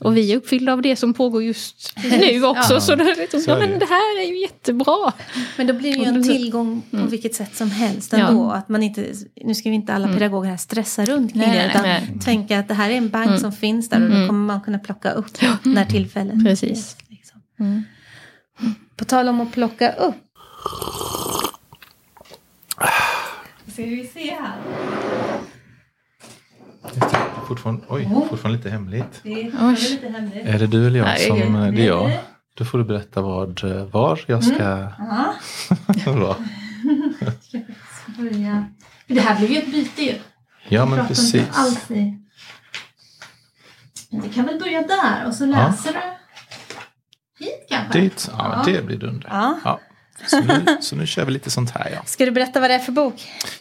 Och 0.00 0.16
vi 0.16 0.32
är 0.32 0.36
uppfyllda 0.36 0.72
av 0.72 0.82
det 0.82 0.96
som 0.96 1.14
pågår 1.14 1.42
just 1.42 1.94
nu 2.04 2.44
också. 2.44 2.74
Ja. 2.74 2.80
Så, 2.80 2.94
då 2.96 3.04
liksom, 3.04 3.40
Så 3.40 3.50
ja, 3.50 3.58
men 3.58 3.78
det. 3.78 3.84
här 3.86 4.20
är 4.22 4.26
ju 4.28 4.40
jättebra. 4.40 5.12
Men 5.56 5.66
då 5.66 5.72
blir 5.74 5.92
det 5.94 5.98
ju 6.00 6.04
en 6.04 6.22
tillgång 6.22 6.82
på 6.90 6.96
Mm. 6.96 7.08
vilket 7.08 7.34
sätt 7.34 7.56
som 7.56 7.70
helst 7.70 8.12
Ja. 8.12 8.18
ändå. 8.28 8.50
Att 8.50 8.68
man 8.68 8.82
inte, 8.82 9.06
nu 9.44 9.54
ska 9.54 9.68
vi 9.68 9.74
inte 9.74 9.92
alla 9.94 10.04
Mm. 10.04 10.18
pedagoger 10.18 10.50
här 10.50 10.56
stressa 10.56 11.04
runt 11.04 11.32
kring 11.32 11.42
Nej, 11.42 11.58
det. 11.58 11.66
Utan 11.70 11.82
nej. 11.82 12.18
tänka 12.24 12.58
att 12.58 12.68
det 12.68 12.74
här 12.74 12.90
är 12.90 12.94
en 12.94 13.08
bank 13.08 13.26
Mm. 13.26 13.38
som 13.40 13.52
finns 13.52 13.88
där 13.88 14.02
och 14.02 14.08
då 14.10 14.16
Mm. 14.16 14.28
kommer 14.28 14.46
man 14.46 14.60
kunna 14.60 14.78
plocka 14.78 15.10
upp 15.12 15.36
när 15.62 15.84
tillfället 15.84 16.44
Precis. 16.44 16.96
Mm. 17.60 17.82
På 18.96 19.04
tal 19.04 19.28
om 19.28 19.40
att 19.40 19.52
plocka 19.52 19.92
upp. 19.92 20.14
Ska 23.72 23.82
vi 23.82 24.06
se 24.06 24.34
här. 24.34 24.58
Fortfarande, 27.48 27.82
oj, 27.88 28.08
fortfarande 28.28 28.58
lite 28.58 28.70
hemligt. 28.70 29.20
Det 29.22 29.32
är, 29.32 29.90
lite 29.90 30.08
hemligt. 30.08 30.46
Är 30.46 30.58
det 30.58 30.66
du 30.66 30.86
eller 30.86 30.98
jag 30.98 31.06
Nej, 31.06 31.18
som... 31.18 31.52
det 31.52 31.70
Det 31.70 31.82
är 31.82 31.86
jag. 31.86 32.18
Då 32.54 32.64
får 32.64 32.78
du 32.78 32.84
berätta 32.84 33.22
vad, 33.22 33.64
eh, 33.64 33.84
var 33.84 34.20
jag 34.26 34.44
ska... 34.44 34.62
Ja, 34.98 35.34
vara. 36.06 36.36
börja. 38.18 38.66
För 39.06 39.14
det 39.14 39.20
här 39.20 39.38
blev 39.38 39.50
ju 39.50 39.58
ett 39.58 39.72
byte 39.72 40.02
ju. 40.02 40.18
Ja, 40.68 40.86
men 40.86 41.06
precis. 41.06 41.34
Inte 41.34 41.52
alls 41.52 41.90
i... 41.90 42.18
Men 44.10 44.20
vi 44.20 44.28
kan 44.28 44.46
väl 44.46 44.58
börja 44.58 44.82
där 44.82 45.26
och 45.26 45.34
så 45.34 45.46
läser 45.46 45.92
du 45.92 46.21
hit 47.42 47.66
kanske? 47.68 48.00
Dit. 48.00 48.28
Ja, 48.32 48.62
Ja. 48.66 48.72
det 48.72 48.82
blir 48.86 48.96
dunder. 48.96 49.28
Ja. 49.32 49.58
Ja. 49.64 49.80
Så, 50.26 50.40
nu, 50.40 50.66
så 50.80 50.96
nu 50.96 51.06
kör 51.06 51.24
vi 51.24 51.32
lite 51.32 51.50
sånt 51.50 51.70
här, 51.70 51.90
ja. 51.94 52.02
Ska 52.04 52.24
du 52.24 52.30
berätta 52.30 52.60
vad 52.60 52.70
det 52.70 52.74
är 52.74 52.78
för 52.78 52.92
bok? 52.92 53.14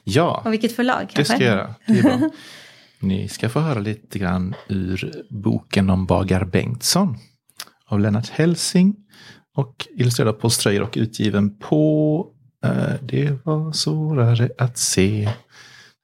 Ja, 0.04 0.42
Och 0.46 0.54
vilket 0.54 0.76
förlag 0.76 1.00
det 1.08 1.14
kanske? 1.16 1.34
ska 1.36 1.44
jag 1.44 1.56
göra. 1.56 1.76
Det 1.88 2.00
är 2.00 2.04
bra. 2.04 2.30
Ni 3.00 3.28
ska 3.30 3.50
få 3.50 3.60
höra 3.60 3.80
lite 3.80 4.20
grann 4.20 4.56
ur 4.68 5.24
boken 5.30 5.90
om 5.90 6.06
Bagar 6.06 6.46
Bengtsson 6.46 7.18
av 7.88 8.00
Lennart 8.00 8.30
Helsing 8.30 8.96
och 9.56 9.88
illustrerad 9.98 10.40
på 10.40 10.50
Ströjer 10.50 10.82
och 10.82 10.94
utgiven 10.98 11.58
på 11.58 12.28
eh, 12.66 12.72
Det 13.02 13.38
var 13.46 13.72
svårare 13.74 14.50
att 14.58 14.78
se. 14.78 15.30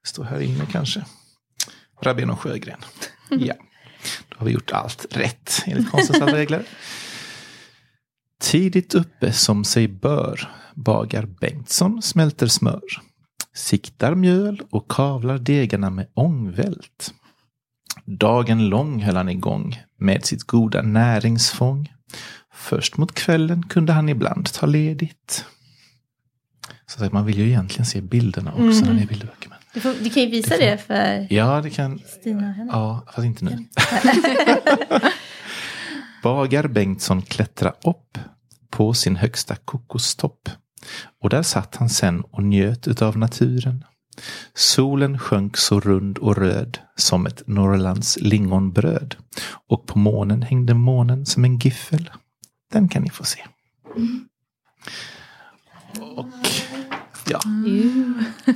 Det 0.03 0.09
står 0.09 0.23
här 0.23 0.39
inne 0.39 0.65
kanske. 0.71 1.05
Rabén 2.01 2.29
och 2.29 2.39
Sjögren. 2.39 2.79
Ja, 3.29 3.53
då 4.29 4.37
har 4.37 4.45
vi 4.45 4.51
gjort 4.51 4.71
allt 4.71 5.05
rätt 5.11 5.63
enligt 5.65 5.91
konstens 5.91 6.21
alla 6.21 6.33
regler. 6.37 6.63
Tidigt 8.51 8.95
uppe 8.95 9.31
som 9.33 9.63
sig 9.63 9.87
bör 9.87 10.49
bagar 10.75 11.25
Bengtsson 11.25 12.01
smälter 12.01 12.47
smör. 12.47 12.81
Siktar 13.55 14.15
mjöl 14.15 14.61
och 14.69 14.91
kavlar 14.91 15.37
degarna 15.37 15.89
med 15.89 16.07
ångvält. 16.13 17.13
Dagen 18.05 18.69
lång 18.69 19.01
höll 19.01 19.15
han 19.15 19.29
igång 19.29 19.81
med 19.99 20.25
sitt 20.25 20.43
goda 20.43 20.81
näringsfång. 20.81 21.93
Först 22.53 22.97
mot 22.97 23.13
kvällen 23.13 23.63
kunde 23.63 23.93
han 23.93 24.09
ibland 24.09 24.53
ta 24.53 24.65
ledigt. 24.65 25.45
Så 26.85 27.05
att 27.05 27.13
man 27.13 27.25
vill 27.25 27.37
ju 27.37 27.47
egentligen 27.47 27.85
se 27.85 28.01
bilderna 28.01 28.51
också 28.51 28.63
Mm. 28.63 28.79
när 28.83 28.93
det 28.93 29.01
är 29.01 29.07
bilderböcker. 29.07 29.51
Du, 29.73 29.79
får, 29.81 29.93
du 30.03 30.09
kan 30.09 30.23
ju 30.23 30.29
visa 30.29 30.57
det 30.57 30.77
för 30.87 31.27
Ja, 31.33 31.61
det 31.61 31.69
kan... 31.69 31.99
Stina 32.19 32.47
och 32.47 32.53
henne. 32.53 32.71
Ja, 32.73 33.05
fast 33.07 33.25
inte 33.25 33.45
nu. 33.45 33.57
Bagar 36.23 36.67
Bengtsson 36.67 37.21
klättra 37.21 37.69
upp 37.69 38.17
på 38.77 38.93
sin 38.93 39.15
högsta 39.15 39.55
kokostopp. 39.55 40.49
Och 41.21 41.29
där 41.29 41.43
satt 41.43 41.75
han 41.75 41.89
sen 41.89 42.21
och 42.21 42.43
njöt 42.43 42.87
utav 42.87 43.17
naturen. 43.17 43.85
Solen 44.53 45.19
sjönk 45.19 45.57
så 45.57 45.79
rund 45.79 46.17
och 46.17 46.37
röd 46.37 46.77
som 46.95 47.25
ett 47.25 47.47
Norrlands 47.47 48.17
lingonbröd. 48.21 49.15
Och 49.67 49.87
på 49.87 49.99
månen 49.99 50.41
hängde 50.41 50.73
månen 50.73 51.25
som 51.25 51.45
en 51.45 51.57
giffel. 51.57 52.09
Den 52.71 52.89
kan 52.89 53.03
ni 53.03 53.09
få 53.09 53.23
se. 53.23 53.45
Och 56.15 56.25
ja, 57.29 57.39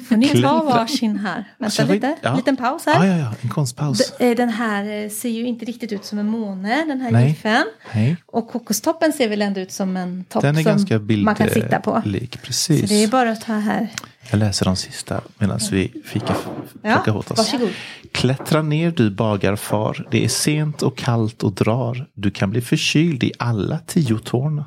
Får 0.10 0.16
ni 0.18 0.42
ta 0.42 0.64
varsin 0.64 1.20
här? 1.20 1.46
Vänta 1.58 1.84
lite. 1.86 2.16
ja. 2.22 2.36
Liten 2.36 2.58
paus 2.58 2.84
ja, 2.86 2.92
här. 2.94 3.06
ja, 3.08 3.18
ja 3.18 3.34
en 3.42 3.50
konstpaus. 3.50 3.98
D- 4.20 4.30
eh, 4.32 4.36
Den 4.38 4.50
här 4.50 5.04
eh, 5.04 5.10
ser 5.10 5.30
ju 5.30 5.46
inte 5.48 5.66
riktigt 5.66 5.92
ut 5.92 6.06
som 6.06 6.20
en 6.20 6.28
måne, 6.28 6.86
den 6.88 7.02
här 7.02 7.12
Nej. 7.12 7.28
giffen. 7.28 7.66
Nej, 7.94 8.18
Och 8.26 8.48
kokostoppen 8.52 9.14
ser 9.14 9.30
väl 9.30 9.42
ändå 9.42 9.62
ut 9.62 9.72
som 9.72 9.98
en 9.98 10.24
topp 10.24 10.42
den 10.42 10.56
är 10.58 10.64
som 10.64 10.72
ganska 10.72 11.00
man 11.00 11.36
kan 11.36 11.50
sitta 11.50 11.80
på. 11.80 12.02
Så 12.06 12.38
Precis. 12.44 12.90
det 12.90 13.04
är 13.04 13.08
bara 13.08 13.32
att 13.32 13.42
ta 13.42 13.54
här. 13.54 13.88
Jag 14.32 14.38
läser 14.40 14.66
de 14.66 14.76
sista 14.76 15.22
medan 15.38 15.60
vi 15.72 15.94
fika 16.06 16.36
Ja, 16.82 17.14
åt 17.14 17.32
oss. 17.32 17.38
varsågod. 17.38 17.70
Klättra 18.12 18.62
ner 18.62 18.92
du 18.92 19.10
bagarfar, 19.12 20.08
det 20.12 20.26
är 20.26 20.30
sent 20.30 20.82
och 20.82 20.98
kallt 20.98 21.44
och 21.44 21.54
drar. 21.54 22.10
Du 22.14 22.32
kan 22.32 22.50
bli 22.50 22.62
förkyld 22.62 23.24
i 23.24 23.32
alla 23.40 23.80
tio 23.80 24.20
tårna. 24.20 24.66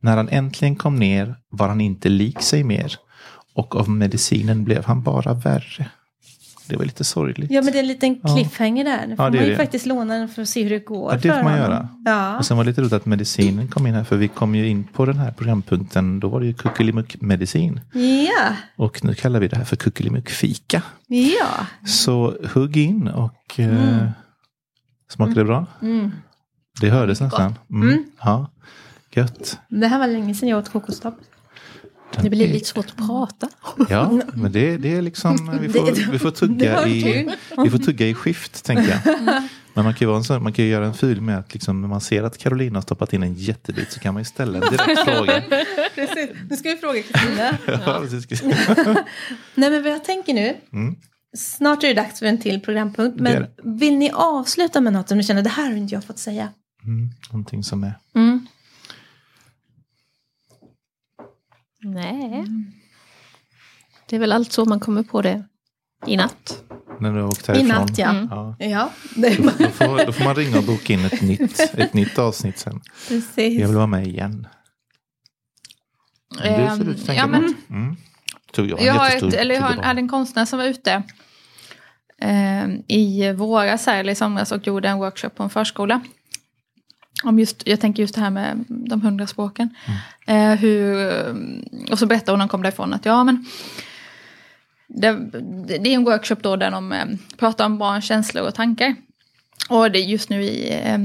När 0.00 0.16
han 0.16 0.28
äntligen 0.28 0.76
kom 0.76 0.96
ner 0.96 1.34
var 1.50 1.68
han 1.68 1.80
inte 1.80 2.08
lik 2.08 2.42
sig 2.42 2.64
mer. 2.64 2.96
Och 3.54 3.76
av 3.76 3.90
medicinen 3.90 4.64
blev 4.64 4.84
han 4.84 5.02
bara 5.02 5.34
värre. 5.34 5.88
Det 6.68 6.76
var 6.76 6.84
lite 6.84 7.04
sorgligt. 7.04 7.50
Ja 7.50 7.62
men 7.62 7.72
det 7.72 7.78
är 7.78 7.82
en 7.82 7.86
liten 7.88 8.20
Ja. 8.22 8.34
cliffhanger 8.36 8.84
där. 8.84 9.06
Nu 9.06 9.16
får 9.16 9.24
Ja, 9.24 9.30
det 9.30 9.38
är 9.38 9.40
man 9.40 9.44
ju 9.46 9.50
det. 9.50 9.56
faktiskt 9.56 9.86
låna 9.86 10.14
den 10.14 10.28
för 10.28 10.42
att 10.42 10.48
se 10.48 10.62
hur 10.62 10.70
det 10.70 10.78
går 10.78 11.12
Ja, 11.12 11.18
det 11.18 11.28
får 11.28 11.42
man 11.42 11.44
honom. 11.44 11.58
göra. 11.60 11.88
Ja. 12.04 12.38
Och 12.38 12.46
sen 12.46 12.56
var 12.56 12.64
det 12.64 12.70
lite 12.70 12.80
roligt 12.80 12.92
att 12.92 13.06
medicinen 13.06 13.68
kom 13.68 13.86
in 13.86 13.94
här, 13.94 14.04
för 14.04 14.16
vi 14.16 14.28
kom 14.28 14.54
ju 14.54 14.68
in 14.68 14.84
på 14.84 15.04
den 15.06 15.16
här 15.18 15.30
programpunkten, 15.30 16.20
då 16.20 16.28
var 16.28 16.40
det 16.40 16.46
ju 16.46 16.52
kuckelimuck-medicin. 16.54 17.80
ja, 17.92 18.54
Och 18.76 19.04
nu 19.04 19.14
kallar 19.14 19.40
vi 19.40 19.48
det 19.48 19.56
här 19.56 19.64
för 19.64 19.76
kuckelimuck-fika. 19.76 20.82
ja. 21.06 21.66
Så 21.86 22.36
hugg 22.54 22.76
in 22.76 23.08
och 23.08 23.60
eh, 23.60 24.08
smakade 25.10 25.40
det 25.40 25.44
bra? 25.44 25.66
Mm. 25.82 26.10
Det 26.80 26.90
hördes 26.90 27.20
nästan. 27.20 27.54
Mm. 27.70 27.88
Mm. 27.88 28.04
Ja, 28.22 28.50
gött. 29.18 29.58
Det 29.68 29.86
här 29.86 29.98
var 29.98 30.06
länge 30.06 30.34
sedan 30.34 30.48
jag 30.48 30.58
åt 30.58 30.68
kokostopp. 30.72 31.14
Det 32.22 32.30
blir 32.30 32.48
lite 32.48 32.66
svårt 32.68 32.86
att 32.86 32.96
prata. 32.96 33.48
Ja, 33.88 34.20
men 34.34 34.52
det, 34.52 34.76
det 34.76 34.96
är 34.96 35.02
liksom, 35.02 35.58
vi 35.62 35.68
får, 35.68 35.86
Det- 35.86 36.10
vi 36.12 36.18
får, 36.18 36.30
det 36.30 36.36
tugga, 36.36 36.88
i, 36.88 37.28
vi 37.64 37.70
får 37.70 37.78
tugga 37.78 38.06
i 38.06 38.14
skift, 38.14 38.64
tänker 38.64 39.00
jag. 39.04 39.16
Men 39.74 39.84
man 39.84 39.94
kan 39.94 40.08
ju, 40.08 40.22
sån, 40.22 40.42
man 40.42 40.52
kan 40.52 40.64
ju 40.64 40.70
göra 40.70 40.86
en 40.86 40.94
fil 40.94 41.20
med 41.20 41.38
att 41.38 41.54
liksom, 41.54 41.80
när 41.80 41.88
man 41.88 42.00
ser 42.00 42.22
att 42.22 42.38
Carolina 42.38 42.76
har 42.76 42.82
stoppat 42.82 43.12
in 43.12 43.22
en 43.22 43.34
jättebit 43.34 43.92
så 43.92 44.00
kan 44.00 44.14
man 44.14 44.20
ju 44.20 44.24
ställa 44.24 44.58
en 44.58 44.70
direkt 44.72 45.00
fråga. 45.04 45.42
Precis. 45.94 46.30
Nu 46.50 46.56
ska 46.56 46.68
vi 46.68 46.76
fråga 46.76 47.02
Kristina. 47.02 47.58
Ja. 48.86 49.04
Nej 49.54 49.70
men 49.70 49.82
vad 49.82 49.92
jag 49.92 50.04
tänker 50.04 50.34
nu. 50.34 50.56
Mm. 50.72 50.96
Snart 51.36 51.84
är 51.84 51.88
det 51.88 51.94
dags 51.94 52.18
för 52.18 52.26
en 52.26 52.40
till 52.40 52.60
programpunkt. 52.60 53.18
Det 53.24 53.30
är 53.30 53.48
Men 53.64 53.78
vill 53.78 53.96
ni 53.98 54.10
avsluta 54.14 54.80
med 54.80 54.92
något 54.92 55.08
som 55.08 55.18
ni 55.18 55.24
känner 55.24 55.42
det 55.42 55.48
här 55.50 55.70
har 55.70 55.76
inte 55.76 55.94
jag 55.94 56.04
fått 56.04 56.18
säga? 56.18 56.48
Mm, 56.84 57.10
någonting 57.32 57.64
som 57.64 57.84
är... 57.84 57.92
Mm. 58.14 58.46
Nej. 61.82 62.44
Det 64.08 64.16
är 64.16 64.20
väl 64.20 64.32
allt 64.32 64.52
så 64.52 64.64
man 64.64 64.80
kommer 64.80 65.02
på 65.02 65.22
det 65.22 65.44
i 66.06 66.16
natt. 66.16 66.62
När 67.00 67.12
du 67.14 67.20
har 67.20 67.28
åkt 67.28 67.48
I 67.48 67.52
härifrån. 67.52 67.68
natt 67.68 67.98
ja. 67.98 68.10
Mm. 68.10 68.28
Ja. 68.30 68.56
Ja, 68.58 68.90
Då, 69.16 69.28
då, 69.58 69.68
får, 69.70 70.06
då 70.06 70.12
får 70.12 70.24
man 70.24 70.34
ringa 70.34 70.58
och 70.58 70.64
boka 70.64 70.92
in 70.92 71.04
ett 71.04 71.22
nytt, 71.22 71.60
ett 71.74 71.94
nytt 71.94 72.18
avsnitt 72.18 72.58
sen. 72.58 72.80
precis. 73.08 73.60
Jag 73.60 73.68
vill 73.68 73.76
vara 73.76 73.86
med 73.86 74.06
igen. 74.06 74.46
Det 76.36 76.42
ser 76.42 76.48
Ehm, 76.82 76.88
ut, 76.88 76.96
tänker 76.96 77.14
ja, 77.14 77.26
men- 77.26 77.54
Mm. 77.70 77.96
Tog 78.52 78.66
jag, 78.70 78.80
en 78.80 78.86
Jag, 78.86 78.94
har 78.94 79.10
ett, 79.10 79.22
eller 79.34 79.54
jag 79.54 79.62
har, 79.62 79.70
tugga 79.72 79.84
hade 79.86 80.00
en 80.00 80.08
konstnär 80.08 80.44
som 80.44 80.58
var 80.58 80.66
ute 80.66 81.02
eh, 82.22 82.66
i 82.88 83.32
våras 83.36 83.86
här, 83.86 84.00
eller 84.00 84.12
i 84.12 84.14
somras 84.14 84.52
och 84.52 84.66
gjorde 84.66 84.88
en 84.88 84.98
workshop 84.98 85.30
på 85.30 85.42
en 85.42 85.50
förskola. 85.50 86.00
Om 87.24 87.38
just, 87.38 87.66
jag 87.66 87.80
tänker 87.80 88.02
just 88.02 88.14
det 88.14 88.20
här 88.20 88.30
med 88.30 88.64
de 88.68 89.00
hundra 89.00 89.26
språken. 89.26 89.74
Mm. 90.26 90.52
Eh, 90.52 90.58
hur, 90.58 91.12
och 91.90 91.98
så 91.98 92.06
berättade 92.06 92.32
hon 92.32 92.38
när 92.38 92.44
hon 92.44 92.48
kom 92.48 92.62
därifrån 92.62 92.94
att 92.94 93.04
ja 93.04 93.24
men 93.24 93.44
det, 94.88 95.12
det 95.78 95.90
är 95.90 95.94
en 95.94 96.04
workshop 96.04 96.36
då 96.42 96.56
där 96.56 96.70
de 96.70 96.92
eh, 96.92 97.06
pratar 97.36 97.66
om 97.66 97.78
barns 97.78 98.04
känslor 98.04 98.46
och 98.46 98.54
tankar. 98.54 98.94
Och 99.68 99.90
det 99.90 99.98
är 99.98 100.04
just 100.04 100.30
nu 100.30 100.42
i, 100.42 100.80
eh, 100.84 100.98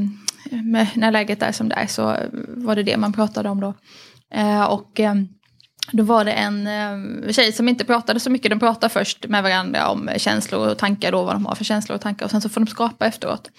med, 0.64 0.88
när 0.96 1.12
läget 1.12 1.42
är 1.42 1.52
som 1.52 1.70
det 1.70 1.76
är 1.76 1.88
så 1.88 2.18
var 2.48 2.76
det 2.76 2.84
det 2.84 2.98
man 2.98 3.14
pratade 3.14 3.50
om 3.50 3.60
då. 3.60 3.74
Eh, 4.34 4.64
och 4.64 5.00
eh, 5.00 5.16
då 5.92 6.04
var 6.04 6.26
det 6.26 6.32
en 6.32 6.68
eh, 6.68 7.32
tjej 7.32 7.52
som 7.52 7.70
inte 7.70 7.86
pratade 7.86 8.20
så 8.20 8.30
mycket. 8.30 8.50
De 8.50 8.60
pratar 8.60 8.90
först 8.90 9.28
med 9.28 9.44
varandra 9.44 9.90
om 9.90 10.10
känslor 10.18 10.68
och 10.70 10.78
tankar 10.78 11.12
då, 11.12 11.24
vad 11.24 11.36
de 11.36 11.46
har 11.46 11.56
för 11.56 11.64
känslor 11.64 11.96
och 11.96 12.02
tankar. 12.02 12.26
Och 12.26 12.32
sen 12.32 12.42
så 12.42 12.50
får 12.50 12.62
de 12.62 12.68
skapa 12.68 13.06
efteråt. 13.06 13.50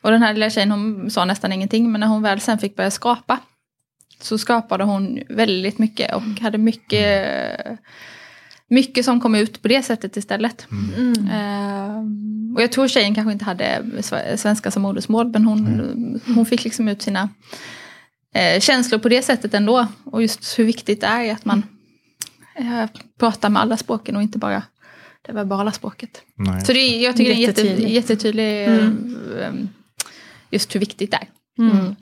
Och 0.00 0.10
den 0.10 0.22
här 0.22 0.34
lilla 0.34 0.50
tjejen 0.50 0.70
hon 0.70 1.10
sa 1.10 1.24
nästan 1.24 1.52
ingenting. 1.52 1.92
Men 1.92 2.00
när 2.00 2.06
hon 2.06 2.22
väl 2.22 2.40
sen 2.40 2.58
fick 2.58 2.76
börja 2.76 2.90
skapa. 2.90 3.38
Så 4.20 4.38
skapade 4.38 4.84
hon 4.84 5.18
väldigt 5.28 5.78
mycket 5.78 6.14
och 6.14 6.40
hade 6.40 6.58
mycket, 6.58 7.26
mycket 8.68 9.04
som 9.04 9.20
kom 9.20 9.34
ut 9.34 9.62
på 9.62 9.68
det 9.68 9.82
sättet 9.82 10.16
istället. 10.16 10.66
Mm. 10.70 11.28
Eh, 11.28 12.54
och 12.56 12.62
jag 12.62 12.72
tror 12.72 12.88
tjejen 12.88 13.14
kanske 13.14 13.32
inte 13.32 13.44
hade 13.44 13.82
sve- 13.96 14.36
svenska 14.36 14.70
som 14.70 14.82
modersmål. 14.82 15.28
Men 15.28 15.44
hon, 15.44 16.20
hon 16.34 16.46
fick 16.46 16.64
liksom 16.64 16.88
ut 16.88 17.02
sina 17.02 17.28
eh, 18.34 18.60
känslor 18.60 18.98
på 18.98 19.08
det 19.08 19.22
sättet 19.22 19.54
ändå. 19.54 19.86
Och 20.04 20.22
just 20.22 20.58
hur 20.58 20.64
viktigt 20.64 21.00
det 21.00 21.06
är 21.06 21.32
att 21.32 21.44
man 21.44 21.62
eh, 22.54 22.86
pratar 23.18 23.48
med 23.48 23.62
alla 23.62 23.76
språken 23.76 24.16
och 24.16 24.22
inte 24.22 24.38
bara 24.38 24.62
det 25.22 25.32
verbala 25.32 25.72
språket. 25.72 26.22
Nej. 26.36 26.64
Så 26.64 26.72
det, 26.72 26.78
är- 26.78 27.04
jag 27.04 27.16
tycker 27.16 27.30
det 27.34 27.36
är 27.36 27.40
jätte, 27.48 27.60
Jättetydligt. 27.62 27.92
jättetydlig 27.94 28.64
Mm. 28.68 29.16
eh, 29.38 29.46
eh, 29.46 29.54
just 30.50 30.74
hur 30.74 30.80
viktigt 30.80 31.10
det 31.10 31.16
är. 31.16 31.28
Mm. 31.58 31.94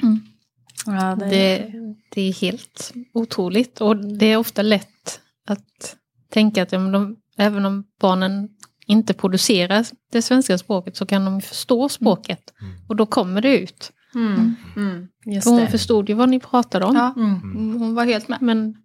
Ja, 0.87 1.17
det, 1.21 1.27
Det, 1.31 1.73
det 2.15 2.21
är 2.23 2.33
helt 2.33 2.93
otroligt 3.15 3.81
och 3.81 3.97
det 3.97 4.27
är 4.27 4.37
ofta 4.37 4.63
lätt 4.63 5.21
att 5.49 5.97
tänka 6.31 6.63
att 6.63 6.71
men 6.73 6.93
de, 6.93 7.17
även 7.39 7.65
om 7.67 7.85
barnen 8.01 8.49
inte 8.87 9.15
producerar 9.15 9.87
det 10.13 10.23
svenska 10.23 10.59
språket 10.59 10.97
så 10.97 11.07
kan 11.07 11.25
de 11.25 11.41
förstå 11.43 11.89
språket 11.89 12.53
och 12.89 12.97
då 12.97 13.07
kommer 13.07 13.41
det 13.41 13.59
ut. 13.59 13.93
mm. 14.15 14.55
Mm. 14.77 15.09
Hon 15.45 15.57
det. 15.61 15.67
förstod 15.69 16.09
ju 16.09 16.15
vad 16.15 16.29
ni 16.29 16.41
pratade 16.41 16.85
om. 16.85 16.97
Ja, 16.97 17.15
Mm. 17.17 17.41
hon 17.79 17.95
var 17.95 18.05
helt 18.05 18.29
med. 18.29 18.43
Men 18.43 18.77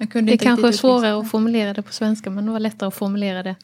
Jag 0.00 0.10
kunde 0.10 0.30
det 0.30 0.32
inte 0.32 0.44
kanske 0.44 0.68
är 0.68 0.72
svårare 0.72 1.20
att 1.20 1.30
formulera 1.30 1.74
det 1.74 1.82
på 1.82 1.92
svenska 1.92 2.30
men 2.30 2.46
det 2.46 2.52
var 2.52 2.60
lättare 2.60 2.88
att 2.88 2.94
formulera 2.94 3.42
det 3.42 3.56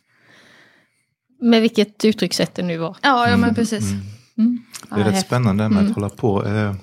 med 1.40 1.62
vilket 1.62 2.04
uttryckssätt 2.04 2.54
det 2.54 2.62
nu 2.62 2.78
var. 2.78 2.96
Ja, 3.02 3.28
ja 3.28 3.36
men 3.36 3.54
precis. 3.54 3.90
Mm. 3.90 4.02
Mm. 4.38 4.62
Det 4.88 4.94
är 4.94 4.98
rätt 4.98 5.06
häftigt. 5.06 5.26
spännande 5.26 5.68
med 5.68 5.78
Mm. 5.78 5.90
att 5.90 5.94
hålla 5.96 6.08
på. 6.08 6.46
Eh, 6.46 6.74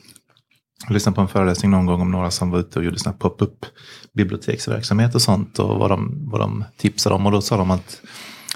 jag 0.86 0.94
lyssnade 0.94 1.16
på 1.16 1.22
en 1.22 1.28
föreläsning 1.28 1.72
någon 1.72 1.86
gång 1.86 2.02
om 2.02 2.12
några 2.12 2.32
som 2.32 2.52
var 2.52 2.60
ute 2.60 2.80
och 2.80 2.86
gjorde 2.86 3.00
såna 3.00 3.12
här 3.12 3.20
pop-up 3.20 3.66
biblioteksverksamhet 4.14 5.16
och 5.16 5.22
sånt 5.22 5.60
och 5.60 5.80
vad 5.80 5.92
de, 5.92 6.30
vad 6.32 6.42
de 6.42 6.64
tipsade 6.78 7.16
om. 7.16 7.26
Och 7.26 7.32
då 7.32 7.42
sa 7.42 7.58
de 7.58 7.72
att 7.72 8.02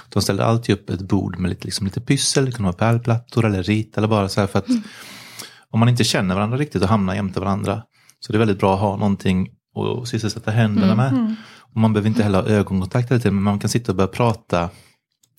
de 0.10 0.22
ställde 0.22 0.46
alltid 0.46 0.76
upp 0.76 0.90
ett 0.90 1.02
bord 1.02 1.40
med 1.40 1.50
lite, 1.50 1.66
liksom 1.66 1.86
lite 1.86 2.02
pyssel, 2.02 2.46
det 2.46 2.52
kunde 2.52 2.64
vara 2.72 2.78
pärlplattor 2.78 3.46
eller 3.46 3.64
rit 3.64 3.98
eller 3.98 4.08
bara 4.08 4.30
så 4.30 4.40
här 4.40 4.48
för 4.48 4.60
att 4.60 4.68
om 5.70 5.80
man 5.80 5.90
inte 5.90 6.04
känner 6.04 6.36
varandra 6.36 6.58
riktigt 6.58 6.82
och 6.82 6.90
hamnar 6.90 7.16
jämte 7.16 7.40
varandra 7.40 7.84
så 8.20 8.32
det 8.32 8.38
är 8.38 8.40
väldigt 8.40 8.60
bra 8.60 8.74
att 8.74 8.80
ha 8.80 8.96
någonting 8.98 9.48
att 9.76 10.08
sysselsätta 10.08 10.52
händerna 10.52 10.96
med. 10.96 11.12
Mm. 11.12 11.36
Och 11.60 11.78
man 11.78 11.94
behöver 11.94 12.10
inte 12.10 12.24
heller 12.24 12.42
ha 12.42 12.50
ögonkontakt 12.50 13.12
hela 13.12 13.20
tiden 13.20 13.36
men 13.36 13.44
man 13.44 13.60
kan 13.60 13.70
sitta 13.70 13.92
och 13.92 13.96
börja 13.96 14.08
prata 14.08 14.70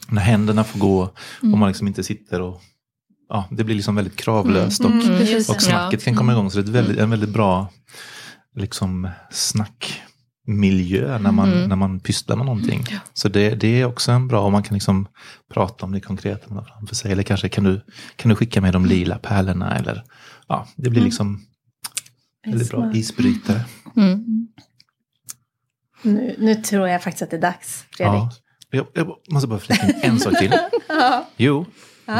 när 0.08 0.22
händerna 0.22 0.64
får 0.64 0.78
gå 0.80 1.10
och 1.52 1.58
man 1.58 1.68
liksom 1.68 1.86
inte 1.88 2.04
sitter 2.04 2.40
och 2.40 2.60
ja, 3.28 3.44
det 3.50 3.64
blir 3.64 3.74
liksom 3.74 3.94
väldigt 3.94 4.16
kravlöst 4.16 4.84
och, 4.84 4.90
Mm, 4.90 5.06
precis. 5.06 5.48
och 5.48 5.62
snacket 5.62 6.04
kan 6.04 6.16
komma 6.16 6.32
igång. 6.32 6.50
Så 6.50 6.60
det 6.62 6.70
är 6.70 6.72
väldigt, 6.72 6.98
en 6.98 7.10
väldigt 7.10 7.30
bra 7.30 7.68
liksom, 8.56 9.08
snackmiljö 9.30 11.18
när 11.18 11.32
man, 11.32 11.52
Mm. 11.52 11.68
när 11.68 11.76
man 11.76 12.00
pysslar 12.00 12.36
med 12.36 12.46
någonting. 12.46 12.84
Så 13.14 13.28
det, 13.28 13.50
det 13.54 13.80
är 13.80 13.84
också 13.84 14.12
en 14.12 14.28
bra, 14.28 14.40
om 14.40 14.52
man 14.52 14.62
kan 14.62 14.74
liksom 14.74 15.06
prata 15.54 15.86
om 15.86 15.92
det 15.92 16.00
konkreta 16.00 16.44
man 16.48 16.56
har 16.58 16.64
framför 16.64 16.94
sig. 16.94 17.12
Eller 17.12 17.22
kanske 17.22 17.48
kan 17.48 17.64
du, 17.64 17.80
kan 18.16 18.28
du 18.28 18.34
skicka 18.36 18.60
med 18.60 18.72
de 18.72 18.86
lila 18.86 19.18
pärlorna 19.18 19.78
eller 19.78 20.04
ja, 20.48 20.66
det 20.76 20.90
blir 20.90 21.02
liksom 21.02 21.40
väldigt 22.46 22.70
bra 22.70 22.90
isbrytare. 22.94 23.60
Mm. 23.96 24.24
Nu, 26.02 26.34
nu 26.38 26.54
tror 26.54 26.88
jag 26.88 27.02
faktiskt 27.02 27.22
att 27.22 27.30
det 27.30 27.36
är 27.36 27.40
dags, 27.40 27.84
Fredrik. 27.96 28.14
Ja. 28.14 28.30
Jag, 28.70 28.86
jag 28.94 29.06
måste 29.30 29.48
bara 29.48 29.58
flika 29.58 29.86
in 29.86 29.94
en 30.02 30.20
sak 30.20 30.38
till. 30.38 30.52
Jo, 31.36 31.66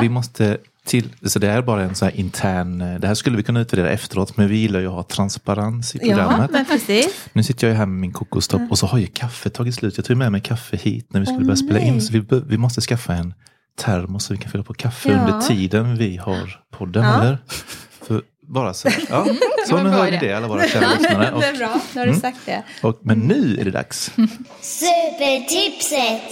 vi 0.01 0.09
måste 0.09 0.59
till, 0.85 1.09
så 1.27 1.39
det 1.39 1.49
är 1.51 1.63
bara 1.63 1.83
en 1.83 1.95
så 1.95 2.05
här 2.05 2.17
intern, 2.17 2.79
det 2.79 3.07
här 3.07 3.15
skulle 3.15 3.37
vi 3.37 3.43
kunna 3.43 3.61
utvärdera 3.61 3.91
efteråt, 3.91 4.37
men 4.37 4.49
vi 4.49 4.57
gillar 4.57 4.81
ju 4.81 4.87
att 4.87 4.93
ha 4.93 5.03
transparens 5.03 5.95
i 5.95 5.99
Ja, 6.03 6.07
programmet. 6.17 6.51
men 6.51 6.65
precis. 6.65 7.29
Nu 7.33 7.43
sitter 7.43 7.67
jag 7.67 7.75
ju 7.75 7.79
här 7.79 7.87
med 7.87 8.01
min 8.01 8.13
kokostopp 8.13 8.63
och 8.71 8.79
så 8.79 8.87
har 8.87 8.99
ju 8.99 9.07
kaffet 9.07 9.55
tagit 9.55 9.75
slut. 9.75 9.97
Jag 9.97 10.05
tog 10.07 10.17
med 10.17 10.33
mig 10.33 10.41
kaffe 10.41 10.77
hit 10.77 11.13
när 11.13 11.21
vi 11.21 11.27
skulle 11.27 11.39
Åh, 11.41 11.45
börja 11.47 11.57
spela 11.57 11.79
in. 11.79 11.93
nej. 11.93 12.01
Så 12.01 12.13
vi, 12.13 12.25
vi 12.47 12.59
måste 12.59 12.81
skaffa 12.81 13.15
en 13.15 13.35
termos 13.79 14.25
så 14.25 14.35
vi 14.35 14.41
kan 14.41 14.51
fylla 14.51 14.65
på 14.65 14.75
kaffe 14.75 15.09
Ja. 15.13 15.19
under 15.21 15.41
tiden 15.41 15.97
vi 15.97 16.17
har 16.17 16.61
podden. 16.71 17.05
Ja. 17.05 17.21
Eller? 17.23 17.39
Bara 18.55 18.75
så. 18.75 18.89
Ja. 19.11 19.27
Så 19.67 19.73
var 19.75 19.79
en 19.79 19.85
nu 19.85 19.91
bra 19.91 19.99
hör 20.03 20.11
ni 20.11 20.17
idé. 20.17 20.27
det 20.27 20.33
alla 20.37 20.49
våra 20.49 20.69
kära 20.69 20.89
lyssnare. 20.99 21.19
Det 21.41 21.47
är 21.47 21.53
Och, 21.53 21.59
bra, 21.59 21.81
nu 21.95 22.01
har 22.01 22.07
du 22.07 22.15
sagt 22.15 22.39
det. 22.47 22.63
och, 22.83 22.99
men 23.03 23.19
nu 23.19 23.57
är 23.61 23.65
det 23.65 23.71
dags. 23.71 24.13
Supertipset! 24.61 26.23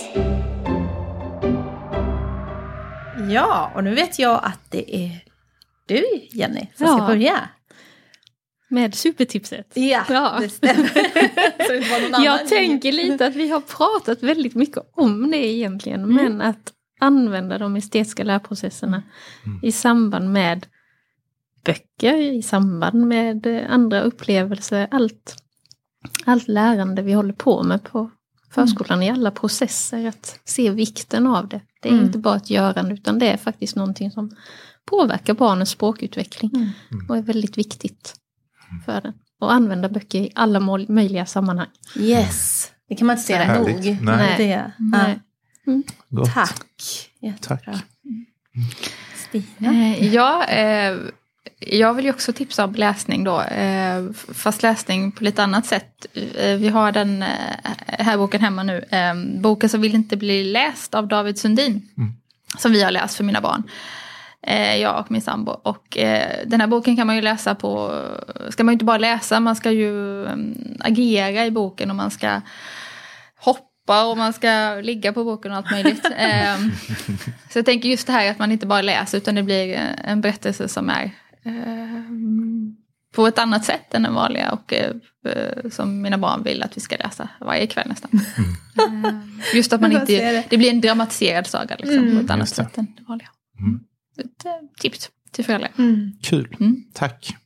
Ja, 3.30 3.72
och 3.74 3.84
nu 3.84 3.94
vet 3.94 4.18
jag 4.18 4.40
att 4.44 4.60
det 4.70 4.96
är 4.96 5.10
du, 5.86 6.04
Jenny, 6.32 6.66
som 6.76 6.86
Ja. 6.86 6.96
ska 6.96 7.06
börja. 7.06 7.48
Med 8.68 8.94
supertipset. 8.94 9.66
Ja, 9.74 10.04
Ja. 10.08 10.36
det 10.40 10.48
stämmer. 10.48 10.88
Så. 12.16 12.24
Jag 12.24 12.48
tänker 12.48 12.92
lite 12.92 13.26
att 13.26 13.34
vi 13.36 13.48
har 13.48 13.60
pratat 13.60 14.22
väldigt 14.22 14.54
mycket 14.54 14.82
om 14.96 15.30
det 15.30 15.36
egentligen. 15.46 16.14
Men 16.14 16.40
att 16.40 16.72
använda 17.00 17.58
de 17.58 17.76
estetiska 17.76 18.24
lärprocesserna 18.24 19.02
i 19.62 19.72
samband 19.72 20.32
med 20.32 20.66
böcker, 21.64 22.16
i 22.16 22.42
samband 22.42 23.06
med 23.06 23.46
eh, 23.46 23.72
andra 23.72 24.00
upplevelser. 24.00 24.88
Allt, 24.90 25.36
allt 26.24 26.48
lärande 26.48 27.02
vi 27.02 27.12
håller 27.12 27.32
på 27.34 27.62
med 27.62 27.82
på 27.84 28.10
förskolan 28.50 29.02
i 29.02 29.10
alla 29.10 29.30
processer. 29.30 30.06
Att 30.08 30.40
se 30.44 30.70
vikten 30.70 31.26
av 31.26 31.48
det. 31.48 31.60
Det 31.82 31.88
är 31.88 31.92
Mm. 31.92 32.04
inte 32.04 32.18
bara 32.18 32.36
ett 32.36 32.50
görande 32.50 32.94
utan 32.94 33.18
det 33.18 33.30
är 33.32 33.36
faktiskt 33.36 33.76
någonting 33.76 34.10
som 34.10 34.36
påverkar 34.84 35.34
barnens 35.34 35.70
språkutveckling. 35.70 36.50
Mm. 36.54 36.70
Och 37.08 37.16
är 37.16 37.22
väldigt 37.22 37.58
viktigt 37.58 38.14
för 38.86 39.00
den. 39.00 39.12
Och 39.40 39.52
använda 39.52 39.88
böcker 39.88 40.18
i 40.18 40.32
alla 40.34 40.60
möjliga 40.88 41.26
sammanhang. 41.26 41.68
Yes, 41.98 42.70
det 42.88 42.94
kan 42.94 43.06
man 43.06 43.16
inte 43.16 43.26
säga 43.26 43.58
nog. 43.58 43.98
Nej. 44.02 44.34
Det. 44.36 44.72
Nej. 44.78 45.20
Gott. 46.08 46.34
Tack. 46.34 47.10
Jättebra. 47.22 47.58
Tack. 47.72 47.84
Stina? 49.28 49.72
Eh, 49.72 50.14
ja, 50.14 50.44
eh, 50.46 50.96
jag 51.60 51.94
vill 51.94 52.04
ju 52.04 52.10
också 52.10 52.32
tipsa 52.32 52.64
om 52.64 52.74
läsning 52.74 53.24
då. 53.24 53.40
Eh, 53.40 54.02
fast 54.34 54.62
läsning 54.62 55.12
på 55.12 55.24
lite 55.24 55.42
annat 55.42 55.66
sätt. 55.66 56.06
Eh, 56.36 56.56
vi 56.56 56.68
har 56.68 56.92
den 56.92 57.22
eh, 57.22 57.28
här 57.86 58.16
boken 58.16 58.40
hemma 58.40 58.62
nu. 58.62 58.84
Boken 59.40 59.68
som 59.68 59.80
vill 59.80 59.94
inte 59.94 60.16
bli 60.16 60.44
läst 60.44 60.94
av 60.94 61.08
David 61.08 61.38
Sundin. 61.38 61.88
Mm. 61.96 62.12
Som 62.58 62.72
vi 62.72 62.82
har 62.82 62.90
läst 62.90 63.16
för 63.16 63.24
mina 63.24 63.40
barn. 63.40 63.62
Jag 64.80 65.00
och 65.00 65.10
min 65.10 65.22
sambo. 65.22 65.52
Och 65.52 65.98
den 66.46 66.60
här 66.60 66.66
boken 66.66 66.96
kan 66.96 67.06
man 67.06 67.16
ju 67.16 67.22
läsa 67.22 67.54
på, 67.54 68.02
ska 68.50 68.64
man 68.64 68.72
ju 68.72 68.74
inte 68.74 68.84
bara 68.84 68.98
läsa, 68.98 69.40
man 69.40 69.56
ska 69.56 69.70
ju 69.70 70.24
eh, 70.24 70.36
agera 70.80 71.46
i 71.46 71.50
boken 71.50 71.90
och 71.90 71.96
man 71.96 72.10
ska 72.10 72.40
hoppa 73.36 74.04
och 74.04 74.16
man 74.16 74.32
ska 74.32 74.74
ligga 74.82 75.12
på 75.12 75.24
boken 75.24 75.52
och 75.52 75.56
allt 75.56 75.70
möjligt. 75.70 76.02
Så 77.52 77.58
jag 77.58 77.66
tänker 77.66 77.88
just 77.88 78.06
det 78.06 78.12
här 78.12 78.30
att 78.30 78.38
man 78.38 78.52
inte 78.52 78.66
bara 78.66 78.82
läser 78.82 79.18
utan 79.18 79.34
det 79.34 79.42
blir 79.42 79.80
en 80.04 80.20
berättelse 80.20 80.68
som 80.68 80.90
är 80.90 81.10
på 83.14 83.26
ett 83.26 83.38
annat 83.38 83.64
sätt 83.64 83.94
än 83.94 84.02
den 84.02 84.14
vanliga 84.14 84.52
och 84.52 84.72
eh, 84.72 84.92
eh, 85.26 85.70
som 85.70 86.02
mina 86.02 86.18
barn 86.18 86.42
vill 86.42 86.62
att 86.62 86.76
vi 86.76 86.80
ska 86.80 86.96
läsa 86.96 87.28
varje 87.40 87.66
kväll 87.66 87.88
nästan. 87.88 88.10
Eh, 88.78 89.14
just 89.54 89.72
att 89.72 89.80
man 89.80 89.92
inte, 89.92 90.04
det. 90.06 90.44
det 90.50 90.56
blir 90.56 90.70
en 90.70 90.80
dramatiserad 90.80 91.46
saga 91.46 91.76
liksom, 91.76 91.98
Mm. 91.98 92.16
på 92.18 92.24
ett 92.24 92.30
annat 92.30 92.48
sätt 92.48 92.78
än 92.78 92.86
det 92.96 93.02
vanliga. 93.08 93.28
Mm. 93.58 93.80
Ett 94.18 94.44
eh, 94.44 94.52
tips 94.80 95.10
till 95.32 95.44
föräldrar. 95.44 95.70
Mm. 95.78 96.12
Kul. 96.22 96.56
Mm. 96.60 96.84
Tack. 96.94 97.36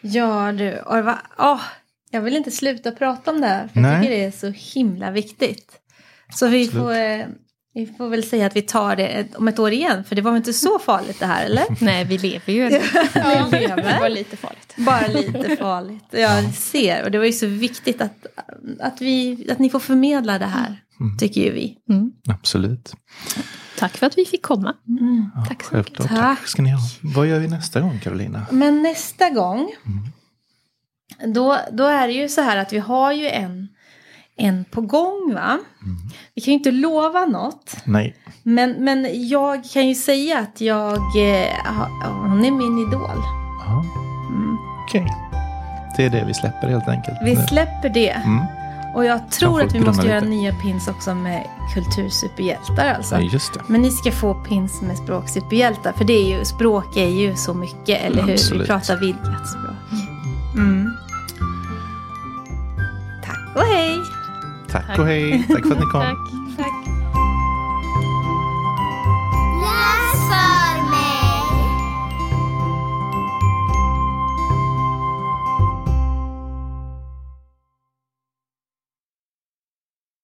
Ja 0.00 0.52
du, 0.52 0.82
var, 0.86 1.18
åh, 1.38 1.60
jag 2.10 2.20
vill 2.22 2.36
inte 2.36 2.50
sluta 2.50 2.90
prata 2.90 3.30
om 3.30 3.40
det 3.40 3.46
här. 3.46 3.68
För 3.68 3.80
Nej. 3.80 3.92
jag 3.92 4.02
tycker 4.02 4.16
det 4.16 4.24
är 4.24 4.30
så 4.30 4.48
himla 4.78 5.10
viktigt. 5.10 5.72
Så 6.34 6.48
vi 6.48 6.64
Absolut. 6.64 6.84
får, 6.84 6.92
eh, 6.94 7.26
Vi 7.74 7.86
får 7.86 8.08
väl 8.08 8.22
säga 8.24 8.46
att 8.46 8.56
vi 8.56 8.62
tar 8.62 8.96
det 8.96 9.26
om 9.36 9.48
ett 9.48 9.58
år 9.58 9.72
igen, 9.72 10.04
för 10.04 10.16
det 10.16 10.22
var 10.22 10.30
väl 10.30 10.36
inte 10.36 10.52
så 10.52 10.78
farligt 10.78 11.18
det 11.20 11.26
här, 11.26 11.44
eller? 11.44 11.64
Nej, 11.84 12.04
vi 12.04 12.18
lever 12.18 12.52
ju 12.52 12.66
ännu. 12.66 12.80
Ja, 13.14 13.48
Vi 13.52 13.58
lever. 13.58 13.76
det 13.94 13.98
var 14.00 14.08
lite 14.08 14.36
farligt. 14.36 14.74
Bara 14.76 15.06
lite 15.06 15.56
farligt. 15.60 16.04
Jag 16.10 16.54
ser, 16.54 17.04
och 17.04 17.10
det 17.10 17.18
var 17.18 17.24
ju 17.24 17.32
så 17.32 17.46
viktigt 17.46 18.00
att, 18.00 18.26
att, 18.80 19.00
vi, 19.00 19.46
att 19.52 19.58
ni 19.58 19.70
får 19.70 19.80
förmedla 19.80 20.38
det 20.38 20.46
här, 20.46 20.76
tycker 21.18 21.40
ju 21.40 21.50
vi. 21.50 21.76
Mm. 21.90 22.10
Absolut. 22.28 22.92
Tack 23.78 23.96
för 23.96 24.06
att 24.06 24.18
vi 24.18 24.24
fick 24.24 24.42
komma. 24.42 24.74
Ja, 25.34 25.44
Tack 25.48 25.62
så 25.64 25.76
mycket. 25.76 25.96
självklart. 25.96 26.08
Tack. 26.20 26.46
Ska 26.48 26.62
ni 26.62 26.70
ha. 26.70 26.80
Vad 27.02 27.26
gör 27.26 27.38
vi 27.40 27.48
nästa 27.48 27.80
gång 27.80 27.98
Carolina? 28.02 28.46
Men 28.50 28.82
nästa 28.82 29.30
gång, 29.30 29.68
då, 31.34 31.58
då 31.72 31.84
är 31.84 32.06
det 32.06 32.12
ju 32.14 32.28
så 32.28 32.40
här 32.40 32.56
att 32.56 32.72
vi 32.72 32.78
har 32.78 33.12
ju 33.12 33.28
en, 33.28 33.68
en 34.38 34.64
på 34.64 34.80
gång, 34.80 35.34
va? 35.34 35.58
Vi 36.34 36.40
kan 36.40 36.52
ju 36.52 36.58
inte 36.58 36.70
lova 36.70 37.26
något. 37.26 37.76
Nej. 37.84 38.16
Men, 38.42 38.70
men 38.70 39.28
jag 39.28 39.64
kan 39.72 39.88
ju 39.88 39.94
säga 39.94 40.38
att 40.38 40.60
jag, 40.60 40.96
eh, 40.96 41.48
hon 42.04 42.44
är 42.44 42.50
min 42.50 42.78
idol. 42.88 43.22
Ja. 43.66 43.84
Okej. 44.84 45.06
Det 45.96 46.04
är 46.04 46.10
det 46.10 46.24
vi 46.26 46.34
släpper 46.34 46.68
helt 46.68 46.88
enkelt. 46.88 47.18
Vi 47.24 47.36
släpper 47.36 47.88
det. 47.88 48.10
Mm. 48.10 48.44
Och 48.94 49.04
jag 49.04 49.30
tror 49.30 49.62
att 49.62 49.74
vi 49.74 49.80
måste 49.80 50.02
glömma 50.02 50.14
göra 50.14 50.20
lite? 50.20 50.30
nya 50.30 50.52
pins 50.52 50.88
också 50.88 51.14
med 51.14 51.46
kultursuperhjältar 51.74 52.94
alltså. 52.94 53.14
Ja, 53.14 53.20
just 53.20 53.54
det. 53.54 53.60
Men 53.66 53.82
ni 53.82 53.90
ska 53.90 54.12
få 54.12 54.34
pins 54.34 54.82
med 54.82 54.96
språksuperhjältar. 54.96 55.92
För 55.92 56.04
det 56.04 56.12
är 56.12 56.38
ju, 56.38 56.44
språk 56.44 56.96
är 56.96 57.08
ju 57.08 57.36
så 57.36 57.54
mycket, 57.54 58.02
eller 58.02 58.20
hur? 58.20 58.26
Vi 58.26 58.32
Absolut. 58.32 58.66
pratar 58.66 58.96
vidgat 58.96 59.48
språk. 59.48 60.00
Mm. 60.54 60.90
Tack 63.24 63.56
och 63.56 63.62
hej! 63.62 63.98
Tack, 64.70 64.86
Tack. 64.86 64.98
och 64.98 65.06
hej. 65.06 65.46
Tack 65.48 65.66
för 65.66 65.72
att 65.72 65.80
ni 65.80 65.86
kom. 65.86 66.00
Tack. 66.00 66.16
Tack. 66.56 66.88